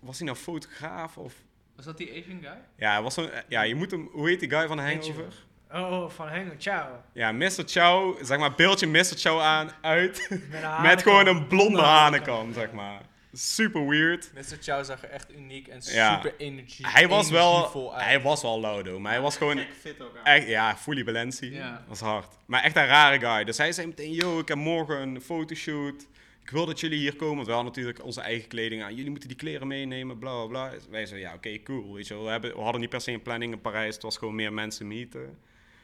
was 0.00 0.18
hij 0.18 0.26
nou 0.26 0.38
fotograaf 0.38 1.18
of... 1.18 1.34
Was 1.76 1.84
dat 1.84 1.96
die 1.96 2.10
Asian 2.10 2.40
guy? 2.40 2.58
Ja, 2.76 2.92
hij 2.92 3.02
was 3.02 3.16
een, 3.16 3.30
ja, 3.48 3.62
je 3.62 3.74
moet 3.74 3.90
hem, 3.90 4.08
hoe 4.12 4.28
heet 4.28 4.40
die 4.40 4.50
guy 4.50 4.66
van. 4.66 4.78
Hangover? 4.78 5.32
Oh, 5.72 6.10
van 6.10 6.28
Hengo, 6.28 6.54
ciao. 6.58 7.02
Ja, 7.12 7.32
Mr. 7.32 7.62
Chow, 7.66 8.24
zeg 8.24 8.38
maar, 8.38 8.54
beeldje 8.54 8.86
Mr. 8.86 9.04
Chow 9.16 9.40
aan, 9.40 9.70
uit, 9.80 10.26
Met, 10.30 10.62
een 10.62 10.82
met 10.88 11.02
gewoon 11.02 11.26
een 11.26 11.46
blonde 11.46 11.80
hanenkam, 11.80 12.52
zeg 12.52 12.72
maar. 12.72 13.10
Super 13.32 13.86
weird. 13.88 14.30
Mr. 14.34 14.56
Chow 14.60 14.84
zag 14.84 15.02
er 15.02 15.08
echt 15.10 15.32
uniek 15.32 15.68
en 15.68 15.80
Ja. 15.84 16.14
super 16.14 16.34
energie, 16.38 16.86
Hij 16.88 17.08
was 17.08 17.30
wel, 17.30 17.52
energievol 17.52 17.94
uit. 17.94 18.04
hij 18.04 18.20
was 18.22 18.42
wel 18.42 18.60
laudo, 18.60 18.98
maar 19.00 19.12
hij 19.12 19.20
was 19.20 19.36
gewoon 19.36 19.58
fit 19.80 20.00
ook 20.02 20.16
aan. 20.16 20.24
echt, 20.24 20.46
ja, 20.46 20.76
fully 20.76 21.04
Balenci. 21.04 21.52
Ja. 21.52 21.84
was 21.88 22.00
hard. 22.00 22.36
Maar 22.46 22.62
echt 22.62 22.76
een 22.76 22.86
rare 22.86 23.18
guy. 23.20 23.44
Dus 23.44 23.56
hij 23.56 23.72
zei 23.72 23.86
meteen, 23.86 24.12
yo, 24.12 24.38
ik 24.38 24.48
heb 24.48 24.56
morgen 24.56 24.96
een 24.98 25.20
fotoshoot. 25.20 26.06
Ik 26.42 26.50
wil 26.50 26.66
dat 26.66 26.80
jullie 26.80 26.98
hier 26.98 27.16
komen, 27.16 27.34
want 27.34 27.46
we 27.46 27.52
hadden 27.52 27.72
natuurlijk 27.72 28.04
onze 28.04 28.20
eigen 28.20 28.48
kleding 28.48 28.82
aan. 28.82 28.94
Jullie 28.94 29.10
moeten 29.10 29.28
die 29.28 29.36
kleren 29.36 29.66
meenemen, 29.66 30.18
bla 30.18 30.30
bla 30.30 30.46
bla. 30.46 30.78
Wij 30.90 31.06
zeiden, 31.06 31.28
ja, 31.28 31.34
oké, 31.34 31.62
cool. 31.62 31.94
Weet 31.94 32.06
je 32.06 32.14
wel. 32.14 32.24
We, 32.24 32.30
hebben, 32.30 32.54
we 32.54 32.60
hadden 32.60 32.80
niet 32.80 32.90
per 32.90 33.00
se 33.00 33.12
een 33.12 33.22
planning 33.22 33.52
in 33.52 33.60
Parijs, 33.60 33.94
het 33.94 34.02
was 34.02 34.16
gewoon 34.16 34.34
meer 34.34 34.52
mensen 34.52 34.86
meeten. 34.86 35.38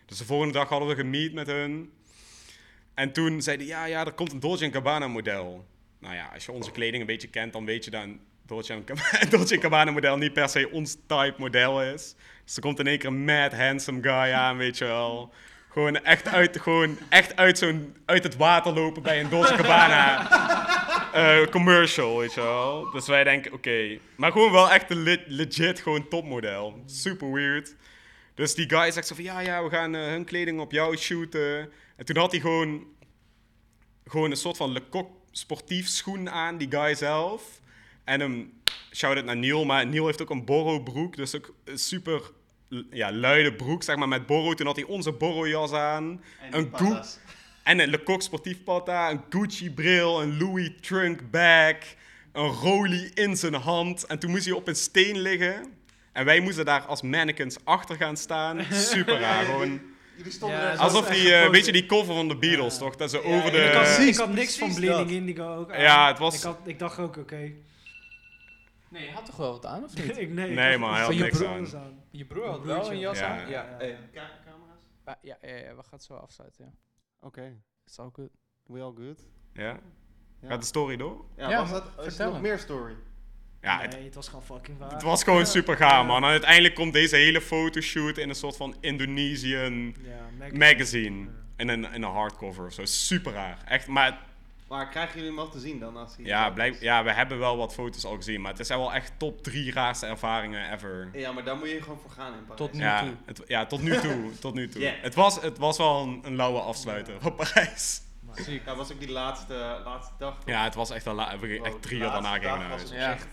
Dus 0.07 0.19
de 0.19 0.25
volgende 0.25 0.53
dag 0.55 0.69
hadden 0.69 0.89
we 0.89 0.95
gemeet 0.95 1.33
met 1.33 1.47
hun. 1.47 1.93
En 2.95 3.13
toen 3.13 3.43
zeiden, 3.43 3.67
ja, 3.67 3.85
ja, 3.85 4.05
er 4.07 4.13
komt 4.13 4.33
een 4.33 4.41
Dolce 4.41 4.73
Gabbana 4.73 5.09
model. 5.09 5.67
Nou 6.01 6.15
ja, 6.15 6.31
als 6.35 6.45
je 6.45 6.53
onze 6.53 6.71
kleding 6.71 7.01
een 7.01 7.07
beetje 7.07 7.29
kent, 7.29 7.53
dan 7.53 7.65
weet 7.65 7.85
je 7.85 7.91
dat 7.91 8.03
een 8.03 8.21
Dolce 8.47 8.83
Dolce 9.31 9.61
Gabbana 9.61 9.91
model 9.91 10.17
niet 10.17 10.33
per 10.33 10.49
se 10.49 10.71
ons 10.71 10.95
type 11.07 11.35
model 11.39 11.83
is. 11.83 12.15
Dus 12.45 12.57
er 12.57 12.63
komt 12.63 12.79
in 12.79 12.87
één 12.87 12.99
keer 12.99 13.09
een 13.09 13.25
mad 13.25 13.53
handsome 13.53 14.03
guy 14.03 14.33
aan, 14.33 14.57
weet 14.57 14.79
je 14.79 14.85
wel. 14.85 15.33
Gewoon 15.69 16.05
echt 16.05 16.29
uit, 16.29 16.61
gewoon 16.61 16.99
echt 17.09 17.37
uit, 17.37 17.59
zo'n, 17.59 17.97
uit 18.05 18.23
het 18.23 18.37
water 18.37 18.73
lopen 18.73 19.03
bij 19.03 19.21
een 19.21 19.29
Dolce 19.29 19.55
Gabbana 19.57 20.29
eh, 21.13 21.47
commercial, 21.51 22.19
weet 22.19 22.35
je 22.35 22.41
wel. 22.41 22.91
Dus 22.91 23.07
wij 23.07 23.25
denken, 23.25 23.53
oké. 23.53 23.99
Maar 24.17 24.33
gewoon 24.33 24.53
wel 24.53 24.71
echt 24.71 24.91
een 24.91 25.03
le- 25.03 25.25
legit, 25.27 25.81
gewoon 25.81 26.09
topmodel. 26.09 26.83
Super 26.87 27.33
weird. 27.33 27.75
Dus 28.35 28.55
die 28.55 28.69
guy 28.69 28.91
zegt 28.91 29.07
zo 29.07 29.15
van, 29.15 29.25
ja, 29.25 29.41
ja, 29.41 29.65
we 29.65 29.71
gaan 29.71 29.95
eh, 29.95 30.01
hun 30.07 30.25
kleding 30.25 30.61
op 30.61 30.73
jou 30.73 30.97
shooten. 30.97 31.71
En 31.97 32.05
toen 32.05 32.17
had 32.17 32.31
hij 32.31 32.41
gewoon, 32.41 32.87
gewoon 34.05 34.31
een 34.31 34.37
soort 34.37 34.57
van 34.57 34.73
Le 34.73 34.83
Coq 34.83 35.18
sportief 35.39 35.89
schoen 35.89 36.31
aan, 36.31 36.57
die 36.57 36.71
guy 36.71 36.95
zelf. 36.95 37.61
En 38.05 38.21
een 38.21 38.53
shout-out 38.95 39.25
naar 39.25 39.37
Neil, 39.37 39.65
maar 39.65 39.87
Neil 39.87 40.07
heeft 40.07 40.23
ook 40.23 40.31
een 40.31 40.45
Borro 40.45 40.81
broek, 40.81 41.17
dus 41.17 41.37
ook 41.37 41.55
een 41.65 41.79
super 41.79 42.31
ja, 42.91 43.13
luide 43.13 43.55
broek, 43.55 43.83
zeg 43.83 43.97
maar, 43.97 44.09
met 44.09 44.27
Borro. 44.27 44.55
Toen 44.55 44.67
had 44.67 44.77
hij 44.77 44.85
onze 44.85 45.13
Borro-jas 45.13 45.73
aan. 45.73 46.23
een 46.51 46.69
Goo- 46.73 47.01
en 47.63 47.79
een 47.79 47.89
Le 47.89 48.01
Coq 48.01 48.23
sportief 48.23 48.65
patta, 48.65 49.11
een 49.11 49.21
Gucci 49.29 49.71
bril, 49.71 50.23
een 50.23 50.39
Louis 50.39 50.71
trunk 50.81 51.31
bag, 51.31 51.77
een 52.33 52.47
Roly 52.47 53.11
in 53.15 53.37
zijn 53.37 53.55
hand. 53.55 54.07
En 54.07 54.19
toen 54.19 54.31
moest 54.31 54.45
hij 54.45 54.55
op 54.55 54.69
een 54.69 54.77
steen 54.77 55.19
liggen. 55.19 55.73
En 56.13 56.25
wij 56.25 56.41
moesten 56.41 56.65
daar 56.65 56.81
als 56.81 57.03
mannequins 57.03 57.57
achter 57.65 57.97
gaan 57.97 58.17
staan. 58.17 58.65
Super 58.95 59.19
raar, 59.21 59.45
gewoon. 59.45 59.81
Jullie 60.19 60.33
stonden 60.33 60.59
Ja, 60.59 60.71
er 60.71 60.77
zo- 60.77 60.83
Alsof 60.83 61.07
die, 61.09 61.35
eh, 61.35 61.51
weet 61.51 61.67
je, 61.67 61.73
die 61.73 61.87
cover 61.87 62.15
van 62.15 62.29
de 62.29 62.37
Beatles, 62.37 62.73
Ja. 62.75 62.79
toch? 62.81 62.97
Dat 62.97 63.11
ze 63.11 63.17
Ja, 63.17 63.23
over 63.23 63.45
ja, 63.45 63.51
de... 63.51 63.59
ik, 63.65 63.73
had, 63.73 63.83
precies, 63.83 64.09
ik 64.09 64.17
had 64.25 64.33
niks 64.33 64.59
van 64.59 64.69
precies 64.69 64.85
Bleeding 64.85 65.09
dat. 65.09 65.17
Indigo 65.17 65.55
ook 65.57 65.73
aan. 65.73 65.81
Ja, 65.81 66.07
het 66.09 66.19
was- 66.19 66.35
Ik, 66.37 66.43
had, 66.43 66.59
ik 66.65 66.79
dacht 66.79 66.99
ook, 66.99 67.17
oké. 67.17 67.53
Nee, 68.91 69.05
je 69.05 69.11
had 69.13 69.25
toch 69.25 69.37
wel 69.37 69.53
wat 69.53 69.67
aan, 69.67 69.85
of 69.85 69.95
niet? 69.97 70.19
ik, 70.25 70.29
nee, 70.31 70.51
Nee, 70.51 70.79
man, 70.79 70.93
hij 70.95 71.03
had 71.03 71.15
niks 71.15 71.75
aan. 71.75 72.03
Je 72.11 72.25
broer 72.25 72.47
had 72.49 72.65
wel 72.65 72.91
een 72.91 72.99
jas 72.99 73.21
had- 73.21 73.29
aan? 73.29 73.39
Ja. 73.39 73.47
Ja, 73.51 73.63
Ja. 73.71 73.79
eh, 73.79 73.95
Ka- 74.13 74.31
camera's? 74.45 75.17
ja, 75.23 75.39
ja, 75.43 75.57
ja, 75.57 75.75
we 75.75 75.83
gaan 75.83 75.85
het 75.91 76.03
zo 76.05 76.15
afsluiten, 76.15 76.65
ja. 76.65 76.71
Oké, 77.27 77.63
It's 77.87 77.99
all 77.99 78.11
good. 78.13 78.31
we 78.67 78.81
all 78.81 78.93
good. 78.97 79.27
Ja? 79.53 79.79
Ja. 80.41 80.49
Gaat 80.49 80.61
de 80.61 80.67
story 80.67 80.97
door? 80.97 81.25
Ja, 81.37 81.51
Ja, 81.51 81.61
was 81.61 81.71
dat, 81.71 81.83
is 81.85 81.89
er 81.97 82.03
vertel 82.03 82.25
nog 82.25 82.35
hem. 82.35 82.43
meer 82.43 82.59
story? 82.59 82.95
Ja, 83.63 83.81
het, 83.81 83.93
nee, 83.93 84.05
het 84.05 84.15
was 84.15 84.29
gewoon 84.29 84.45
fucking 84.45 84.79
waar. 84.79 84.91
het 84.91 85.03
was 85.03 85.23
gewoon 85.25 85.47
super 85.47 85.77
gaaf, 85.77 86.07
man. 86.07 86.23
En 86.23 86.29
uiteindelijk 86.29 86.75
komt 86.75 86.93
deze 86.93 87.17
hele 87.17 87.41
fotoshoot 87.41 88.19
in 88.19 88.29
een 88.29 88.35
soort 88.35 88.57
van 88.57 88.77
Indonesian 88.81 89.95
Ja, 90.03 90.49
magazine. 90.53 91.29
In 91.57 91.69
een, 91.69 91.93
in 91.93 92.03
een 92.03 92.11
hardcover 92.13 92.67
of 92.67 92.73
zo. 92.73 92.85
Super 92.85 93.33
raar. 93.33 93.59
Echt, 93.65 93.87
maar 93.87 94.19
Maar 94.69 94.89
krijgen 94.89 95.15
jullie 95.15 95.29
hem 95.31 95.39
al 95.39 95.49
te 95.49 95.59
zien 95.59 95.79
dan? 95.79 95.97
Als 95.97 96.17
hij 96.17 96.25
ja, 96.25 96.51
blijk, 96.51 96.81
ja, 96.81 97.05
we 97.05 97.13
hebben 97.13 97.39
wel 97.39 97.57
wat 97.57 97.75
foto's 97.75 98.05
al 98.05 98.15
gezien. 98.17 98.41
Maar 98.41 98.53
het 98.55 98.67
zijn 98.67 98.79
wel 98.79 98.93
echt 98.95 99.13
top 99.17 99.43
drie 99.43 99.73
raarste 99.73 100.07
ervaringen 100.07 100.73
ever. 100.73 101.09
Ja, 101.13 101.33
maar 101.33 101.45
daar 101.45 101.57
moet 101.57 101.71
je 101.71 101.83
gewoon 101.83 101.99
voor 102.01 102.11
gaan 102.11 102.33
in 102.33 102.41
Parijs. 102.47 102.57
Tot 102.59 102.73
nu 102.73 102.81
Ja, 102.81 103.01
toe. 103.01 103.15
het, 103.27 103.43
ja, 103.47 103.67
tot 103.67 103.83
nu 103.83 103.97
toe. 103.97 104.31
tot 104.41 104.55
nu 104.55 104.69
toe. 104.69 104.81
Ja. 104.83 104.93
Het, 105.01 105.15
was, 105.15 105.41
het 105.41 105.59
was 105.59 105.77
wel 105.79 106.03
een, 106.03 106.21
een 106.23 106.37
lauwe 106.37 106.61
afsluiter 106.61 107.15
van 107.21 107.35
Parijs. 107.35 108.01
Ziek. 108.35 108.63
Ja, 108.67 108.75
was 108.75 108.93
ook 108.93 109.01
die 109.01 109.11
laatste, 109.11 109.81
laatste 109.85 110.13
dag. 110.19 110.35
toch? 110.35 110.49
Ja, 110.49 110.65
het 110.65 110.75
was 110.75 110.91
echt, 110.91 111.07
een 111.07 111.15
la- 111.15 111.39
we- 111.39 111.57
Wow, 111.57 111.67
echt 111.67 111.83
drie 111.83 111.99
de 111.99 112.05
uur 112.05 112.11
daarna 112.11 112.33
gingen 112.35 112.59
naar 112.59 112.69
was 112.69 112.79
huis. 112.79 112.91
Ja. 112.91 113.13
echt- 113.13 113.27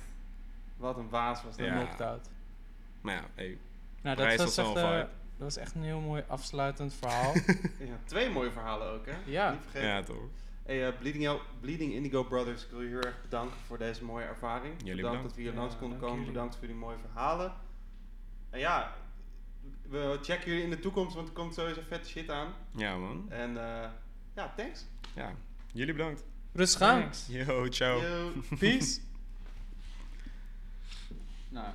Wat 0.78 0.98
een 0.98 1.10
waas 1.10 1.44
was 1.44 1.58
dat. 1.58 1.66
Ja. 1.66 2.20
Maar 3.02 3.14
ja, 3.16 3.24
hey, 3.36 3.58
Nou, 4.02 4.16
dat 4.16 4.36
was, 4.36 4.58
echt, 4.58 4.76
eh, 4.76 4.98
dat 4.98 5.08
was 5.38 5.58
echt 5.58 5.76
een 5.76 5.84
heel 5.84 6.00
mooi 6.00 6.24
afsluitend 6.28 6.94
verhaal. 6.94 7.34
Ja, 7.90 8.00
twee 8.06 8.30
mooie 8.30 8.52
verhalen 8.52 8.88
ook, 8.92 9.06
hè? 9.06 9.14
Ja. 9.26 9.52
Niet 9.52 9.60
vergeten. 9.62 9.88
ja 9.88 10.04
toch. 10.04 10.24
Hey, 10.66 10.88
eh, 10.88 10.94
Bleeding, 11.00 11.40
Bleeding 11.60 11.94
Indigo 11.94 12.24
Brothers, 12.24 12.64
ik 12.64 12.70
wil 12.72 12.82
je 12.82 12.88
heel 12.88 13.02
erg 13.02 13.22
bedanken 13.22 13.58
voor 13.66 13.78
deze 13.78 14.04
mooie 14.04 14.26
ervaring. 14.26 14.74
Jullie 14.78 14.96
bedankt 14.96 15.02
bedankt. 15.02 15.24
dat 15.24 15.36
we 15.36 15.42
hier 15.42 15.52
Ja, 15.54 15.58
langs 15.60 15.78
konden 15.78 16.00
komen. 16.00 16.16
jullie. 16.16 16.32
Bedankt 16.32 16.56
voor 16.56 16.68
die 16.68 16.76
mooie 16.76 16.98
verhalen. 16.98 17.54
En 18.50 18.60
ja, 18.60 18.94
we 19.90 20.20
checken 20.22 20.48
jullie 20.48 20.64
in 20.64 20.70
de 20.70 20.80
toekomst, 20.80 21.16
want 21.16 21.28
er 21.28 21.34
komt 21.34 21.54
sowieso 21.54 21.82
vette 21.88 22.10
shit 22.10 22.30
aan. 22.30 22.54
Ja 22.72 22.98
man. 22.98 23.26
En 23.30 23.50
eh, 23.58 23.90
ja, 24.36 24.54
thanks. 24.58 24.86
Ja, 25.16 25.32
jullie 25.72 25.94
bedankt. 25.94 26.24
Rustig 26.54 26.82
aan. 26.82 27.10
Yo, 27.28 27.68
ciao. 27.68 28.02
Yo. 28.02 28.32
Peace. 28.60 29.00
Nou, 31.56 31.72